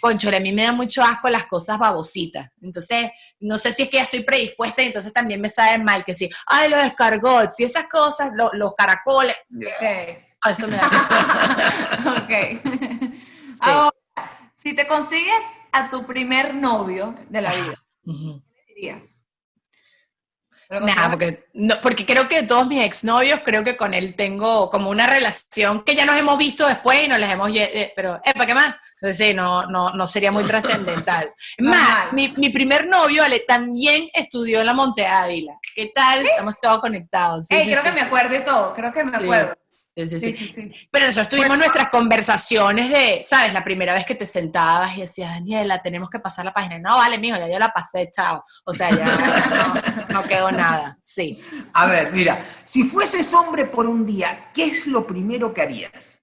Conchole, 0.00 0.38
a 0.38 0.40
mí 0.40 0.50
me 0.52 0.64
da 0.64 0.72
mucho 0.72 1.02
asco 1.04 1.28
las 1.28 1.44
cosas 1.46 1.78
babositas. 1.78 2.50
Entonces, 2.60 3.10
no 3.38 3.58
sé 3.58 3.70
si 3.72 3.84
es 3.84 3.88
que 3.88 3.98
ya 3.98 4.02
estoy 4.02 4.24
predispuesta 4.24 4.82
y 4.82 4.86
entonces 4.86 5.12
también 5.12 5.40
me 5.40 5.48
sabe 5.48 5.78
mal 5.78 6.04
que 6.04 6.14
sí, 6.14 6.28
ay, 6.46 6.68
los 6.68 6.80
escargots 6.84 7.60
y 7.60 7.64
esas 7.64 7.86
cosas, 7.88 8.32
lo- 8.34 8.50
los 8.54 8.74
caracoles, 8.74 9.36
Ok. 9.56 9.84
ah, 10.42 10.50
eso 10.50 10.66
me 10.68 10.76
da. 10.76 10.90
ok. 12.24 12.60
Ahora, 13.60 13.95
si 14.66 14.74
te 14.74 14.88
consigues 14.88 15.46
a 15.70 15.90
tu 15.90 16.04
primer 16.04 16.52
novio 16.52 17.14
de 17.28 17.40
la 17.40 17.52
vida, 17.52 17.84
Ujú. 18.04 18.42
¿qué 18.52 18.74
dirías? 18.74 19.22
Pero 20.68 20.84
Nada, 20.84 21.10
porque, 21.10 21.44
no, 21.54 21.76
porque 21.80 22.04
creo 22.04 22.26
que 22.26 22.42
todos 22.42 22.66
mis 22.66 22.84
exnovios, 22.84 23.42
creo 23.44 23.62
que 23.62 23.76
con 23.76 23.94
él 23.94 24.16
tengo 24.16 24.68
como 24.68 24.90
una 24.90 25.06
relación 25.06 25.84
que 25.84 25.94
ya 25.94 26.04
nos 26.04 26.16
hemos 26.16 26.36
visto 26.36 26.66
después 26.66 27.04
y 27.04 27.06
nos 27.06 27.20
las 27.20 27.32
hemos... 27.32 27.48
eh, 27.54 27.92
Pero, 27.94 28.16
¿eh, 28.24 28.32
¿para 28.32 28.46
qué 28.46 28.54
más? 28.54 28.74
Entonces, 29.00 29.28
sí, 29.28 29.34
no, 29.34 29.66
no, 29.66 29.90
no 29.92 30.06
sería 30.08 30.32
muy 30.32 30.42
trascendental. 30.50 31.32
Más, 31.58 32.12
mi, 32.12 32.34
mi 32.36 32.50
primer 32.50 32.88
novio, 32.88 33.22
Ale, 33.22 33.44
también 33.46 34.08
estudió 34.12 34.58
en 34.58 34.66
la 34.66 34.72
Monte 34.72 35.06
Ávila. 35.06 35.60
¿Qué 35.76 35.92
tal? 35.94 36.26
Estamos 36.26 36.56
todos 36.60 36.80
conectados. 36.80 37.46
Sí, 37.46 37.54
Ey, 37.54 37.66
sí, 37.66 37.70
creo 37.70 37.84
que 37.84 37.92
me 37.92 38.00
acuerdo 38.00 38.30
de 38.30 38.40
todo, 38.40 38.74
creo 38.74 38.92
que 38.92 39.04
me 39.04 39.16
acuerdo. 39.16 39.54
Sí, 39.96 40.06
sí, 40.08 40.20
Sí, 40.20 40.32
sí. 40.34 40.46
sí, 40.48 40.52
sí. 40.72 40.88
Pero 40.90 41.06
nosotros 41.06 41.28
tuvimos 41.30 41.48
Bueno. 41.48 41.62
nuestras 41.64 41.88
conversaciones 41.88 42.90
de, 42.90 43.22
¿sabes? 43.24 43.54
La 43.54 43.64
primera 43.64 43.94
vez 43.94 44.04
que 44.04 44.14
te 44.14 44.26
sentabas 44.26 44.94
y 44.96 45.00
decías, 45.00 45.30
Daniela, 45.30 45.80
tenemos 45.80 46.10
que 46.10 46.18
pasar 46.18 46.44
la 46.44 46.52
página. 46.52 46.78
No, 46.78 46.96
vale, 46.98 47.16
mijo, 47.18 47.38
ya 47.38 47.48
yo 47.48 47.58
la 47.58 47.72
pasé, 47.72 48.10
chao. 48.14 48.44
O 48.66 48.72
sea, 48.74 48.90
ya 48.90 49.06
no, 49.06 50.20
no 50.20 50.22
quedó 50.24 50.52
nada. 50.52 50.98
Sí. 51.02 51.40
A 51.72 51.86
ver, 51.86 52.12
mira, 52.12 52.44
si 52.62 52.84
fueses 52.84 53.32
hombre 53.32 53.64
por 53.64 53.86
un 53.86 54.04
día, 54.04 54.50
¿qué 54.52 54.64
es 54.66 54.86
lo 54.86 55.06
primero 55.06 55.54
que 55.54 55.62
harías? 55.62 56.20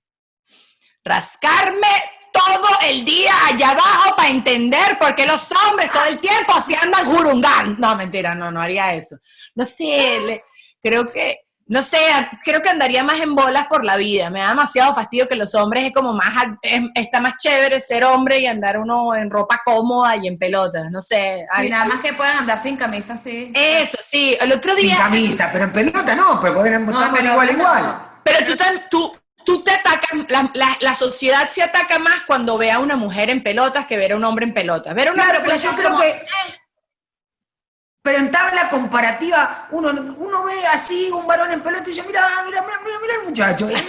rascarme 1.06 1.88
todo 2.32 2.68
el 2.88 3.04
día 3.06 3.34
allá 3.48 3.72
abajo 3.72 4.16
para 4.16 4.30
entender 4.30 4.98
por 4.98 5.14
qué 5.16 5.26
los 5.26 5.48
hombres 5.52 5.92
todo 5.92 6.06
el 6.06 6.20
tiempo 6.20 6.54
se 6.66 6.76
andan 6.76 7.06
jurungando. 7.06 7.76
No, 7.78 7.96
mentira, 7.96 8.34
no, 8.34 8.52
no 8.52 8.62
haría 8.62 8.94
eso. 8.94 9.18
No 9.54 9.66
sé, 9.66 10.20
le- 10.26 10.44
creo 10.82 11.12
que, 11.12 11.40
no 11.68 11.82
sé, 11.82 11.98
creo 12.44 12.62
que 12.62 12.70
andaría 12.70 13.04
más 13.04 13.20
en 13.22 13.36
bolas 13.36 13.68
por 13.68 13.86
la 13.86 13.96
vida. 13.96 14.30
Me 14.30 14.42
da 14.42 14.50
demasiado 14.50 14.94
fastidio 14.94 15.28
que 15.28 15.36
los 15.36 15.56
hombres 15.56 15.86
es 15.86 15.94
como 15.94 16.14
más, 16.14 16.32
es- 16.62 16.82
está 16.96 17.22
más 17.22 17.36
chévere 17.38 17.80
ser 17.80 18.04
hombre 18.04 18.40
y 18.40 18.48
andar 18.48 18.78
uno 18.78 19.16
en 19.16 19.30
ropa 19.30 19.62
cómoda 19.64 20.16
y 20.18 20.28
en 20.28 20.38
pelotas. 20.38 20.92
No 20.92 21.02
sé. 21.02 21.40
Y 21.42 21.46
al- 21.62 21.70
nada 21.70 21.86
más 21.86 22.00
que 22.02 22.14
puedan 22.14 22.38
andar 22.40 22.62
sin 22.62 22.76
camisa 22.76 23.14
así. 23.14 23.52
Eso, 23.56 23.98
sí. 24.02 24.38
El 24.40 24.52
otro 24.52 24.76
Sin 24.76 24.88
día... 24.88 24.98
camisa, 24.98 25.50
pero 25.52 25.64
en 25.66 25.72
pelota 25.72 26.16
no, 26.16 26.40
pero 26.42 26.54
podrían 26.56 26.88
estar 26.88 27.12
pero 27.14 27.26
igual 27.32 27.48
no. 27.48 27.54
igual. 27.54 28.00
Pero 28.24 28.38
tú, 28.46 28.64
tú, 28.90 29.18
tú 29.46 29.64
te 29.64 29.72
atacas, 29.72 30.10
la, 30.30 30.50
la- 30.54 30.78
la 30.80 30.96
sociedad 30.96 31.48
se 31.48 31.64
ataca 31.64 31.98
más 32.00 32.22
cuando 32.28 32.58
ve 32.58 32.72
a 32.72 32.80
una 32.80 32.96
mujer 32.98 33.30
en 33.30 33.42
pelotas 33.42 33.86
que 33.86 33.98
ver 33.98 34.12
a 34.12 34.16
un 34.18 34.24
hombre 34.26 34.46
en 34.46 34.54
pelotas. 34.54 34.94
Ver 34.94 35.08
a 35.08 35.12
un 35.12 35.18
Claro, 35.18 35.40
pero 35.44 35.56
yo 35.56 35.62
pelotas 35.76 35.80
creo 35.80 35.90
como, 35.92 36.02
que. 36.04 36.26
Pero 38.04 38.20
en 38.20 38.32
tabla 38.32 38.70
comparativa, 38.70 39.70
uno, 39.72 39.90
uno 39.90 40.44
ve 40.44 40.68
así 40.68 41.10
un 41.10 41.26
varón 41.26 41.52
en 41.54 41.64
pelota 41.64 41.84
y 41.86 41.88
dice, 41.88 42.04
mira, 42.06 42.22
mira, 42.46 42.62
mira, 42.62 43.00
mira, 43.02 43.14
el 43.22 43.28
muchacho. 43.30 43.70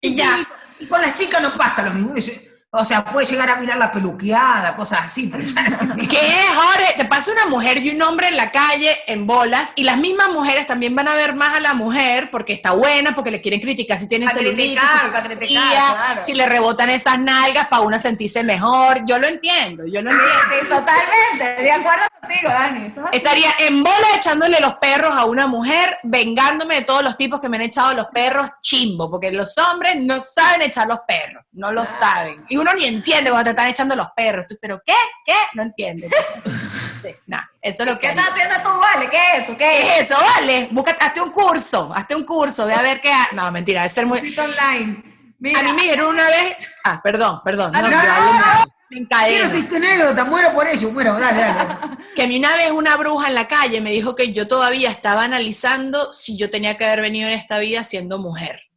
Y 0.00 0.14
ya. 0.14 0.38
y 0.78 0.86
con 0.86 1.02
las 1.02 1.12
chicas 1.14 1.42
no 1.42 1.56
pasa 1.56 1.82
lo 1.82 1.90
mismo. 1.90 2.10
Uno 2.10 2.14
dice, 2.14 2.47
O 2.70 2.84
sea, 2.84 3.02
puede 3.02 3.26
llegar 3.26 3.48
a 3.48 3.56
mirar 3.56 3.78
la 3.78 3.90
peluqueada, 3.90 4.76
cosas 4.76 5.06
así, 5.06 5.28
pero 5.28 5.42
¿Qué 6.10 6.18
es, 6.18 6.48
Jorge? 6.54 6.94
Te 6.98 7.06
pasa 7.06 7.32
una 7.32 7.46
mujer 7.46 7.78
y 7.78 7.94
un 7.94 8.02
hombre 8.02 8.28
en 8.28 8.36
la 8.36 8.50
calle 8.50 8.94
en 9.06 9.26
bolas 9.26 9.72
y 9.74 9.84
las 9.84 9.96
mismas 9.96 10.28
mujeres 10.32 10.66
también 10.66 10.94
van 10.94 11.08
a 11.08 11.14
ver 11.14 11.34
más 11.34 11.54
a 11.54 11.60
la 11.60 11.72
mujer 11.72 12.30
porque 12.30 12.52
está 12.52 12.72
buena, 12.72 13.14
porque 13.14 13.30
le 13.30 13.40
quieren 13.40 13.60
criticar 13.60 13.98
si 13.98 14.06
tiene 14.06 14.26
Pa' 14.26 14.32
celulitis, 14.32 14.78
criticar, 14.78 15.22
si, 15.22 15.28
criticar, 15.28 15.96
claro. 15.96 16.22
si 16.22 16.34
le 16.34 16.44
rebotan 16.44 16.90
esas 16.90 17.18
nalgas 17.18 17.68
para 17.68 17.80
una 17.80 17.98
sentirse 17.98 18.44
mejor. 18.44 19.00
Yo 19.06 19.18
lo 19.18 19.28
entiendo, 19.28 19.86
yo 19.86 20.02
lo 20.02 20.10
entiendo. 20.10 20.38
Sí, 20.50 20.68
totalmente, 20.68 21.62
de 21.62 21.72
acuerdo 21.72 22.04
contigo, 22.20 22.50
Dani. 22.50 22.86
Es. 22.86 23.00
Estaría 23.12 23.48
en 23.60 23.82
bola 23.82 24.08
echándole 24.14 24.60
los 24.60 24.74
perros 24.74 25.14
a 25.14 25.24
una 25.24 25.46
mujer, 25.46 25.96
vengándome 26.02 26.74
de 26.74 26.82
todos 26.82 27.02
los 27.02 27.16
tipos 27.16 27.40
que 27.40 27.48
me 27.48 27.56
han 27.56 27.62
echado 27.62 27.94
los 27.94 28.08
perros 28.08 28.50
chimbo, 28.60 29.10
porque 29.10 29.30
los 29.30 29.56
hombres 29.56 29.96
no 29.96 30.20
saben 30.20 30.60
echar 30.60 30.86
los 30.86 31.00
perros, 31.06 31.46
no 31.52 31.72
lo 31.72 31.86
saben. 31.86 32.44
Y 32.50 32.57
uno 32.60 32.74
ni 32.74 32.84
entiende 32.86 33.30
cuando 33.30 33.44
te 33.44 33.50
están 33.50 33.68
echando 33.68 33.94
los 33.96 34.08
perros. 34.16 34.46
Tú, 34.48 34.56
¿Pero 34.60 34.80
qué? 34.84 34.94
¿Qué? 35.24 35.34
No 35.54 35.62
entiende. 35.62 36.06
Entonces, 36.06 36.62
sí, 37.02 37.14
nada, 37.26 37.50
eso 37.60 37.82
es 37.82 37.88
lo 37.88 37.94
que... 37.98 38.00
¿Qué 38.00 38.08
estás 38.08 38.28
haciendo 38.30 38.54
tú, 38.62 38.80
Vale? 38.80 39.08
¿Qué 39.10 39.16
es 39.36 39.44
eso? 39.44 39.52
¿Qué 39.56 39.64
¿Qué 39.64 39.80
es? 39.80 40.00
es 40.00 40.10
eso? 40.10 40.20
Vale, 40.20 40.68
busca, 40.70 40.96
hazte 41.00 41.20
un 41.20 41.30
curso, 41.30 41.92
hazte 41.94 42.14
un 42.14 42.24
curso, 42.24 42.66
ve 42.66 42.74
a 42.74 42.82
ver 42.82 43.00
qué... 43.00 43.12
ha- 43.12 43.28
No, 43.32 43.50
mentira, 43.50 43.80
debe 43.82 43.88
ser 43.90 44.06
muy... 44.06 44.18
Online. 44.18 45.04
Mira, 45.40 45.60
A 45.60 45.62
mí 45.62 45.72
me 45.72 45.82
dijeron 45.82 46.08
una 46.08 46.26
vez... 46.28 46.70
Ah, 46.84 47.00
perdón, 47.02 47.40
perdón. 47.44 47.70
Ah, 47.74 47.82
No, 47.82 47.88
no, 47.90 48.02
no. 48.02 48.64
Me 48.90 49.00
encadeno. 49.00 49.50
Quiero 49.50 49.76
anécdota, 49.76 50.24
muero 50.24 50.52
por 50.52 50.66
ello. 50.66 50.90
Bueno, 50.90 51.18
dale, 51.18 51.40
dale. 51.40 51.74
Que 52.16 52.22
a 52.22 52.26
mí 52.26 52.38
una 52.38 52.56
vez 52.56 52.70
una 52.72 52.96
bruja 52.96 53.28
en 53.28 53.34
la 53.34 53.46
calle 53.46 53.80
me 53.80 53.90
dijo 53.90 54.16
que 54.16 54.32
yo 54.32 54.48
todavía 54.48 54.90
estaba 54.90 55.22
analizando 55.24 56.12
si 56.12 56.36
yo 56.38 56.50
tenía 56.50 56.76
que 56.76 56.84
haber 56.86 57.02
venido 57.02 57.28
en 57.28 57.34
esta 57.34 57.58
vida 57.58 57.84
siendo 57.84 58.18
mujer. 58.18 58.67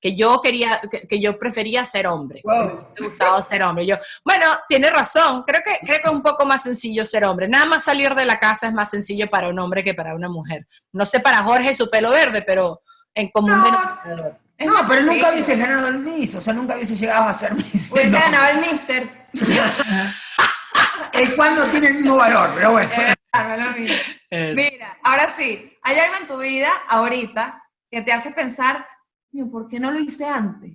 Que 0.00 0.14
yo 0.14 0.40
quería, 0.40 0.80
que, 0.90 1.08
que 1.08 1.20
yo 1.20 1.38
prefería 1.38 1.84
ser 1.84 2.06
hombre. 2.06 2.40
Wow. 2.44 2.88
Me 2.98 3.06
gustaba 3.06 3.42
ser 3.42 3.62
hombre. 3.64 3.84
Yo, 3.86 3.96
bueno, 4.24 4.46
tiene 4.68 4.90
razón. 4.90 5.42
Creo 5.44 5.60
que, 5.64 5.78
creo 5.84 6.00
que 6.00 6.08
es 6.08 6.12
un 6.14 6.22
poco 6.22 6.46
más 6.46 6.62
sencillo 6.62 7.04
ser 7.04 7.24
hombre. 7.24 7.48
Nada 7.48 7.64
más 7.66 7.84
salir 7.84 8.14
de 8.14 8.24
la 8.24 8.38
casa 8.38 8.68
es 8.68 8.72
más 8.72 8.90
sencillo 8.90 9.28
para 9.28 9.48
un 9.48 9.58
hombre 9.58 9.82
que 9.82 9.94
para 9.94 10.14
una 10.14 10.28
mujer. 10.28 10.66
No 10.92 11.04
sé 11.04 11.18
para 11.20 11.42
Jorge 11.42 11.72
y 11.72 11.74
su 11.74 11.90
pelo 11.90 12.10
verde, 12.10 12.42
pero 12.42 12.82
en 13.14 13.28
común 13.30 13.50
No. 13.50 14.74
pero 14.88 15.02
nunca 15.02 15.30
hubiese 15.30 15.56
ganado 15.56 15.88
el 15.88 15.98
Miss, 15.98 16.34
o 16.36 16.42
sea, 16.42 16.52
nunca 16.54 16.74
hubiese 16.76 16.96
llegado 16.96 17.28
a 17.28 17.32
ser 17.32 17.54
Miss. 17.54 17.90
Hubiese 17.90 18.10
No. 18.10 18.18
ganado 18.20 18.48
el 18.50 18.60
Mister. 18.60 19.26
El 21.12 21.34
cual 21.36 21.56
no 21.56 21.64
tiene 21.66 21.88
el 21.88 21.94
mismo 21.94 22.16
valor, 22.16 22.52
pero 22.54 22.72
bueno. 22.72 22.90
No. 23.34 23.74
Eh, 24.30 24.52
Mira, 24.54 24.98
ahora 25.02 25.28
sí, 25.28 25.76
hay 25.82 25.98
algo 25.98 26.16
en 26.20 26.26
tu 26.26 26.38
vida 26.38 26.70
ahorita 26.88 27.62
que 27.90 28.02
te 28.02 28.12
hace 28.12 28.30
pensar, 28.32 28.76
"Coño, 28.76 28.86
¿por 29.46 29.68
qué 29.68 29.78
no 29.80 29.90
lo 29.90 30.00
hice 30.00 30.26
antes? 30.26 30.72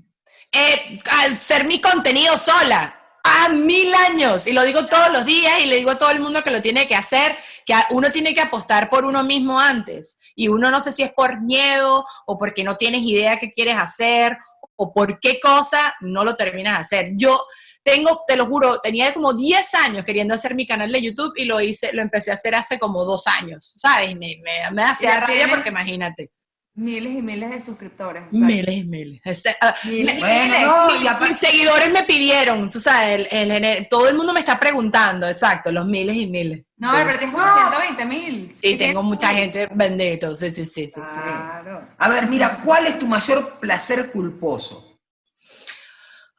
eh, 0.53 0.99
al 1.11 1.37
ser 1.37 1.65
mi 1.65 1.81
contenido 1.81 2.37
sola. 2.37 2.99
A 3.25 3.47
mil 3.49 3.93
años. 3.95 4.47
Y 4.47 4.51
lo 4.51 4.63
digo 4.63 4.85
todos 4.87 5.09
los 5.09 5.25
días 5.25 5.53
y 5.61 5.67
le 5.67 5.77
digo 5.77 5.91
a 5.91 5.97
todo 5.97 6.11
el 6.11 6.19
mundo 6.19 6.43
que 6.43 6.51
lo 6.51 6.61
tiene 6.61 6.87
que 6.87 6.95
hacer, 6.95 7.37
que 7.65 7.73
uno 7.91 8.11
tiene 8.11 8.35
que 8.35 8.41
apostar 8.41 8.89
por 8.89 9.05
uno 9.05 9.23
mismo 9.23 9.57
antes. 9.59 10.19
Y 10.35 10.49
uno 10.49 10.69
no 10.69 10.81
sé 10.81 10.91
si 10.91 11.03
es 11.03 11.13
por 11.13 11.41
miedo 11.41 12.05
o 12.25 12.37
porque 12.37 12.65
no 12.65 12.75
tienes 12.75 13.01
idea 13.01 13.39
qué 13.39 13.51
quieres 13.53 13.77
hacer 13.77 14.37
o 14.75 14.93
por 14.93 15.21
qué 15.21 15.39
cosa 15.39 15.95
no 16.01 16.25
lo 16.25 16.35
terminas 16.35 16.73
de 16.73 16.81
hacer. 16.81 17.11
Yo 17.15 17.45
tengo, 17.81 18.23
te 18.27 18.35
lo 18.35 18.45
juro, 18.45 18.81
tenía 18.81 19.13
como 19.13 19.33
10 19.33 19.73
años 19.75 20.03
queriendo 20.03 20.33
hacer 20.33 20.53
mi 20.53 20.67
canal 20.67 20.91
de 20.91 21.01
YouTube 21.01 21.33
y 21.37 21.45
lo 21.45 21.61
hice, 21.61 21.93
lo 21.93 22.01
empecé 22.01 22.31
a 22.31 22.33
hacer 22.33 22.55
hace 22.55 22.77
como 22.77 23.05
dos 23.05 23.25
años, 23.27 23.73
¿sabes? 23.77 24.17
Me, 24.17 24.37
me, 24.43 24.69
me 24.71 24.83
hacía 24.83 25.21
rabia 25.21 25.47
porque 25.47 25.69
imagínate. 25.69 26.29
Miles 26.75 27.13
y 27.13 27.21
miles 27.21 27.51
de 27.51 27.61
suscriptores. 27.61 28.23
Miles 28.31 28.75
y 28.77 28.83
miles. 28.83 29.21
Este, 29.23 29.55
ah, 29.61 29.75
Miles 29.83 30.15
y 30.15 30.19
Bueno, 30.19 30.43
miles. 30.45 30.61
no, 30.63 30.87
mis, 30.91 31.03
y 31.03 31.07
aparte- 31.07 31.27
mis 31.29 31.37
seguidores 31.37 31.91
me 31.91 32.03
pidieron, 32.03 32.67
tú 32.71 32.79
sabes, 32.79 33.27
el- 33.31 33.51
el- 33.51 33.63
el- 33.63 33.87
todo 33.89 34.09
el 34.09 34.15
mundo 34.15 34.33
me 34.33 34.39
está 34.39 34.59
preguntando, 34.59 35.27
exacto, 35.27 35.71
los 35.71 35.85
miles 35.85 36.15
y 36.15 36.25
miles. 36.27 36.65
No, 36.77 36.89
sí. 36.89 36.97
pero 37.05 37.19
tienes 37.19 37.35
como 37.35 37.45
No. 37.45 37.53
120 37.53 38.05
mil. 38.05 38.51
Sí, 38.53 38.75
tengo 38.75 39.03
mucha 39.03 39.29
gente 39.29 39.69
bendito, 39.71 40.35
sí, 40.35 40.49
sí, 40.49 40.65
sí. 40.65 40.87
sí. 40.87 40.93
Claro. 40.99 41.89
A 41.97 42.09
ver, 42.09 42.27
mira, 42.27 42.59
¿cuál 42.65 42.87
es 42.87 42.97
tu 42.97 43.05
mayor 43.05 43.59
placer 43.59 44.11
culposo? 44.11 44.99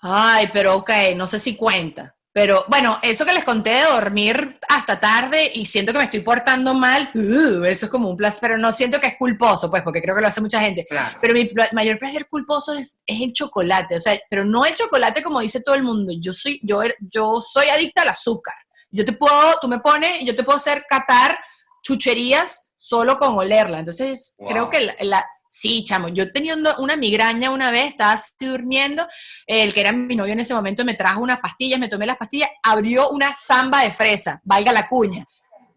Ay, 0.01 0.51
pero 0.53 0.74
ok, 0.76 0.91
no 1.16 1.26
sé 1.28 1.39
si 1.39 1.55
cuenta. 1.57 2.14
Pero 2.32 2.64
bueno, 2.66 2.99
eso 3.03 3.24
que 3.24 3.32
les 3.32 3.45
conté 3.45 3.70
de 3.70 3.82
dormir 3.85 4.59
hasta 4.77 4.99
tarde 5.01 5.51
y 5.55 5.66
siento 5.66 5.93
que 5.93 5.99
me 5.99 6.05
estoy 6.05 6.20
portando 6.20 6.75
mal, 6.75 7.11
uh, 7.14 7.64
eso 7.64 7.87
es 7.87 7.91
como 7.91 8.09
un 8.11 8.16
placer, 8.16 8.39
pero 8.41 8.59
no 8.59 8.72
siento 8.72 9.01
que 9.01 9.07
es 9.09 9.16
culposo, 9.18 9.70
pues, 9.70 9.83
porque 9.83 10.01
creo 10.03 10.14
que 10.14 10.20
lo 10.22 10.29
hace 10.29 10.41
mucha 10.41 10.61
gente. 10.61 10.85
Claro. 10.89 11.18
Pero 11.20 11.35
mi 11.35 11.51
mayor 11.72 11.99
placer 11.99 12.27
culposo 12.29 12.75
es, 12.75 12.99
es 13.07 13.20
el 13.22 13.33
chocolate, 13.33 13.97
o 13.97 14.01
sea, 14.01 14.18
pero 14.29 14.45
no 14.45 14.64
el 14.64 14.75
chocolate 14.75 15.22
como 15.22 15.41
dice 15.41 15.61
todo 15.62 15.75
el 15.75 15.83
mundo. 15.83 16.12
Yo 16.20 16.33
soy, 16.33 16.61
yo, 16.62 16.83
er- 16.83 16.97
yo 17.01 17.41
soy 17.41 17.66
adicta 17.68 18.03
al 18.03 18.09
azúcar. 18.09 18.55
Yo 18.91 19.05
te 19.05 19.12
puedo, 19.12 19.59
tú 19.61 19.66
me 19.68 19.81
pones, 19.81 20.20
y 20.22 20.27
yo 20.27 20.37
te 20.37 20.45
puedo 20.45 20.57
hacer 20.59 20.85
catar 20.89 21.37
chucherías 21.83 22.72
solo 22.77 23.18
con 23.18 23.37
olerla. 23.39 23.79
Entonces, 23.81 24.35
Wow. 24.39 24.49
creo 24.51 24.70
que 24.70 24.81
la, 24.81 24.95
la- 25.01 25.27
sí, 25.55 25.85
chamo, 25.85 26.09
yo 26.09 26.33
teniendo 26.33 26.75
una 26.79 26.97
migraña 26.97 27.51
una 27.53 27.71
vez, 27.71 27.91
estaba 27.91 28.15
así 28.15 28.33
durmiendo, 28.41 29.07
el 29.47 29.73
que 29.73 29.81
era 29.81 29.93
mi 29.93 30.17
novio 30.17 30.33
en 30.33 30.41
ese 30.41 30.53
momento 30.53 30.85
me 30.85 30.95
trajo 30.95 31.21
unas 31.21 31.39
pastillas, 31.39 31.79
me 31.79 31.89
tomé 31.89 32.07
las 32.07 32.17
pastillas, 32.17 32.51
abrió 32.61 33.09
una 33.11 33.33
zamba 33.33 33.83
de 33.83 33.93
fresa, 33.93 34.41
valga 34.43 34.73
la 34.73 34.89
cuña. 34.89 35.25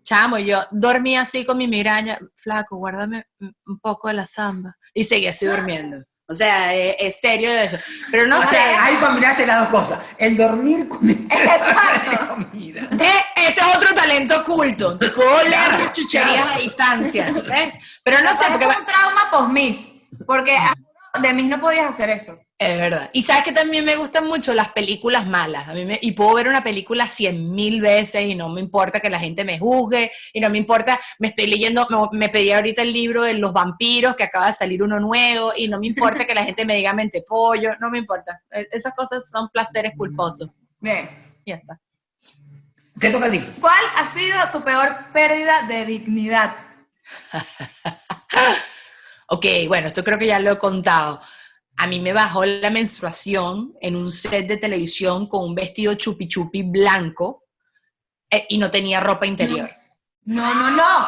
Chamo, 0.03 0.39
yo 0.39 0.63
dormí 0.71 1.15
así 1.15 1.45
con 1.45 1.59
mi 1.59 1.67
migraña, 1.67 2.17
flaco, 2.36 2.78
guárdame 2.78 3.25
un 3.39 3.55
un 3.67 3.80
poco 3.80 4.07
de 4.07 4.15
la 4.15 4.25
zamba. 4.25 4.75
Y 4.95 5.03
seguí 5.03 5.28
así 5.28 5.45
durmiendo. 5.45 5.97
O 6.30 6.34
sea, 6.34 6.73
es, 6.75 6.95
es 6.99 7.19
serio 7.21 7.49
eso. 7.49 7.78
Pero 8.11 8.28
no 8.28 8.39
O 8.39 8.41
sé, 8.41 8.49
sea, 8.49 8.84
ahí 8.84 8.95
combinaste 8.95 9.45
las 9.47 9.61
dos 9.61 9.82
cosas. 9.82 9.99
El 10.17 10.36
dormir 10.36 10.88
con 10.89 11.09
el 11.09 11.15
Exacto. 11.32 12.28
comida. 12.36 12.82
eh, 12.99 13.23
ese 13.47 13.61
es 13.61 13.75
otro 13.75 13.93
talento 13.93 14.41
oculto. 14.41 14.97
Te 14.97 15.09
puedo 15.09 15.43
leer 15.43 15.80
las 15.80 15.93
chucherías 15.93 16.45
a 16.55 16.59
distancia, 16.59 17.32
¿ves? 17.32 17.75
Pero 18.03 18.19
no 18.21 18.32
sé, 18.36 18.45
porque 18.49 18.65
es 18.65 18.78
un 18.78 18.86
trauma 18.86 19.21
post-Miss. 19.32 19.91
Porque 20.25 20.57
de 21.22 21.34
Miss 21.34 21.47
no 21.47 21.59
podías 21.59 21.86
hacer 21.88 22.09
eso. 22.09 22.39
Es 22.59 22.78
verdad. 22.78 23.09
Y 23.13 23.22
sabes 23.22 23.43
que 23.43 23.51
también 23.51 23.86
me 23.86 23.95
gustan 23.95 24.26
mucho 24.28 24.53
las 24.53 24.70
películas 24.72 25.28
malas. 25.28 25.68
A 25.68 25.74
mí 25.74 25.86
me- 25.86 25.99
y 26.01 26.13
puedo 26.13 26.34
ver 26.34 26.47
una 26.47 26.63
película 26.63 27.07
cien 27.07 27.51
mil 27.53 27.82
veces 27.82 28.24
y 28.24 28.34
no 28.36 28.49
me 28.49 28.61
importa 28.61 28.99
que 28.99 29.09
la 29.11 29.20
gente 29.20 29.43
me 29.43 29.59
juzgue 29.59 30.11
y 30.34 30.39
no 30.39 30.49
me 30.49 30.57
importa, 30.57 30.99
me 31.20 31.28
estoy 31.28 31.45
leyendo, 31.47 31.86
me, 31.89 32.18
me 32.18 32.30
pedí 32.30 32.51
ahorita 32.51 32.82
el 32.82 32.91
libro 32.93 33.22
de 33.24 33.36
los 33.36 33.53
vampiros 33.53 34.15
que 34.15 34.24
acaba 34.24 34.47
de 34.47 34.53
salir 34.53 34.82
uno 34.82 34.99
nuevo 34.99 35.53
y 35.55 35.68
no 35.68 35.80
me 35.80 35.88
importa 35.88 36.26
que 36.26 36.34
la 36.34 36.43
gente 36.45 36.65
me 36.65 36.76
diga 36.76 36.93
mente 36.93 37.24
pollo, 37.28 37.72
no 37.80 37.89
me 37.91 37.99
importa. 37.99 38.41
E- 38.51 38.68
Esas 38.72 38.93
cosas 38.93 39.30
son 39.30 39.49
placeres 39.49 39.93
culposos. 39.95 40.49
Bien. 40.80 41.09
Y 41.45 41.51
ya 41.51 41.57
está. 41.57 41.80
Te 42.99 43.11
toca 43.11 43.28
a 43.28 43.30
ti. 43.30 43.39
¿Cuál 43.61 43.84
ha 43.97 44.03
sido 44.05 44.36
tu 44.51 44.63
peor 44.63 44.95
pérdida 45.13 45.61
de 45.68 45.86
dignidad? 45.86 46.55
Ok, 49.28 49.45
bueno, 49.67 49.88
esto 49.88 50.03
creo 50.03 50.17
que 50.17 50.28
ya 50.28 50.39
lo 50.39 50.51
he 50.51 50.57
contado. 50.57 51.21
A 51.78 51.86
mí 51.88 51.99
me 51.99 52.13
bajó 52.13 52.45
la 52.45 52.69
menstruación 52.69 53.73
en 53.82 53.95
un 53.95 54.11
set 54.11 54.47
de 54.47 54.57
televisión 54.57 55.28
con 55.28 55.43
un 55.43 55.53
vestido 55.55 55.93
chupi 55.93 56.28
chupi 56.28 56.63
blanco 56.63 57.43
eh, 58.30 58.45
y 58.49 58.57
no 58.57 58.71
tenía 58.71 58.99
ropa 58.99 59.25
interior. 59.28 59.69
No, 60.23 60.53
no, 60.53 60.69
no. 60.71 61.07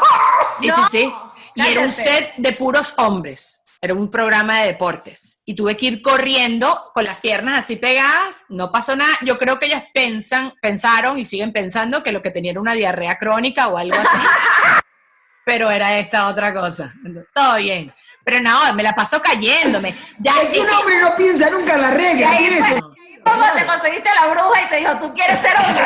Sí, 0.60 0.68
No. 0.68 0.76
sí, 0.76 0.84
sí. 0.92 1.14
y 1.56 1.62
era 1.62 1.82
un 1.82 1.92
set 1.92 2.34
de 2.38 2.54
puros 2.54 2.94
hombres. 2.98 3.64
Era 3.82 3.94
un 3.94 4.12
programa 4.12 4.60
de 4.60 4.68
deportes. 4.68 5.42
Y 5.46 5.56
tuve 5.56 5.78
que 5.78 5.86
ir 5.86 6.02
corriendo 6.02 6.92
con 6.94 7.06
las 7.06 7.18
piernas 7.22 7.64
así 7.64 7.78
pegadas. 7.78 8.44
No 8.50 8.72
pasó 8.72 8.96
nada. 8.96 9.12
Yo 9.22 9.38
creo 9.38 9.58
que 9.58 9.68
ellas 9.68 9.86
pensan, 9.94 10.54
pensaron 10.62 11.18
y 11.18 11.24
siguen 11.26 11.54
pensando 11.54 12.04
que 12.04 12.12
lo 12.12 12.22
que 12.22 12.30
tenía 12.32 12.52
era 12.52 12.60
una 12.60 12.74
diarrea 12.74 13.18
crónica 13.18 13.70
o 13.70 13.78
algo 13.78 13.96
así. 13.98 14.28
Pero 15.46 15.72
era 15.72 15.98
esta 15.98 16.28
otra 16.28 16.54
cosa. 16.54 16.94
Todo 17.34 17.56
bien. 17.56 17.92
Pero 18.30 18.44
no, 18.44 18.74
me 18.76 18.84
la 18.84 18.94
pasó 18.94 19.20
cayéndome. 19.20 19.92
Ya, 20.20 20.40
Es 20.44 20.50
que 20.50 20.60
un 20.60 20.70
hombre 20.70 21.02
no 21.02 21.16
piensa 21.16 21.50
nunca 21.50 21.74
en 21.74 21.82
la 21.82 21.90
regla. 21.92 22.30
ahí 22.30 22.38
¿quién 22.48 22.54
es 22.54 22.68
fue- 22.70 22.80
Luego 23.26 23.44
te 23.56 23.66
conseguiste 23.66 24.10
la 24.14 24.28
bruja 24.28 24.62
y 24.62 24.70
te 24.70 24.76
dijo, 24.78 25.00
tú 25.00 25.14
quieres 25.16 25.40
ser 25.40 25.54
hombre. 25.58 25.84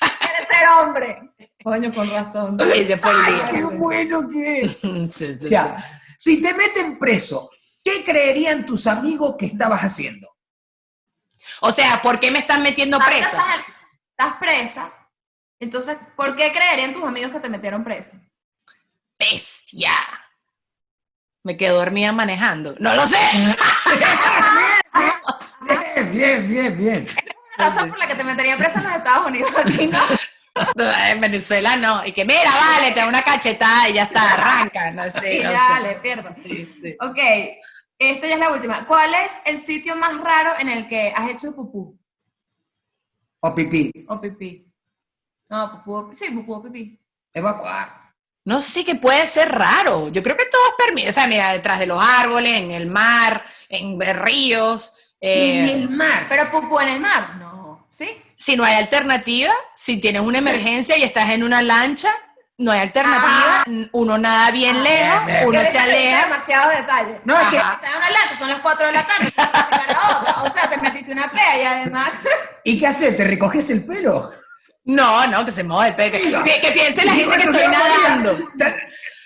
quieres 0.20 0.48
ser 0.48 0.68
hombre. 0.68 1.30
Coño, 1.64 1.92
con 1.92 2.08
razón. 2.10 2.56
ese 2.74 2.96
fue 2.96 3.10
el 3.10 3.16
Ay, 3.24 3.40
qué 3.50 3.64
bueno 3.64 4.28
que 4.28 4.60
es. 4.62 4.76
Sí, 4.80 5.10
sí, 5.12 5.38
sí. 5.40 5.48
Ya, 5.50 6.00
si 6.16 6.40
te 6.40 6.54
meten 6.54 7.00
preso, 7.00 7.50
¿qué 7.84 8.04
creerían 8.04 8.64
tus 8.64 8.86
amigos 8.86 9.34
que 9.36 9.46
estabas 9.46 9.82
haciendo? 9.82 10.28
O 11.60 11.72
sea, 11.72 12.00
¿por 12.00 12.20
qué 12.20 12.30
me 12.30 12.38
están 12.38 12.62
metiendo 12.62 12.98
presa? 13.00 13.26
Estás, 13.26 13.64
estás 14.10 14.32
presa. 14.38 14.92
Entonces, 15.58 15.98
¿por 16.14 16.36
qué 16.36 16.52
creerían 16.52 16.92
tus 16.92 17.02
amigos 17.02 17.32
que 17.32 17.40
te 17.40 17.48
metieron 17.48 17.82
presa? 17.82 18.18
bestia. 19.18 19.90
Me 21.46 21.56
quedo 21.56 21.76
dormida 21.76 22.10
manejando. 22.10 22.74
No 22.80 22.92
lo 22.96 23.06
sé. 23.06 23.16
Bien, 25.62 26.10
bien, 26.10 26.48
bien, 26.48 26.76
bien. 26.76 27.06
La 27.56 27.68
razón 27.68 27.88
por 27.88 27.98
la 28.00 28.08
que 28.08 28.16
te 28.16 28.24
metería 28.24 28.56
presa 28.56 28.80
en 28.80 28.84
los 28.84 28.96
Estados 28.96 29.28
Unidos, 29.28 29.52
aquí, 29.56 29.86
¿no? 29.86 29.98
En 31.08 31.20
Venezuela 31.20 31.76
no. 31.76 32.04
Y 32.04 32.12
que 32.12 32.24
mira, 32.24 32.50
vale, 32.50 32.90
te 32.90 32.98
da 32.98 33.06
una 33.06 33.22
cachetada 33.22 33.88
y 33.88 33.92
ya 33.92 34.04
está, 34.04 34.32
arranca. 34.32 34.90
No 34.90 35.08
sé. 35.08 35.36
y 35.36 35.44
no 35.44 35.52
ya, 35.52 35.80
sé. 35.82 35.98
pierdo. 36.02 36.34
Sí, 36.42 36.78
sí. 36.82 36.96
Ok, 37.00 37.18
esta 37.96 38.26
ya 38.26 38.34
es 38.34 38.40
la 38.40 38.50
última. 38.50 38.84
¿Cuál 38.84 39.14
es 39.14 39.32
el 39.44 39.58
sitio 39.60 39.94
más 39.94 40.18
raro 40.18 40.50
en 40.58 40.68
el 40.68 40.88
que 40.88 41.12
has 41.14 41.30
hecho 41.30 41.54
pupú 41.54 41.96
O 43.38 43.54
pipí. 43.54 43.92
o 44.08 44.20
pipí? 44.20 44.66
No, 45.48 45.84
pupú, 45.84 46.12
sí, 46.12 46.28
pupú 46.32 46.54
o 46.54 46.62
pipí. 46.64 46.98
Evacuar. 47.32 48.05
No 48.46 48.62
sé 48.62 48.84
qué 48.84 48.94
puede 48.94 49.26
ser 49.26 49.50
raro. 49.52 50.08
Yo 50.08 50.22
creo 50.22 50.36
que 50.36 50.46
todo 50.46 50.62
es 50.68 50.74
permitido. 50.86 51.10
O 51.10 51.12
sea, 51.12 51.26
mira, 51.26 51.52
detrás 51.52 51.78
de 51.78 51.86
los 51.86 52.02
árboles, 52.02 52.52
en 52.58 52.70
el 52.70 52.86
mar, 52.86 53.44
en 53.68 54.00
ríos. 54.00 54.92
eh, 55.20 55.58
en 55.60 55.68
el 55.68 55.88
mar. 55.90 56.26
Pero 56.28 56.50
pupú 56.50 56.78
en 56.80 56.88
el 56.88 57.00
mar, 57.00 57.34
no. 57.38 57.84
¿Sí? 57.88 58.08
si 58.38 58.54
no 58.56 58.64
hay 58.64 58.74
alternativa, 58.74 59.52
si 59.74 59.98
tienes 59.98 60.20
una 60.22 60.38
emergencia 60.38 60.96
y 60.98 61.02
estás 61.02 61.30
en 61.30 61.42
una 61.42 61.62
lancha, 61.62 62.10
no 62.58 62.70
hay 62.70 62.80
alternativa. 62.80 63.64
Uno 63.92 64.18
nada 64.18 64.50
bien 64.50 64.82
lejos, 64.84 65.24
bien. 65.26 65.46
uno 65.48 65.58
Pero 65.58 65.70
se 65.72 65.78
aleja. 65.78 66.24
demasiado 66.24 66.70
detalle. 66.70 67.20
No, 67.24 67.40
es 67.40 67.48
que- 67.48 67.58
Ajá. 67.58 67.74
Estás 67.74 67.90
en 67.90 67.96
una 67.96 68.10
lancha, 68.10 68.36
son 68.36 68.48
las 68.48 68.60
4 68.60 68.86
de 68.86 68.92
la 68.92 69.02
tarde, 69.06 69.30
tienes 69.32 69.52
que 69.52 69.76
llegar 69.76 69.96
a 70.00 70.18
otra. 70.18 70.42
O 70.42 70.52
sea, 70.52 70.68
te 70.70 70.76
metiste 70.78 71.10
una 71.12 71.30
pea 71.30 71.60
y 71.60 71.64
además. 71.64 72.10
¿Y 72.64 72.78
qué 72.78 72.86
haces? 72.86 73.16
¿Te 73.16 73.24
recoges 73.24 73.70
el 73.70 73.84
pelo? 73.84 74.30
No, 74.86 75.26
no, 75.26 75.44
que 75.44 75.52
se 75.52 75.62
mueva 75.64 75.88
el 75.88 75.94
pelo. 75.94 76.42
Que, 76.44 76.52
que- 76.54 76.60
que 76.60 76.72
piense 76.72 77.04
la 77.04 77.12
gente 77.12 77.36
que 77.36 77.42
estoy 77.44 77.68
nadando. 77.68 78.32
o 78.32 78.56
sea, 78.56 78.74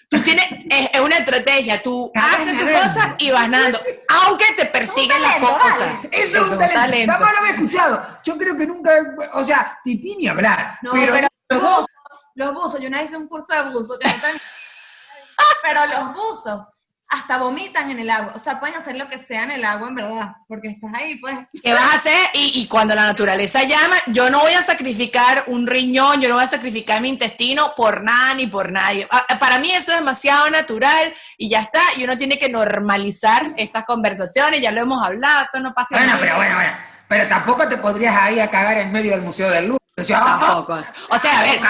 Tú 0.09 0.21
tienes, 0.23 0.45
es, 0.69 0.91
es 0.93 1.01
una 1.01 1.19
estrategia, 1.19 1.81
tú 1.81 2.11
haces 2.17 2.59
tus 2.59 2.69
cosas 2.69 3.15
y 3.19 3.31
vas 3.31 3.49
nadando, 3.49 3.81
aunque 4.09 4.45
te 4.57 4.67
persiguen 4.67 5.23
las 5.23 5.35
talento, 5.37 5.59
cosas. 5.61 5.89
Eso 6.11 6.39
es 6.47 6.51
un 6.51 6.59
talento. 6.59 7.13
Jamás 7.13 7.33
lo 7.33 7.39
había 7.39 7.51
escuchado. 7.53 8.19
Yo 8.25 8.37
creo 8.37 8.57
que 8.57 8.67
nunca, 8.67 8.91
o 9.35 9.45
sea, 9.45 9.79
pipí 9.85 10.17
ni 10.17 10.27
hablar. 10.27 10.81
No, 10.83 10.91
pero, 10.91 11.13
pero, 11.13 11.29
los 11.51 11.61
dos, 11.63 11.77
buzos, 11.77 11.87
los 12.35 12.55
buzos, 12.55 12.81
yo 12.81 12.89
una 12.89 13.03
vez 13.03 13.11
hice 13.11 13.19
un 13.19 13.29
curso 13.29 13.55
de 13.55 13.71
buzo 13.71 13.97
que 14.01 14.09
no 14.09 14.15
tan- 14.15 14.33
pero 15.63 15.87
los 15.87 16.15
buzos 16.15 16.67
hasta 17.11 17.39
vomitan 17.39 17.91
en 17.91 17.99
el 17.99 18.09
agua, 18.09 18.33
o 18.37 18.39
sea, 18.39 18.61
pueden 18.61 18.77
hacer 18.77 18.97
lo 18.97 19.09
que 19.09 19.19
sea 19.19 19.43
en 19.43 19.51
el 19.51 19.65
agua 19.65 19.89
en 19.89 19.97
verdad, 19.97 20.37
porque 20.47 20.69
estás 20.69 20.93
ahí, 20.95 21.17
pues. 21.17 21.37
¿Qué 21.61 21.73
vas 21.75 21.93
a 21.93 21.97
hacer? 21.97 22.29
Y, 22.35 22.61
y 22.61 22.69
cuando 22.69 22.95
la 22.95 23.03
naturaleza 23.03 23.65
llama, 23.65 23.97
yo 24.07 24.31
no 24.31 24.41
voy 24.41 24.53
a 24.53 24.63
sacrificar 24.63 25.43
un 25.49 25.67
riñón, 25.67 26.21
yo 26.21 26.29
no 26.29 26.37
voy 26.37 26.45
a 26.45 26.47
sacrificar 26.47 27.01
mi 27.01 27.09
intestino 27.09 27.73
por 27.77 28.05
nada 28.05 28.35
ni 28.35 28.47
por 28.47 28.71
nadie. 28.71 29.09
Ah, 29.11 29.27
Para 29.41 29.59
mí 29.59 29.73
eso 29.73 29.91
es 29.91 29.99
demasiado 29.99 30.49
natural 30.51 31.13
y 31.37 31.51
ya 31.51 31.63
está. 31.63 31.81
Y 31.97 32.05
uno 32.05 32.17
tiene 32.17 32.39
que 32.39 32.49
normalizar 32.49 33.55
estas 33.57 33.85
conversaciones, 33.85 34.61
ya 34.61 34.71
lo 34.71 34.83
hemos 34.83 35.05
hablado, 35.05 35.47
esto 35.47 35.59
no 35.59 35.75
pasa 35.75 35.97
bueno, 35.97 36.07
nada. 36.07 36.21
pero 36.21 36.37
bueno, 36.37 36.55
bueno. 36.55 36.73
Pero 37.09 37.27
tampoco 37.29 37.67
te 37.67 37.77
podrías 37.77 38.17
ahí 38.17 38.39
a 38.39 38.49
cagar 38.49 38.79
en 38.79 38.93
medio 38.93 39.11
del 39.11 39.23
Museo 39.23 39.51
del 39.51 39.67
Louvre. 39.67 39.80
O 40.01 40.05
sea, 40.05 40.21
Tampoco. 40.21 40.79
O 41.11 41.19
sea, 41.19 41.41
a 41.41 41.43
ver, 41.43 41.61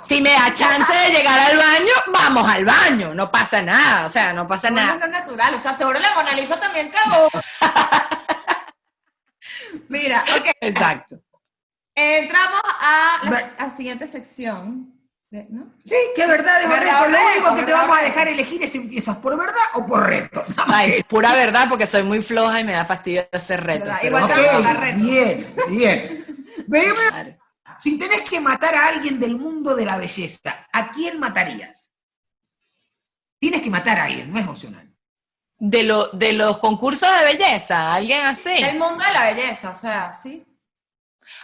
si 0.00 0.20
me 0.22 0.30
da 0.32 0.52
chance 0.54 0.92
de 0.92 1.10
llegar 1.10 1.38
al 1.38 1.56
baño, 1.56 1.92
vamos 2.12 2.48
al 2.50 2.64
baño, 2.64 3.14
no 3.14 3.30
pasa 3.30 3.60
nada, 3.62 4.06
o 4.06 4.08
sea, 4.08 4.32
no 4.32 4.46
pasa 4.48 4.70
Bueno, 4.70 4.86
nada. 4.86 4.94
es 4.98 5.00
lo 5.00 5.18
natural, 5.18 5.54
o 5.54 5.58
sea, 5.58 5.74
seguro 5.74 5.98
la 5.98 6.14
Mona 6.14 6.32
Lisa 6.32 6.58
también 6.58 6.90
cagó. 6.90 7.28
Mira, 9.88 10.24
ok, 10.36 10.50
Exacto. 10.60 11.20
entramos 11.94 12.60
a 12.64 13.20
la, 13.28 13.50
a 13.58 13.70
siguiente 13.70 14.06
sección, 14.06 14.92
de- 15.30 15.46
¿no? 15.50 15.72
Sí, 15.84 15.94
que 16.14 16.26
verdad 16.26 16.60
es 16.62 16.68
Verdad 16.68 17.00
reto. 17.00 17.10
Lo 17.10 17.18
reto, 17.18 17.30
único 17.32 17.50
que 17.54 17.60
te 17.62 17.66
verdad 17.66 17.80
vamos 17.82 17.96
a 17.96 18.00
reto. 18.00 18.12
dejar 18.12 18.28
elegir 18.28 18.62
es 18.62 18.72
si 18.72 18.78
empiezas 18.78 19.16
por 19.18 19.36
verdad 19.38 19.62
o 19.74 19.86
por 19.86 20.06
reto. 20.06 20.44
Ay, 20.66 21.02
pura 21.08 21.32
verdad, 21.34 21.66
porque 21.68 21.86
soy 21.86 22.02
muy 22.02 22.22
floja 22.22 22.60
y 22.60 22.64
me 22.64 22.72
da 22.72 22.84
fastidio 22.84 23.26
hacer 23.32 23.62
retos. 23.64 23.92
Igual 24.02 24.24
ok. 24.24 24.30
que 24.34 24.34
vamos 24.40 24.54
a 24.54 24.56
tocar 24.58 24.76
Ok, 24.76 24.82
retos. 24.82 25.02
bien, 25.68 26.24
bien. 26.68 27.36
si 27.80 27.98
tenés 27.98 28.28
que 28.28 28.40
matar 28.40 28.74
a 28.74 28.88
alguien 28.88 29.18
del 29.18 29.36
mundo 29.38 29.74
de 29.74 29.86
la 29.86 29.96
belleza, 29.96 30.68
¿a 30.72 30.90
quién 30.90 31.18
matarías? 31.18 31.90
Tienes 33.38 33.62
que 33.62 33.70
matar 33.70 33.98
a 33.98 34.04
alguien, 34.04 34.30
no 34.30 34.38
es 34.38 34.46
opcional. 34.46 34.86
De, 35.58 35.82
lo, 35.82 36.08
de 36.08 36.34
los 36.34 36.58
concursos 36.58 37.08
de 37.18 37.36
belleza, 37.36 37.94
alguien 37.94 38.26
así. 38.26 38.50
El 38.50 38.78
mundo 38.78 39.02
de 39.02 39.12
la 39.12 39.32
belleza, 39.32 39.70
o 39.70 39.76
sea, 39.76 40.12
sí. 40.12 40.44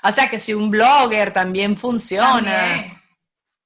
O 0.02 0.12
sea, 0.12 0.28
que 0.28 0.38
si 0.38 0.52
un 0.52 0.70
blogger 0.70 1.32
también 1.32 1.76
funciona. 1.76 2.34
También. 2.34 3.02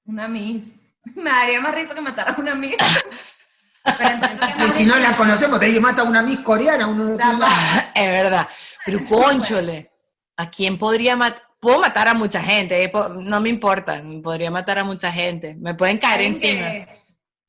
Una 0.04 0.28
Miss. 0.28 0.74
Me 1.16 1.30
daría 1.30 1.60
más 1.60 1.74
risa 1.74 1.94
que 1.94 2.00
matar 2.00 2.30
a 2.30 2.40
una 2.40 2.54
Miss. 2.54 2.76
Pero 3.82 4.10
entonces, 4.10 4.54
¿qué 4.56 4.72
Si, 4.72 4.84
no 4.84 4.96
la 4.96 5.16
conocemos, 5.16 5.58
tenés 5.58 5.74
que 5.74 5.80
matar 5.80 6.06
a 6.06 6.08
una 6.08 6.22
Miss 6.22 6.40
coreana, 6.40 6.86
uno 6.86 7.04
no. 7.04 7.16
Es 7.94 8.10
verdad. 8.10 8.48
Pero 8.84 9.04
conchole, 9.04 9.90
¿a 10.36 10.50
quién 10.50 10.78
podría 10.78 11.16
matar? 11.16 11.49
Puedo 11.61 11.78
matar 11.80 12.08
a 12.08 12.14
mucha 12.14 12.40
gente, 12.42 12.82
eh, 12.82 12.90
no 13.18 13.40
me 13.40 13.50
importa, 13.50 14.02
podría 14.22 14.50
matar 14.50 14.78
a 14.78 14.84
mucha 14.84 15.12
gente, 15.12 15.54
me 15.56 15.74
pueden 15.74 15.98
caer 15.98 16.14
Alguien 16.26 16.32
encima. 16.32 16.66
que- 16.70 16.86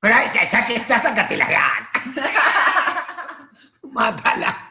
Pero 0.01 0.16
ya, 0.34 0.47
ya 0.47 0.66
que 0.66 0.76
estás, 0.76 1.03
sácate 1.03 1.38
las 1.38 1.47
ganas. 1.49 1.89
Mátala. 3.84 4.68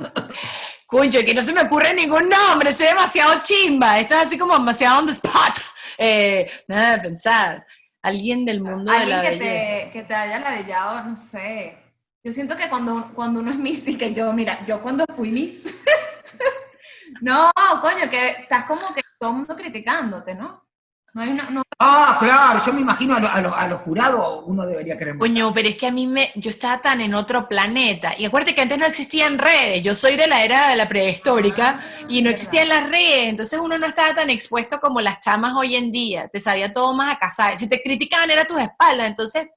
Concho, 0.86 1.20
que 1.24 1.34
no 1.34 1.45
se 1.45 1.53
me 1.53 1.62
ocurre 1.62 1.95
ningún 1.95 2.28
nombre, 2.28 2.72
soy 2.72 2.88
demasiado 2.88 3.41
chimba, 3.43 3.99
esto 4.01 4.14
es 4.14 4.22
así 4.26 4.38
como 4.38 4.55
demasiado 4.55 4.99
on 5.01 5.07
the 5.07 5.12
spot. 5.12 5.59
Eh, 5.99 6.51
nada 6.68 6.97
de 6.97 7.03
pensar, 7.03 7.66
alguien 8.03 8.45
del 8.45 8.61
mundo 8.61 8.91
de 8.91 9.07
la 9.07 9.20
Alguien 9.20 9.38
que 9.38 9.45
belleza. 9.45 9.84
te, 9.86 9.91
que 9.93 10.03
te 10.03 10.14
haya 10.14 10.38
ladillado, 10.41 11.05
no 11.05 11.18
sé. 11.18 11.78
Yo 12.24 12.32
siento 12.32 12.57
que 12.57 12.68
cuando, 12.68 13.11
cuando 13.14 13.41
uno 13.41 13.51
es 13.53 13.57
Miss, 13.57 13.86
y 13.88 13.97
que 13.97 14.12
yo, 14.12 14.32
mira, 14.32 14.64
yo 14.66 14.82
cuando 14.82 15.05
fui 15.16 15.30
Miss. 15.30 15.80
no, 17.20 17.51
coño, 17.80 18.11
que 18.11 18.28
estás 18.30 18.64
como 18.64 18.93
que 18.95 18.99
todo 19.21 19.31
el 19.31 19.37
mundo 19.37 19.55
criticándote, 19.57 20.35
¿no? 20.35 20.66
No 21.12 21.23
hay 21.23 21.29
una. 21.31 21.51
No, 21.51 21.62
Ah, 21.83 22.16
claro, 22.21 22.61
yo 22.64 22.73
me 22.73 22.83
imagino 22.83 23.16
a, 23.16 23.21
lo- 23.21 23.29
a 23.31 23.41
lo- 23.41 23.55
a 23.57 23.66
los 23.66 23.81
jurados, 23.81 24.45
uno 24.47 24.64
debería 24.66 24.95
matar. 24.95 25.18
Coño, 25.18 25.53
pero 25.53 25.68
es 25.68 25.79
que 25.79 25.87
a 25.87 25.91
mí 25.91 26.07
me, 26.07 26.31
yo 26.37 26.51
estaba 26.51 26.81
tan 26.81 27.01
en 27.01 27.14
otro 27.14 27.49
planeta. 27.49 28.12
Y 28.18 28.27
acuérdate 28.27 28.55
que 28.55 28.61
antes 28.61 28.79
no 28.79 28.87
existían 28.87 29.39
redes. 29.39 29.83
Yo 29.83 29.95
soy 29.95 30.16
de 30.16 30.27
la 30.27 30.45
era 30.45 30.68
de 30.68 30.77
la 30.77 30.89
prehistórica 30.89 31.81
y 32.09 32.23
no 32.23 32.31
existían 32.31 32.68
las 32.68 32.89
redes. 32.89 33.29
Entonces 33.29 33.59
uno 33.61 33.77
no 33.79 33.87
estaba 33.87 34.14
tan 34.14 34.31
expuesto 34.31 34.79
como 34.79 35.01
las 35.01 35.18
chamas 35.21 35.55
hoy 35.57 35.75
en 35.75 35.91
día. 35.91 36.29
Te 36.29 36.39
sabía 36.39 36.73
todo 36.73 36.95
más 36.95 37.14
a 37.16 37.18
casar. 37.18 37.57
Si 37.59 37.68
te 37.68 37.83
criticaban 37.83 38.31
era 38.31 38.43
a 38.43 38.47
tus 38.47 38.61
espaldas. 38.61 39.09
Entonces, 39.09 39.49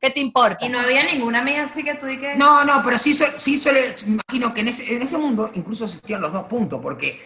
¿qué 0.00 0.10
te 0.10 0.20
importa? 0.20 0.64
y 0.64 0.68
no 0.68 0.78
había 0.78 1.02
ninguna 1.04 1.40
amiga 1.40 1.62
así 1.64 1.82
que 1.82 1.94
tú 1.94 2.06
y 2.06 2.18
que. 2.18 2.34
No, 2.36 2.64
no, 2.64 2.80
pero 2.84 2.96
sí, 2.98 3.12
sí 3.14 3.60
me 4.06 4.12
imagino 4.28 4.52
que 4.54 4.60
en 4.60 4.68
ese, 4.68 4.94
en 4.94 5.02
ese 5.02 5.16
mundo 5.18 5.50
incluso 5.54 5.86
existían 5.86 6.20
los 6.20 6.32
dos 6.32 6.44
puntos, 6.44 6.80
porque 6.82 7.18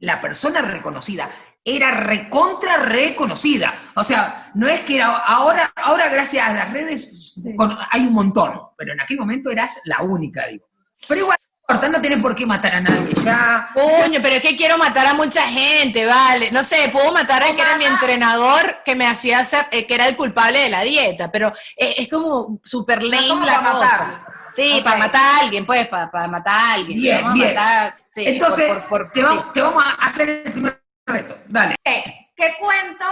la 0.00 0.20
persona 0.20 0.60
reconocida 0.62 1.30
era 1.64 1.90
recontra 1.90 2.76
reconocida. 2.76 3.74
O 3.96 4.04
sea, 4.04 4.50
no 4.54 4.68
es 4.68 4.80
que 4.82 5.02
ahora, 5.02 5.72
ahora 5.76 6.08
gracias 6.08 6.46
a 6.48 6.52
las 6.52 6.72
redes 6.72 7.32
Sí. 7.42 7.56
con- 7.56 7.76
hay 7.90 8.06
un 8.06 8.12
montón, 8.12 8.60
pero 8.78 8.92
en 8.92 9.00
aquel 9.00 9.18
momento 9.18 9.50
eras 9.50 9.80
la 9.86 10.02
única, 10.02 10.46
digo. 10.46 10.66
Pero 11.08 11.20
igual, 11.22 11.35
importa, 11.68 11.88
no 11.88 12.00
tenés 12.00 12.20
por 12.20 12.34
qué 12.34 12.46
matar 12.46 12.76
a 12.76 12.80
nadie, 12.80 13.12
ya. 13.24 13.68
Coño, 13.74 14.20
pero 14.22 14.36
es 14.36 14.42
que 14.42 14.56
quiero 14.56 14.78
matar 14.78 15.06
a 15.06 15.14
mucha 15.14 15.42
gente, 15.42 16.06
vale. 16.06 16.50
No 16.52 16.62
sé, 16.62 16.88
puedo 16.92 17.12
matar 17.12 17.42
al 17.42 17.56
que 17.56 17.62
era 17.62 17.76
mi 17.76 17.84
entrenador, 17.84 18.78
que 18.84 18.94
me 18.94 19.06
hacía 19.06 19.40
hacer, 19.40 19.66
eh, 19.72 19.84
que 19.86 19.94
era 19.94 20.06
el 20.06 20.16
culpable 20.16 20.60
de 20.60 20.68
la 20.70 20.82
dieta, 20.82 21.30
pero 21.32 21.52
eh, 21.76 21.94
es 21.98 22.08
como 22.08 22.60
es 22.64 22.72
lame 23.04 23.46
la 23.46 23.54
para 23.60 23.70
cosa. 23.72 23.86
matarlo. 23.88 24.18
Sí, 24.54 24.80
para 24.84 24.96
matar 24.96 25.22
a 25.22 25.38
alguien, 25.40 25.66
pues, 25.66 25.86
para, 25.88 26.28
matar 26.28 26.54
a 26.54 26.72
alguien. 26.74 26.98
Bien, 26.98 27.16
Vamos 27.22 27.30
a 27.30 27.34
bien. 27.34 27.54
matar, 27.54 27.92
sí, 28.10 28.24
Entonces, 28.26 28.68
por- 28.68 28.78
por- 28.82 28.88
por- 28.88 29.12
te, 29.12 29.20
sí. 29.20 29.26
vamos, 29.26 29.52
te 29.52 29.60
vamos 29.60 29.84
a 29.84 29.90
hacer 30.06 30.28
el 30.28 30.52
primer 30.52 30.82
reto. 31.04 31.38
Dale. 31.48 31.74
¿Qué 31.84 32.54
cuento 32.60 33.04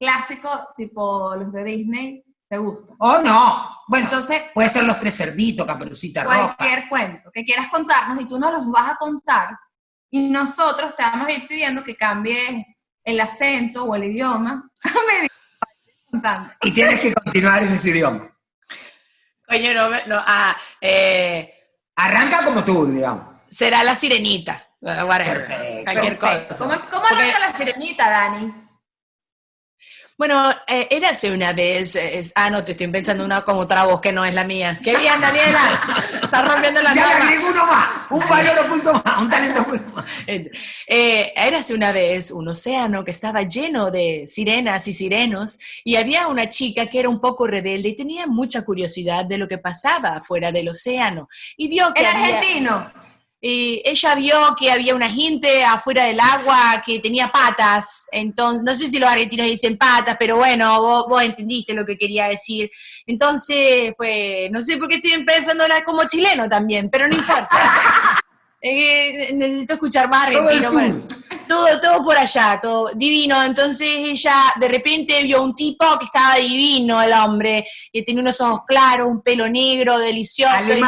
clásico, 0.00 0.68
tipo 0.76 1.34
los 1.36 1.52
de 1.52 1.62
Disney, 1.64 2.24
te 2.48 2.56
gusta. 2.58 2.94
Oh, 2.98 3.18
no. 3.18 3.76
Bueno, 3.88 4.06
Entonces, 4.06 4.42
puede 4.54 4.68
ser 4.68 4.84
los 4.84 4.98
tres 4.98 5.16
cerditos, 5.16 5.66
caperucita 5.66 6.24
roja. 6.24 6.54
cualquier 6.56 6.88
cuento 6.88 7.30
que 7.32 7.44
quieras 7.44 7.68
contarnos 7.68 8.20
y 8.22 8.26
tú 8.26 8.38
nos 8.38 8.52
los 8.52 8.70
vas 8.70 8.90
a 8.92 8.96
contar 8.96 9.50
y 10.10 10.30
nosotros 10.30 10.94
te 10.96 11.02
vamos 11.02 11.26
a 11.26 11.32
ir 11.32 11.46
pidiendo 11.46 11.82
que 11.84 11.94
cambies 11.96 12.64
el 13.04 13.20
acento 13.20 13.84
o 13.84 13.94
el 13.94 14.04
idioma. 14.04 14.70
Y 16.62 16.72
tienes 16.72 17.00
que 17.00 17.12
continuar 17.12 17.62
en 17.62 17.68
ese 17.72 17.90
idioma. 17.90 18.28
Coño, 19.46 19.74
no, 19.74 19.88
me- 19.90 20.06
no, 20.06 20.16
ah, 20.18 20.56
eh, 20.80 21.52
Arranca 21.96 22.44
como 22.44 22.64
tú, 22.64 22.86
digamos. 22.86 23.24
será 23.48 23.84
la 23.84 23.94
sirenita. 23.94 24.64
Perfecto, 24.80 25.84
cualquier 25.84 26.18
Perfecto. 26.18 26.48
cosa. 26.48 26.64
¿Cómo, 26.64 26.90
cómo 26.90 27.02
Porque- 27.08 27.24
arranca 27.24 27.38
la 27.40 27.52
sirenita, 27.54 28.08
Dani? 28.10 28.54
Bueno, 30.18 30.50
eh, 30.66 30.88
érase 30.90 31.30
una 31.30 31.52
vez. 31.52 31.94
eh, 31.94 32.18
es- 32.18 32.32
ah, 32.34 32.50
no, 32.50 32.64
te 32.64 32.72
estoy 32.72 32.88
pensando 32.88 33.24
una 33.24 33.42
como 33.42 33.60
otra 33.60 33.84
voz 33.84 34.00
que 34.00 34.12
no 34.12 34.24
es 34.24 34.34
la 34.34 34.42
mía. 34.42 34.80
¡Qué 34.82 34.96
bien, 34.96 35.20
Daniela! 35.20 35.80
Estás 36.24 36.44
rompiendo 36.52 36.82
la 36.82 36.92
Ya 36.92 37.18
norma. 37.20 37.30
uno 37.48 37.66
más, 37.66 37.86
un 38.10 38.28
valor 38.28 38.58
oculto 38.66 38.92
más, 38.94 39.18
un 39.18 39.30
talento 39.30 39.60
oculto 39.60 39.92
más. 39.94 40.04
Eh, 40.26 41.32
érase 41.36 41.72
una 41.72 41.92
vez 41.92 42.32
un 42.32 42.48
océano 42.48 43.04
que 43.04 43.12
estaba 43.12 43.42
lleno 43.42 43.92
de 43.92 44.24
sirenas 44.26 44.88
y 44.88 44.92
sirenos 44.92 45.56
y 45.84 45.94
había 45.94 46.26
una 46.26 46.48
chica 46.48 46.86
que 46.86 46.98
era 46.98 47.08
un 47.08 47.20
poco 47.20 47.46
rebelde 47.46 47.90
y 47.90 47.96
tenía 47.96 48.26
mucha 48.26 48.64
curiosidad 48.64 49.24
de 49.24 49.38
lo 49.38 49.46
que 49.46 49.58
pasaba 49.58 50.16
afuera 50.16 50.50
del 50.50 50.68
océano 50.68 51.28
y 51.56 51.68
vio 51.68 51.94
que 51.94 52.00
El 52.00 52.06
había- 52.08 52.38
argentino. 52.38 52.92
Y 53.40 53.80
ella 53.84 54.14
vio 54.16 54.36
que 54.58 54.70
había 54.72 54.94
una 54.94 55.08
gente 55.08 55.64
afuera 55.64 56.04
del 56.04 56.18
agua 56.18 56.82
que 56.84 56.98
tenía 56.98 57.28
patas, 57.30 58.08
entonces, 58.10 58.62
no 58.64 58.74
sé 58.74 58.88
si 58.88 58.98
los 58.98 59.08
argentinos 59.08 59.46
dicen 59.46 59.76
patas, 59.78 60.16
pero 60.18 60.36
bueno, 60.36 60.80
vos, 60.82 61.04
vos 61.08 61.22
entendiste 61.22 61.72
lo 61.72 61.86
que 61.86 61.96
quería 61.96 62.26
decir. 62.26 62.68
Entonces, 63.06 63.92
pues, 63.96 64.50
no 64.50 64.62
sé 64.62 64.76
por 64.76 64.88
qué 64.88 64.96
estoy 64.96 65.12
empezando 65.12 65.62
a 65.62 65.66
hablar 65.66 65.84
como 65.84 66.04
chileno 66.08 66.48
también, 66.48 66.90
pero 66.90 67.06
no 67.08 67.14
importa. 67.16 67.48
Eh, 68.60 69.32
necesito 69.34 69.74
escuchar 69.74 70.10
más 70.10 70.26
argentino. 70.26 71.04
todo, 71.46 71.80
todo 71.80 72.02
por 72.02 72.16
allá, 72.18 72.58
todo 72.60 72.90
divino. 72.92 73.40
Entonces 73.44 73.88
ella 73.88 74.52
de 74.58 74.66
repente 74.66 75.22
vio 75.22 75.44
un 75.44 75.54
tipo 75.54 75.86
que 75.96 76.06
estaba 76.06 76.34
divino, 76.38 77.00
el 77.00 77.12
hombre, 77.12 77.64
que 77.92 78.02
tenía 78.02 78.20
unos 78.20 78.40
ojos 78.40 78.62
claros, 78.66 79.06
un 79.08 79.22
pelo 79.22 79.48
negro, 79.48 79.96
delicioso. 79.98 80.74
y- 80.76 80.80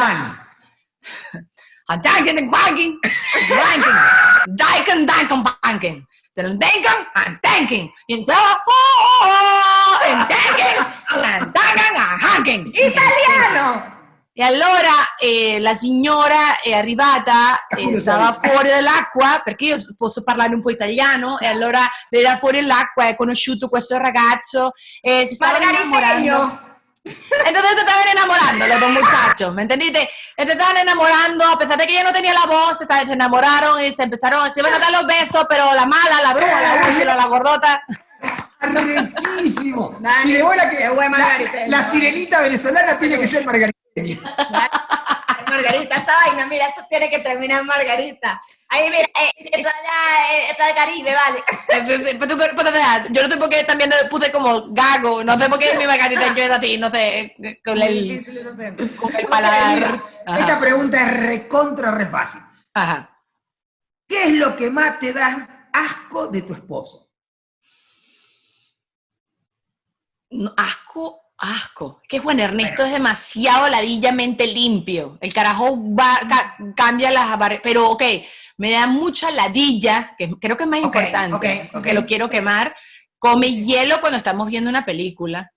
Danken 1.97 2.37
en 2.37 2.49
banking, 2.49 2.99
ranking, 3.49 3.95
Daiken, 4.45 5.05
Danken, 5.05 5.43
banking, 5.43 6.05
den 6.33 6.57
Denken, 6.57 7.07
en 7.25 7.37
Denken, 7.41 7.91
in 8.05 8.25
oh, 8.27 9.97
in 10.09 10.25
Denken, 10.27 10.85
en 11.23 11.51
Danken, 11.51 11.95
en 11.95 12.19
Hanken. 12.19 12.71
¡Italiano! 12.73 13.99
E 14.33 14.43
allora 14.43 15.17
eh, 15.19 15.59
la 15.59 15.73
signora 15.73 16.61
è 16.61 16.71
arrivata, 16.73 17.67
eh, 17.67 17.99
stava 17.99 18.31
fuori 18.41 18.69
dall'acqua, 18.69 19.41
perché 19.43 19.65
io 19.65 19.77
posso 19.97 20.23
parlare 20.23 20.55
un 20.55 20.61
po' 20.61 20.71
italiano, 20.71 21.37
e 21.37 21.47
allora 21.47 21.81
era 22.09 22.37
fuori 22.37 22.61
dall'acqua 22.61 23.05
e 23.05 23.09
ha 23.09 23.15
conosciuto 23.15 23.67
questo 23.67 23.97
ragazzo 23.97 24.71
e 25.01 25.25
si 25.27 25.35
stavano 25.35 25.69
innamorando. 25.69 26.29
Margariteño. 26.29 26.70
Entonces 27.03 27.75
te 27.75 27.81
estaban 27.81 28.07
enamorando 28.07 28.67
los 28.67 28.79
dos 28.79 28.91
muchachos, 28.91 29.53
¿me 29.53 29.63
entendiste? 29.63 30.09
Te 30.35 30.43
estaban 30.43 30.77
enamorando, 30.77 31.45
a 31.45 31.57
pesar 31.57 31.77
de 31.77 31.87
que 31.87 31.93
ella 31.93 32.03
no 32.03 32.13
tenía 32.13 32.33
la 32.33 32.45
voz, 32.45 32.77
se, 32.77 33.13
enamoraron 33.13 33.81
y 33.81 33.93
se 33.93 34.03
empezaron, 34.03 34.53
se 34.53 34.59
iban 34.59 34.73
a 34.73 34.79
dar 34.79 34.91
los 34.91 35.07
besos, 35.07 35.45
pero 35.49 35.73
la 35.73 35.85
mala, 35.85 36.21
la 36.21 36.33
bruja, 36.33 36.61
la 36.61 36.87
úlcera, 36.87 37.15
la 37.15 37.25
gordota. 37.25 37.83
Arrechísimo. 38.59 39.99
Y 40.25 40.33
de 40.33 40.43
bola 40.43 40.69
que 40.69 40.77
qué 40.77 40.89
buen 40.89 41.11
la, 41.67 41.81
sirenita 41.81 42.41
venezolana 42.41 42.99
tiene 42.99 43.17
que 43.17 43.27
ser 43.27 43.43
margariteña. 43.43 44.17
Margarita, 45.47 45.95
esa 45.95 46.15
vaina, 46.15 46.45
mira, 46.45 46.67
eso 46.67 46.85
tiene 46.87 47.09
que 47.09 47.19
terminar 47.19 47.63
Margarita. 47.65 48.41
Ahí, 48.73 48.89
mira, 48.89 49.03
eh, 49.03 49.31
eh, 49.37 49.49
playa, 49.51 50.49
eh, 50.49 50.53
playa 50.55 50.73
Caribe, 50.75 51.13
vale. 51.13 51.43
Pero, 51.67 52.37
pero, 52.37 52.37
pero, 52.37 52.55
pero, 52.55 52.71
Yo 53.09 53.21
no 53.23 53.29
sé 53.29 53.37
por 53.37 53.49
qué 53.49 53.63
también 53.65 53.91
puse 54.09 54.31
como 54.31 54.71
gago, 54.71 55.25
no 55.25 55.37
sé 55.37 55.49
por 55.49 55.59
qué 55.59 55.75
mi 55.77 55.85
margarita 55.85 56.33
yo 56.33 56.43
es 56.43 56.51
así, 56.51 56.77
no 56.77 56.89
sé, 56.89 57.35
con 57.65 57.81
el, 57.81 58.07
difícil 58.07 58.37
ese 58.37 58.49
acento. 58.49 58.83
con 58.95 59.13
el 59.13 59.25
paladar. 59.25 60.01
esta 60.39 60.59
pregunta 60.59 61.01
es 61.05 61.11
recontra 61.19 61.91
re 61.91 62.05
fácil. 62.05 62.39
Ajá. 62.73 63.09
¿Qué 64.07 64.23
es 64.23 64.31
lo 64.35 64.55
que 64.55 64.69
más 64.71 64.99
te 64.99 65.11
da 65.11 65.69
asco 65.73 66.27
de 66.27 66.41
tu 66.43 66.53
esposo? 66.53 67.09
No, 70.29 70.53
asco, 70.55 71.33
asco. 71.37 72.01
Que 72.07 72.19
Juan 72.19 72.39
Ernesto 72.39 72.85
es 72.85 72.91
demasiado 72.91 73.67
ladillamente 73.67 74.47
limpio. 74.47 75.17
El 75.19 75.33
carajo 75.33 75.77
va, 75.93 76.19
ca- 76.27 76.55
cambia 76.75 77.11
las 77.11 77.37
barreras. 77.37 77.61
Pero, 77.63 77.89
ok, 77.89 78.03
me 78.61 78.71
da 78.71 78.85
mucha 78.85 79.31
ladilla, 79.31 80.13
que 80.19 80.29
creo 80.39 80.55
que 80.55 80.65
es 80.65 80.69
más 80.69 80.79
importante, 80.81 81.33
ok, 81.35 81.75
ok, 81.77 81.83
que 81.83 81.93
lo 81.95 82.05
quiero 82.05 82.27
sí. 82.27 82.31
quemar. 82.33 82.75
Come 83.17 83.51
hielo 83.51 83.99
cuando 84.01 84.17
estamos 84.17 84.47
viendo 84.49 84.69
una 84.69 84.85
película. 84.85 85.51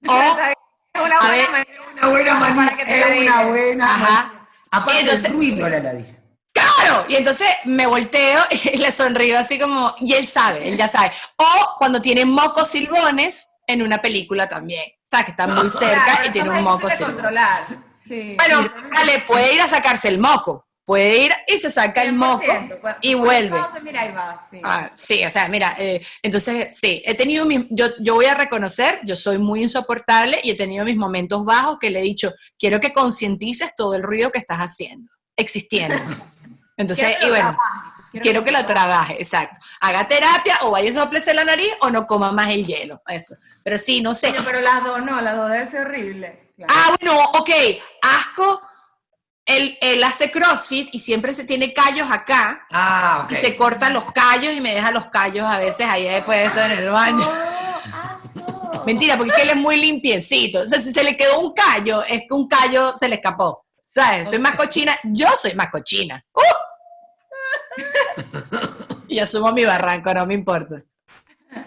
O, 0.08 0.14
Es 0.14 1.00
una 1.02 1.16
A 1.16 1.20
buena 1.20 1.30
ver, 1.30 1.50
manera. 1.50 1.82
Una 1.92 2.08
buena 2.08 2.38
Para 2.40 2.54
manera. 2.54 2.76
que 2.76 2.84
te 2.84 2.98
lo 3.00 3.06
Es 3.06 3.20
una 3.20 3.44
buena 3.44 3.94
Ajá. 3.94 4.32
Aparte 4.70 5.00
Entonces- 5.00 5.22
del 5.24 5.32
ruido 5.32 5.64
de 5.66 5.70
la 5.70 5.78
ladilla. 5.80 6.14
Claro, 6.54 7.06
y 7.08 7.16
entonces 7.16 7.48
me 7.64 7.86
volteo 7.86 8.42
y 8.50 8.76
le 8.78 8.90
sonrío 8.92 9.38
así 9.38 9.58
como, 9.58 9.94
y 10.00 10.14
él 10.14 10.26
sabe, 10.26 10.66
él 10.68 10.76
ya 10.76 10.88
sabe. 10.88 11.12
O 11.36 11.74
cuando 11.78 12.00
tiene 12.02 12.24
mocos 12.24 12.68
silbones 12.70 13.48
en 13.66 13.82
una 13.82 14.00
película 14.02 14.48
también. 14.48 14.82
O 14.98 15.08
sea, 15.08 15.24
que 15.24 15.30
está 15.32 15.46
muy 15.46 15.68
cerca 15.84 16.04
Claro, 16.04 16.26
y 16.28 16.30
tiene 16.30 16.50
un 16.50 16.62
moco 16.64 16.88
silbón. 16.90 17.12
controlar. 17.12 17.66
Sí. 17.98 18.34
Bueno, 18.36 18.66
dale, 18.94 19.20
puede 19.26 19.54
ir 19.54 19.60
a 19.60 19.68
sacarse 19.68 20.08
el 20.08 20.18
moco. 20.18 20.66
Puede 20.84 21.16
ir 21.18 21.32
y 21.46 21.58
se 21.58 21.70
saca 21.70 22.02
el 22.02 22.12
moco 22.12 22.42
100%. 22.42 22.80
Cuando 22.80 22.98
y 23.02 23.14
vuelve. 23.14 23.50
pausa, 23.56 23.78
mira, 23.80 24.00
ahí 24.00 24.12
va, 24.12 24.40
sí. 24.48 24.60
Ah, 24.64 24.90
sí, 24.92 25.24
o 25.24 25.30
sea, 25.30 25.48
mira, 25.48 25.76
eh, 25.78 26.04
entonces 26.22 26.76
sí, 26.76 27.00
he 27.04 27.14
tenido 27.14 27.46
mis, 27.46 27.66
yo, 27.70 27.86
yo 28.00 28.14
voy 28.14 28.26
a 28.26 28.34
reconocer, 28.34 28.98
yo 29.04 29.14
soy 29.14 29.38
muy 29.38 29.62
insoportable 29.62 30.40
y 30.42 30.50
he 30.50 30.56
tenido 30.56 30.84
mis 30.84 30.96
momentos 30.96 31.44
bajos 31.44 31.78
que 31.78 31.90
le 31.90 32.00
he 32.00 32.02
dicho, 32.02 32.32
quiero 32.58 32.80
que 32.80 32.92
concientices 32.92 33.74
todo 33.76 33.94
el 33.94 34.02
ruido 34.02 34.32
que 34.32 34.40
estás 34.40 34.58
haciendo, 34.58 35.12
existiendo. 35.36 35.94
Entonces, 36.76 37.16
y 37.20 37.28
bueno, 37.28 37.54
trabajes, 37.54 38.20
quiero 38.20 38.44
que 38.44 38.50
lo 38.50 38.66
trabaje, 38.66 39.22
exacto. 39.22 39.58
Haga 39.80 40.08
terapia 40.08 40.58
o 40.62 40.72
vaya 40.72 40.90
a 40.90 40.94
soplarse 40.94 41.32
la 41.32 41.44
nariz 41.44 41.70
o 41.80 41.90
no 41.90 42.06
coma 42.06 42.32
más 42.32 42.48
el 42.48 42.66
hielo, 42.66 43.00
eso. 43.06 43.36
Pero 43.62 43.78
sí, 43.78 44.00
no 44.00 44.14
sé. 44.14 44.34
Pero 44.44 44.60
las 44.60 44.82
dos 44.82 45.02
no, 45.04 45.20
las 45.20 45.36
dos 45.36 45.50
debe 45.50 45.66
ser 45.66 45.86
horrible. 45.86 46.50
Claro. 46.56 46.74
Ah, 46.74 46.96
bueno, 46.98 47.24
ok, 47.34 47.50
asco, 48.02 48.60
él, 49.46 49.76
él 49.80 50.02
hace 50.04 50.30
CrossFit 50.30 50.88
y 50.92 51.00
siempre 51.00 51.34
se 51.34 51.44
tiene 51.44 51.72
callos 51.72 52.08
acá. 52.10 52.66
Ah, 52.70 53.22
ok. 53.24 53.32
Y 53.32 53.36
se 53.36 53.56
cortan 53.56 53.92
los 53.92 54.12
callos 54.12 54.54
y 54.54 54.60
me 54.60 54.74
deja 54.74 54.90
los 54.90 55.06
callos 55.06 55.46
a 55.46 55.58
veces 55.58 55.86
ahí 55.88 56.04
después 56.04 56.38
de 56.38 56.44
esto 56.46 56.60
en 56.60 56.70
el 56.72 56.90
baño. 56.90 57.22
asco. 57.22 58.82
Mentira, 58.86 59.16
porque 59.16 59.30
es 59.30 59.36
que 59.36 59.42
él 59.42 59.50
es 59.50 59.56
muy 59.56 59.76
limpiecito. 59.76 60.60
O 60.60 60.68
sea, 60.68 60.80
si 60.80 60.92
se 60.92 61.04
le 61.04 61.16
quedó 61.16 61.40
un 61.40 61.52
callo, 61.52 62.02
es 62.04 62.20
que 62.20 62.34
un 62.34 62.48
callo 62.48 62.94
se 62.94 63.08
le 63.08 63.16
escapó. 63.16 63.66
¿Sabes? 63.82 64.30
Soy 64.30 64.38
más 64.38 64.56
cochina. 64.56 64.98
Yo 65.04 65.28
soy 65.40 65.54
más 65.54 65.70
cochina. 65.70 66.24
¡Uh! 66.34 66.40
y 69.08 69.18
asumo 69.18 69.52
mi 69.52 69.64
barranco, 69.64 70.12
no 70.14 70.24
me 70.26 70.34
importa. 70.34 70.82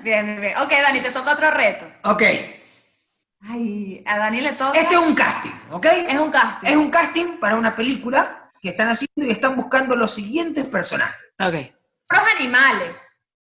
Bien, 0.01 0.25
bien, 0.25 0.41
bien. 0.41 0.57
Ok, 0.57 0.71
Dani, 0.71 1.01
te 1.01 1.11
toca 1.11 1.33
otro 1.33 1.51
reto. 1.51 1.85
Ok. 2.03 2.23
Ay, 3.47 4.03
a 4.05 4.17
Dani 4.17 4.41
le 4.41 4.53
toca. 4.53 4.79
Este 4.79 4.95
es 4.95 5.01
un 5.01 5.13
casting, 5.13 5.51
¿ok? 5.71 5.85
Es 5.85 6.19
un 6.19 6.31
casting. 6.31 6.67
Es 6.67 6.75
un 6.75 6.89
casting 6.89 7.37
para 7.39 7.55
una 7.55 7.75
película 7.75 8.51
que 8.61 8.69
están 8.69 8.89
haciendo 8.89 9.25
y 9.25 9.29
están 9.29 9.55
buscando 9.55 9.95
los 9.95 10.13
siguientes 10.13 10.65
personajes. 10.65 11.21
Ok. 11.39 11.53
Los 12.09 12.27
animales. 12.39 12.97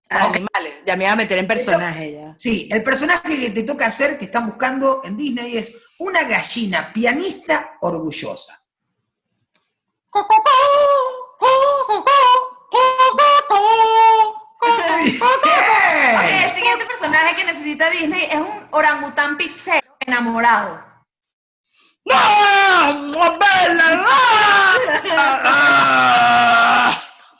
Animales. 0.09 0.75
Ya 0.87 0.97
me 0.97 1.05
iba 1.05 1.13
a 1.13 1.17
meter 1.17 1.39
en 1.39 1.47
personaje 1.47 2.13
ya. 2.13 2.35
Sí, 2.37 2.69
el 2.71 2.83
personaje 2.83 3.41
que 3.41 3.51
te 3.51 3.63
toca 3.63 3.87
hacer, 3.87 4.19
que 4.19 4.27
están 4.27 4.47
buscando 4.47 5.01
en 5.05 5.17
Disney, 5.17 5.57
es 5.57 5.75
una 5.99 6.25
gallina 6.25 6.93
pianista 6.93 7.77
orgullosa. 7.81 8.61
Ok, 16.15 16.31
el 16.45 16.51
siguiente 16.51 16.87
personaje 16.87 17.37
que 17.37 17.45
necesita 17.45 17.91
Disney 17.91 18.25
es 18.25 18.37
un 18.37 18.69
orangután 18.71 19.37
pizzero 19.37 19.97
enamorado. 20.01 20.85
¡No! 22.05 22.15
¡Bella! 23.39 24.05
¡Ah! 25.45 26.93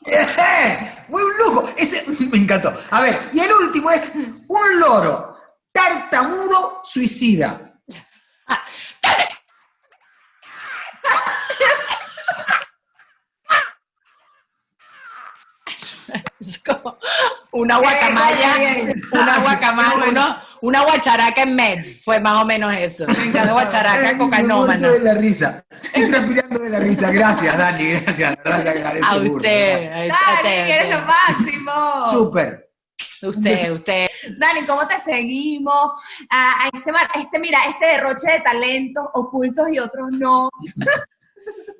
¡Fue 1.09 1.25
un 1.25 1.39
lujo! 1.39 1.69
Ese 1.77 2.05
me 2.31 2.39
encantó. 2.39 2.73
A 2.91 3.03
ver, 3.03 3.31
y 3.33 3.41
el 3.41 3.53
último 3.53 3.91
es 3.91 4.13
un 4.49 4.81
loro 4.81 5.37
tartamudo 5.73 6.83
suicida. 6.85 7.66
Es 16.51 16.63
como 16.63 16.97
una 17.53 17.79
guacamaya, 17.79 18.55
una 19.13 19.39
guacamaya, 19.39 20.09
uno- 20.09 20.37
una 20.63 20.83
guacharaca 20.83 21.43
en 21.43 21.55
Meds, 21.55 22.03
fue 22.05 22.21
más 22.21 22.43
o 22.43 22.47
menos 22.47 22.73
eso. 22.75 23.05
Encanta 23.09 23.53
guacharaca 23.53 24.13
muerto 24.15 24.91
de 24.93 25.01
la 25.01 25.15
risa. 25.15 25.65
Estoy 25.71 26.09
transpirando 26.09 26.59
de 26.61 26.71
la 26.71 26.79
risa. 26.79 27.11
Gracias, 27.11 27.57
Dani. 27.59 27.85
Gracias. 27.93 28.37
La 28.37 28.43
verdad 28.43 28.63
se 28.63 28.69
agradece 28.71 29.07
A 29.07 29.17
usted, 29.17 29.87
a 29.87 29.97
Dani, 29.97 30.11
usted, 30.37 30.69
eres 30.69 30.91
lo 30.95 31.03
máximo. 31.03 32.11
Súper. 32.11 32.71
usted, 33.23 33.71
usted. 33.73 34.07
Dani, 34.39 34.67
¿cómo 34.67 34.87
te 34.87 34.99
seguimos? 34.99 35.93
A, 36.31 36.65
a 36.65 36.69
este, 36.73 36.93
mar- 36.93 37.11
este, 37.15 37.39
mira, 37.39 37.59
este 37.69 37.87
derroche 37.87 38.31
de 38.31 38.41
talentos 38.41 39.05
ocultos 39.15 39.67
y 39.73 39.79
otros 39.79 40.09
no. 40.13 40.49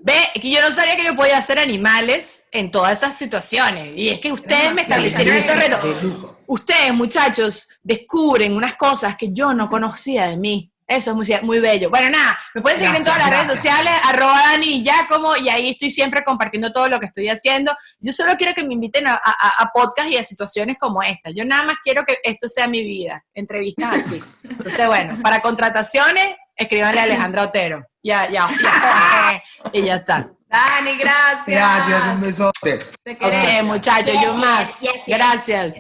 Ve, 0.07 0.41
que 0.41 0.49
yo 0.49 0.61
no 0.61 0.71
sabía 0.71 0.95
que 0.95 1.03
yo 1.03 1.17
podía 1.17 1.37
hacer 1.37 1.59
animales 1.59 2.47
en 2.53 2.71
todas 2.71 2.97
esas 2.97 3.19
situaciones. 3.19 3.93
Y 3.97 4.09
es 4.09 4.21
que 4.21 4.31
ustedes 4.31 4.73
me 4.73 4.83
establecieron. 4.83 5.35
De 5.59 5.69
lujo. 6.01 6.39
Ustedes, 6.47 6.95
muchachos, 6.95 7.69
descubren 7.83 8.55
unas 8.55 8.77
cosas 8.77 9.17
que 9.17 9.31
yo 9.33 9.53
no 9.53 9.69
conocía 9.69 10.29
de 10.29 10.37
mí. 10.37 10.73
Eso 10.87 11.11
es 11.11 11.17
muy, 11.17 11.41
muy 11.43 11.59
bello. 11.59 11.91
Bueno, 11.91 12.11
nada, 12.11 12.39
me 12.55 12.63
pueden 12.63 12.79
seguir 12.79 12.95
en 12.95 13.03
Gracias, 13.03 13.17
todas 13.17 13.19
las 13.19 13.49
redes 13.49 13.59
gracias. 13.59 13.83
sociales, 13.83 14.01
arroba 14.05 14.41
Dani 14.53 14.85
Giacomo, 14.85 15.37
y 15.39 15.49
ahí 15.49 15.71
estoy 15.71 15.91
siempre 15.91 16.23
compartiendo 16.23 16.71
todo 16.71 16.89
lo 16.89 17.01
que 17.01 17.07
estoy 17.07 17.29
haciendo. 17.29 17.77
Yo 17.99 18.13
solo 18.13 18.37
quiero 18.37 18.55
que 18.55 18.63
me 18.63 18.75
inviten 18.75 19.09
a, 19.09 19.15
a, 19.15 19.63
a 19.65 19.71
podcast 19.75 20.09
y 20.09 20.19
a 20.19 20.23
situaciones 20.23 20.77
como 20.79 21.03
esta. 21.03 21.31
Yo 21.31 21.45
nada 21.45 21.65
más 21.65 21.79
quiero 21.83 22.05
que 22.05 22.19
esto 22.23 22.49
sea 22.49 22.69
mi 22.69 22.85
vida, 22.85 23.25
entrevistas 23.35 23.97
así. 23.97 24.23
Entonces, 24.45 24.87
bueno, 24.87 25.17
para 25.21 25.41
contrataciones, 25.41 26.37
escríbanle 26.57 27.01
a 27.01 27.05
Alejandra 27.05 27.43
Otero. 27.45 27.87
Ya, 28.03 28.29
ya, 28.31 28.49
ya. 28.63 29.43
Y 29.73 29.83
ya 29.83 29.97
está. 29.97 30.29
Dani, 30.49 30.97
gracias. 30.97 31.47
Gracias, 31.47 32.07
un 32.15 32.21
besote. 32.21 32.79
Te 33.03 33.13
Ok, 33.13 33.19
queremos. 33.19 33.77
muchachos, 33.77 34.15
yo 34.15 34.33
Yes, 34.33 34.41
más. 34.41 34.69
yes, 34.81 34.93
yes, 34.93 34.93
yes. 35.07 35.17
Gracias. 35.17 35.75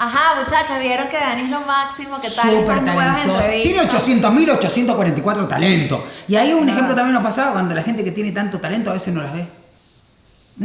Ajá, 0.00 0.38
muchachas, 0.40 0.78
vieron 0.78 1.08
que 1.08 1.16
Dani 1.18 1.42
es 1.42 1.50
lo 1.50 1.60
máximo, 1.62 2.20
que 2.20 2.30
tal 2.30 2.50
Súper 2.50 2.84
talentosa. 2.84 3.50
Tiene 3.50 3.80
entrevistas. 3.82 4.08
800.844 4.08 5.48
talentos. 5.48 6.00
Y 6.28 6.36
ahí 6.36 6.52
un 6.52 6.68
ejemplo 6.68 6.94
también 6.94 7.14
nos 7.14 7.22
pasaba 7.24 7.52
cuando 7.52 7.74
la 7.74 7.82
gente 7.82 8.04
que 8.04 8.12
tiene 8.12 8.30
tanto 8.30 8.60
talento 8.60 8.90
a 8.90 8.92
veces 8.92 9.12
no 9.12 9.22
las 9.22 9.32
ve. 9.32 9.40
En 9.40 9.48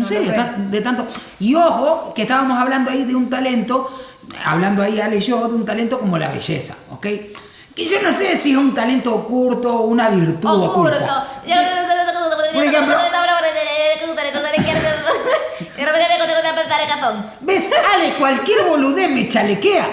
No 0.02 0.06
serio, 0.06 0.32
de 0.70 0.82
tanto. 0.82 1.08
Y 1.40 1.56
ojo, 1.56 2.14
que 2.14 2.24
estábamos 2.24 2.60
hablando 2.60 2.92
ahí 2.92 3.06
de 3.06 3.16
un 3.16 3.28
talento, 3.30 4.03
hablando 4.44 4.84
ahí 4.84 5.00
Ale 5.00 5.18
y 5.18 5.20
yo, 5.20 5.48
de 5.48 5.56
un 5.56 5.66
talento 5.66 6.00
como 6.00 6.18
la 6.18 6.30
belleza, 6.30 6.76
¿ok? 6.92 7.02
Que 7.76 7.88
yo 7.88 8.02
no 8.02 8.12
sé 8.12 8.38
si 8.38 8.52
es 8.52 8.58
un 8.58 8.74
talento 8.76 9.14
oculto 9.16 9.74
o 9.74 9.82
una 9.88 10.10
virtud 10.10 10.48
Oculto. 10.50 10.72
oculta. 10.72 11.28
Por 12.54 12.64
ejemplo- 12.70 12.96
¿Ves? 17.42 17.70
Ale, 17.96 18.14
cualquier 18.16 18.66
boludez 18.68 19.10
me 19.10 19.28
chalequea. 19.28 19.88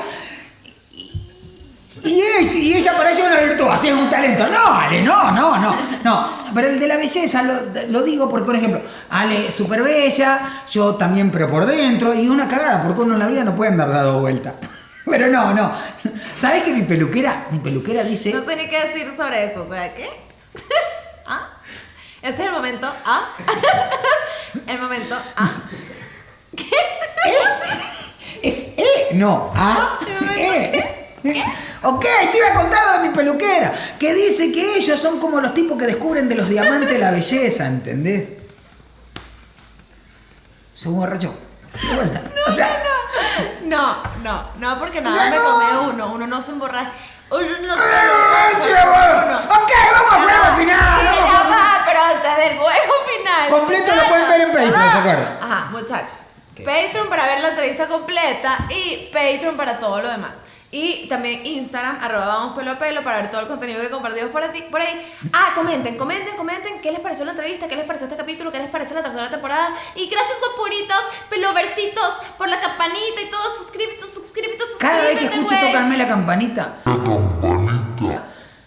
Y, 2.03 2.20
es, 2.20 2.55
y 2.55 2.74
ella 2.74 2.96
parece 2.96 3.22
una 3.22 3.40
virtud, 3.40 3.66
así 3.70 3.88
es 3.88 3.94
un 3.94 4.09
talento. 4.09 4.48
No, 4.48 4.72
Ale, 4.72 5.03
no, 5.03 5.30
no, 5.32 5.59
no. 5.59 5.74
No, 6.03 6.30
pero 6.55 6.68
el 6.68 6.80
de 6.80 6.88
la 6.88 6.96
belleza 6.96 7.42
lo, 7.42 7.55
lo 7.88 8.03
digo 8.03 8.28
porque, 8.28 8.46
por 8.46 8.57
ejemplo, 8.57 8.80
Ale 9.11 9.48
es 9.48 9.55
súper 9.55 9.82
bella, 9.82 10.64
yo 10.70 10.94
también, 10.94 11.30
pero 11.30 11.51
por 11.51 11.66
dentro, 11.66 12.14
y 12.14 12.28
una 12.28 12.48
cagada, 12.48 12.82
porque 12.82 13.03
uno 13.03 13.14
en 13.14 13.18
la 13.18 13.26
vida 13.26 13.44
no 13.44 13.55
puede 13.55 13.72
andar 13.72 13.90
dado 13.90 14.20
vuelta. 14.20 14.55
Pero 15.07 15.28
no, 15.28 15.53
no. 15.55 15.72
¿Sabes 16.36 16.62
que 16.62 16.72
mi 16.72 16.82
peluquera, 16.82 17.48
mi 17.51 17.59
peluquera 17.59 18.05
dice... 18.05 18.32
No 18.32 18.44
sé 18.44 18.55
ni 18.55 18.68
qué 18.68 18.86
decir 18.86 19.12
sobre 19.16 19.51
eso, 19.51 19.66
o 19.66 19.72
sea, 19.72 19.92
¿qué? 19.94 20.09
¿Ah? 21.26 21.48
Este 22.22 22.42
es 22.42 22.48
el 22.48 22.53
momento, 22.53 22.92
¿ah? 23.05 23.24
El 24.66 24.80
momento, 24.80 25.16
¿ah? 25.36 25.51
Es 28.42 28.68
E, 28.76 29.09
no, 29.14 29.53
A, 29.55 29.98
E. 31.25 31.45
Ok, 31.83 32.05
te 32.31 32.37
iba 32.39 32.49
a 32.49 32.55
contar 32.55 32.79
lo 32.87 33.03
de 33.03 33.09
mi 33.09 33.14
peluquera, 33.14 33.73
que 33.99 34.12
dice 34.12 34.53
que 34.53 34.77
ellos 34.77 35.01
son 35.01 35.18
como 35.18 35.41
los 35.41 35.55
tipos 35.55 35.79
que 35.79 35.87
descubren 35.87 36.29
de 36.29 36.35
los 36.35 36.49
diamantes 36.49 36.99
la 37.01 37.11
belleza, 37.11 37.66
¿entendés? 37.66 38.33
Se 40.75 40.89
borrachó. 40.89 41.35
Vuelta. 41.95 42.23
o 42.49 42.53
sea, 42.53 42.83
No, 43.64 44.03
no, 44.23 44.51
no, 44.59 44.79
porque 44.79 45.01
nada 45.01 45.14
sea, 45.18 45.31
me 45.31 45.37
no. 45.37 45.91
uno, 45.93 46.12
uno 46.14 46.27
no 46.27 46.43
se 46.43 46.51
emborracha. 46.53 46.93
Uno 47.31 47.41
no 47.41 47.75
se 47.75 47.89
¡Ah, 47.91 48.51
emborracha. 48.53 49.39
Ok, 49.49 49.73
vamos 49.93 50.12
al 50.12 50.23
juego 50.23 50.57
final. 50.59 51.05
Vamos 51.05 51.31
ya 51.33 51.43
va, 51.49 51.85
pero 51.87 52.01
antes 52.05 52.37
del 52.49 52.59
juego 52.59 52.93
final. 53.16 53.51
Completo 53.51 53.95
lo 53.95 54.03
pueden 54.09 54.29
ver 54.29 54.41
en 54.43 54.49
Patreon. 54.53 54.75
¿se 54.93 54.99
acuerdan? 54.99 55.39
Ajá, 55.41 55.64
muchachos. 55.71 56.16
Patreon 56.57 57.09
para 57.09 57.25
ver 57.27 57.41
la 57.41 57.49
entrevista 57.49 57.89
completa 57.89 58.66
y 58.68 59.09
Patreon 59.12 59.57
para 59.57 59.79
todo 59.79 60.01
lo 60.03 60.11
demás. 60.11 60.33
Y 60.73 61.09
también 61.09 61.45
Instagram, 61.45 61.99
arroba 62.01 62.27
vamos 62.27 62.57
pelo 62.57 62.71
a 62.71 62.79
pelo 62.79 63.03
para 63.03 63.16
ver 63.16 63.31
todo 63.33 63.41
el 63.41 63.49
contenido 63.49 63.81
que 63.81 63.91
compartimos 63.91 64.31
por, 64.31 64.43
ti, 64.53 64.62
por 64.71 64.81
ahí. 64.81 65.05
Ah, 65.33 65.51
comenten, 65.55 65.97
comenten, 65.97 66.37
comenten 66.37 66.81
qué 66.81 66.93
les 66.93 67.01
pareció 67.01 67.25
la 67.25 67.33
entrevista, 67.33 67.66
qué 67.66 67.75
les 67.75 67.87
pareció 67.87 68.07
este 68.07 68.16
capítulo, 68.16 68.53
qué 68.53 68.59
les 68.61 68.68
parece 68.68 68.95
la 68.95 69.03
tercera 69.03 69.29
temporada. 69.29 69.75
Y 69.97 70.09
gracias, 70.09 70.39
guapuritos, 70.39 71.01
peloversitos, 71.29 72.14
por 72.39 72.49
la 72.49 72.61
campanita 72.61 73.21
y 73.21 73.31
todo. 73.31 73.51
Suscríbete, 73.59 74.01
suscríbete, 74.03 74.59
suscríbete. 74.61 74.79
Cada 74.79 75.03
vez 75.03 75.18
que 75.18 75.25
escucho 75.25 75.57
tocarme 75.66 75.97
la 75.97 76.07
campanita, 76.07 76.77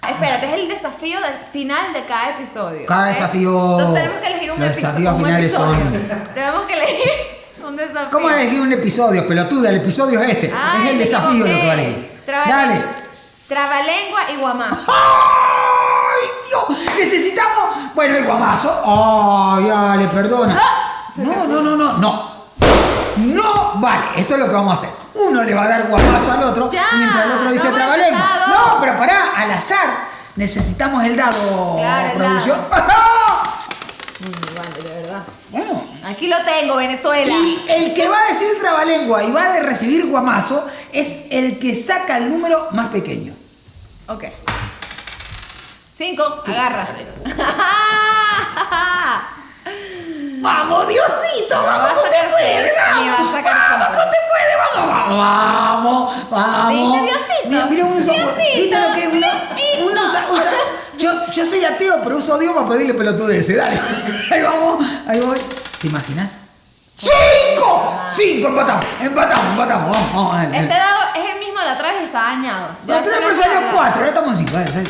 Espérate, 0.05 0.47
es 0.47 0.53
el 0.53 0.67
desafío 0.67 1.21
del 1.21 1.33
final 1.53 1.93
de 1.93 2.05
cada 2.05 2.31
episodio. 2.31 2.85
Cada 2.85 3.07
desafío- 3.13 3.71
Entonces 3.79 3.95
tenemos 3.95 4.21
que 4.21 4.27
elegir 4.27 4.51
un 4.51 4.61
episodio. 4.61 4.75
desafíos 4.87 5.13
un 5.13 5.19
finales 5.23 5.45
episodio. 5.45 5.79
son- 5.79 6.27
Tenemos 6.35 6.61
que 6.63 6.73
elegir 6.73 7.09
un 7.63 7.75
desafío. 7.75 8.09
¿cómo 8.11 8.29
elegir 8.29 8.61
un 8.61 8.71
episodio, 8.73 9.27
pelotuda? 9.27 9.69
El 9.69 9.77
episodio 9.77 10.21
es 10.21 10.29
este. 10.29 10.53
Ay, 10.55 10.85
es 10.85 10.91
el 10.91 10.97
desafío 10.99 11.39
lo 11.39 11.45
que 11.45 11.65
va 11.65 11.71
a 11.71 11.73
elegir. 11.73 12.21
Dale. 12.25 12.83
Trabalengua 13.47 14.21
y 14.31 14.35
guamazo. 14.37 14.91
¡Ay, 14.91 16.27
Dios! 16.47 16.79
Necesitamos. 16.97 17.93
Bueno, 17.93 18.17
el 18.17 18.25
guamazo. 18.25 18.81
¡Ay, 18.85 19.69
Ale, 19.69 20.07
perdona! 20.07 20.59
No, 21.17 21.45
no, 21.45 21.61
no, 21.61 21.75
no, 21.75 21.93
no. 21.93 22.33
No 23.17 23.73
vale. 23.75 24.05
Esto 24.17 24.33
es 24.35 24.39
lo 24.39 24.47
que 24.47 24.53
vamos 24.53 24.71
a 24.71 24.75
hacer. 24.79 24.89
Uno 25.13 25.43
le 25.43 25.53
va 25.53 25.63
a 25.63 25.67
dar 25.67 25.87
guamazo 25.87 26.31
al 26.31 26.43
otro, 26.43 26.71
Ya, 26.71 26.85
mientras 26.95 27.25
el 27.25 27.31
otro 27.31 27.51
dice 27.51 27.69
no 27.69 27.75
trabalengua. 27.75 28.21
No, 28.47 28.77
pero 28.81 28.97
pará, 28.97 29.31
al 29.35 29.51
azar. 29.51 30.13
Necesitamos 30.35 31.03
el 31.03 31.15
dado. 31.15 31.75
Claro, 31.77 32.09
el 32.09 32.17
producción. 32.17 32.59
Vale, 32.69 32.83
de 34.81 35.01
verdad. 35.01 35.23
Bueno. 35.49 35.82
Aquí 36.03 36.27
lo 36.27 36.35
tengo, 36.43 36.75
Venezuela. 36.75 37.33
Y 37.33 37.65
el 37.69 37.93
que 37.93 38.09
va 38.09 38.19
a 38.19 38.27
decir 38.27 38.49
trabalengua 38.59 39.23
y 39.23 39.31
va 39.31 39.53
a 39.53 39.59
recibir 39.61 40.05
guamazo 40.07 40.67
es 40.91 41.27
el 41.31 41.59
que 41.59 41.73
saca 41.75 42.17
el 42.17 42.27
número 42.29 42.67
más 42.71 42.89
pequeño. 42.89 43.33
Ok. 44.07 44.25
Cinco, 45.93 46.43
agarra. 46.45 46.89
¡Vamos, 50.41 50.87
Diosito! 50.89 51.63
¡Vamos, 51.63 51.91
sacar 52.01 52.11
te 52.11 52.17
puedes! 52.29 52.73
¡Vamos, 52.75 53.07
vamos, 53.07 53.31
te 53.31 53.41
puede! 54.27 54.53
¡Vamos, 54.75 55.17
vamos, 55.17 56.29
vamos! 56.29 56.31
vamos. 56.31 56.73
¿Viste, 56.73 56.99
Diosito? 57.05 57.47
Mira, 57.47 57.65
mira 57.67 57.85
uno 57.85 57.95
¿Viste 58.57 58.77
lo 58.77 58.93
que 58.93 59.07
uno, 59.07 59.27
uno 59.89 60.01
usa, 60.03 60.25
usa- 60.29 60.51
Yo, 60.97 61.11
yo 61.31 61.45
soy 61.45 61.63
ateo, 61.63 62.01
pero 62.03 62.17
uso 62.17 62.37
Dios 62.37 62.53
para 62.53 62.67
pedirle 62.67 62.93
pelotudeces. 62.93 63.55
Dale. 63.55 63.79
Ahí 64.31 64.41
vamos, 64.41 64.85
ahí 65.07 65.21
voy. 65.21 65.39
¿Te 65.83 65.89
imaginas? 65.89 66.29
¡Cinco! 66.95 67.99
¡Cinco! 68.07 68.47
Empatamos, 68.47 68.85
empatamos, 69.01 69.45
empatamos. 69.51 69.91
Vamos, 69.91 70.13
vamos. 70.13 70.33
dale, 70.37 70.57
Este 70.61 70.67
dale. 70.69 70.79
dado 70.79 71.01
es 71.13 71.33
el 71.33 71.39
mismo 71.39 71.59
de 71.59 71.65
la 71.65 71.73
otra 71.73 71.91
vez 71.91 72.01
y 72.01 72.05
está 72.05 72.21
dañado. 72.21 72.67
La 72.87 72.97
otra 72.99 73.19
vez 73.19 73.37
salió 73.37 73.59
cuatro, 73.73 73.95
ahora 73.97 74.07
estamos 74.07 74.29
en 74.29 74.35
cinco. 74.47 74.53
Dale, 74.53 74.71
dale. 74.71 74.89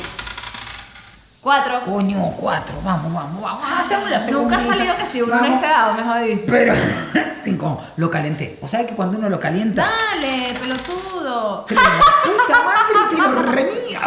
Cuatro. 1.41 1.81
Coño, 1.81 2.21
cuatro. 2.37 2.75
Vamos, 2.83 3.11
vamos, 3.11 3.41
vamos. 3.41 3.63
Hacemos 3.79 4.07
la 4.07 4.19
segunda. 4.19 4.55
Nunca 4.55 4.63
ha 4.63 4.67
salido 4.77 4.95
que 4.95 5.05
si 5.07 5.21
uno 5.23 5.35
no 5.35 5.45
esté 5.45 5.65
dado, 5.67 5.93
me 5.95 6.03
jodí. 6.03 6.43
Pero, 6.45 6.75
cinco, 7.43 7.81
lo 7.97 8.11
calenté. 8.11 8.59
¿O 8.61 8.67
sabes 8.67 8.85
que 8.85 8.93
cuando 8.93 9.17
uno 9.17 9.29
lo 9.29 9.39
calienta? 9.39 9.83
Dale, 10.11 10.53
pelotudo. 10.61 11.65
la 11.69 11.81
puta 12.23 12.63
madre 12.63 13.09
que 13.09 13.17
lo 13.17 13.41
remía. 13.41 14.01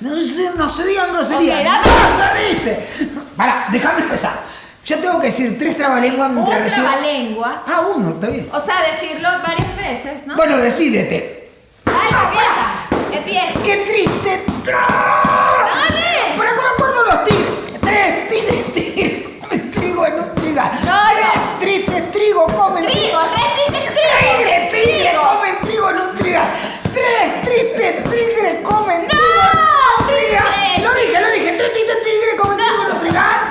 No, 0.00 0.16
se, 0.26 0.50
no 0.56 0.68
se 0.68 0.84
digan 0.84 1.12
groserías. 1.12 1.60
Ok, 1.60 1.64
dame. 1.64 1.86
no 1.86 2.34
se 2.34 2.48
dice. 2.48 2.88
Para, 3.36 3.68
déjame 3.70 4.00
empezar. 4.00 4.57
Yo 4.88 4.98
tengo 5.00 5.20
que 5.20 5.26
decir 5.26 5.58
tres 5.58 5.76
trabalenguas 5.76 6.30
Un 6.30 6.36
mientras 6.36 6.62
recibo- 6.62 6.88
trabalengua. 6.88 7.62
Ah, 7.66 7.80
uno, 7.94 8.08
está 8.10 8.30
bien. 8.30 8.48
O 8.50 8.58
sea, 8.58 8.76
decirlo 8.90 9.28
varias 9.46 9.76
veces, 9.76 10.26
¿no? 10.26 10.34
Bueno, 10.34 10.56
decídete. 10.56 11.50
Dale, 11.84 11.98
empieza. 12.24 13.18
Empieza. 13.18 13.62
¡Qué 13.62 13.76
triste! 13.86 14.44
¡Dale! 14.64 16.34
Pero 16.38 16.50
que 16.54 16.60
me 16.62 16.68
acuerdo 16.68 17.02
los 17.04 17.24
tigres. 17.24 17.80
Tres 17.82 18.28
tigres, 18.30 18.72
tigres. 18.72 19.22
Comen 19.42 19.70
trigo 19.72 20.06
en 20.06 20.14
un 20.20 20.34
trigal. 20.34 20.70
No, 20.86 20.98
tres 21.18 21.58
tristes 21.60 22.10
trigo 22.12 22.46
comen 22.46 22.86
Trigo, 22.86 23.18
tres 23.34 23.54
tristes 23.54 23.94
trigo. 23.94 24.38
Tigres, 24.38 24.70
tigres 24.70 25.10
Trigo. 25.10 25.22
comen 25.28 25.56
trigo 25.62 25.90
en 25.90 25.96
un 26.00 26.16
trigal. 26.16 26.48
Tres 26.94 27.42
tristes 27.44 28.04
tigres 28.04 28.54
comen 28.64 29.06
trigo 29.06 29.22
en 29.52 30.00
un 30.00 30.06
trigal. 30.08 30.82
Lo 30.82 30.94
dije, 30.94 31.20
lo 31.20 31.30
dije. 31.32 31.52
Tres 31.58 31.72
tristes 31.72 32.02
tigres 32.04 32.34
comen 32.40 32.56
trigo 32.56 32.82
en 32.86 32.92
un 32.92 32.98
trigal. 33.00 33.47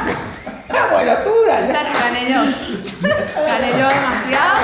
¡Ah, 0.70 0.88
bueno, 0.92 1.14
tú 1.24 1.32
dale! 1.48 1.72
Chacho, 1.72 1.94
gané 1.94 2.32
yo. 2.32 2.42
Gané 3.48 3.70
yo 3.72 3.88
demasiado. 3.88 4.58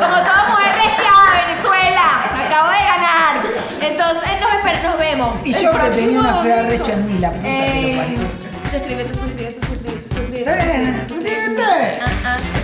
Como 0.00 0.16
toda 0.18 0.44
mujer 0.48 0.74
resqueada 0.74 1.32
de 1.32 1.46
Venezuela, 1.46 2.04
acabo 2.36 2.70
de 2.70 2.84
ganar. 2.84 3.34
Entonces 3.80 4.28
nos, 4.40 4.82
nos 4.82 4.98
vemos. 4.98 5.46
Y 5.46 5.54
el 5.54 5.62
yo 5.62 5.70
que 5.72 6.08
una 6.18 6.42
fea 6.42 6.62
recha 6.62 6.92
en 6.92 7.06
mí, 7.06 7.18
la 7.18 7.30
puta 7.32 7.48
Ey, 7.48 7.80
que 7.82 7.96
lo. 7.96 8.02
Eh, 8.02 8.18
suscríbete, 8.70 9.14
suscríbete, 9.14 9.60
suscríbete, 9.66 10.14
suscríbete. 10.14 10.50
Eh, 10.50 11.04
suscríbete. 11.08 11.08
suscríbete. 11.08 12.00
suscríbete. 12.00 12.57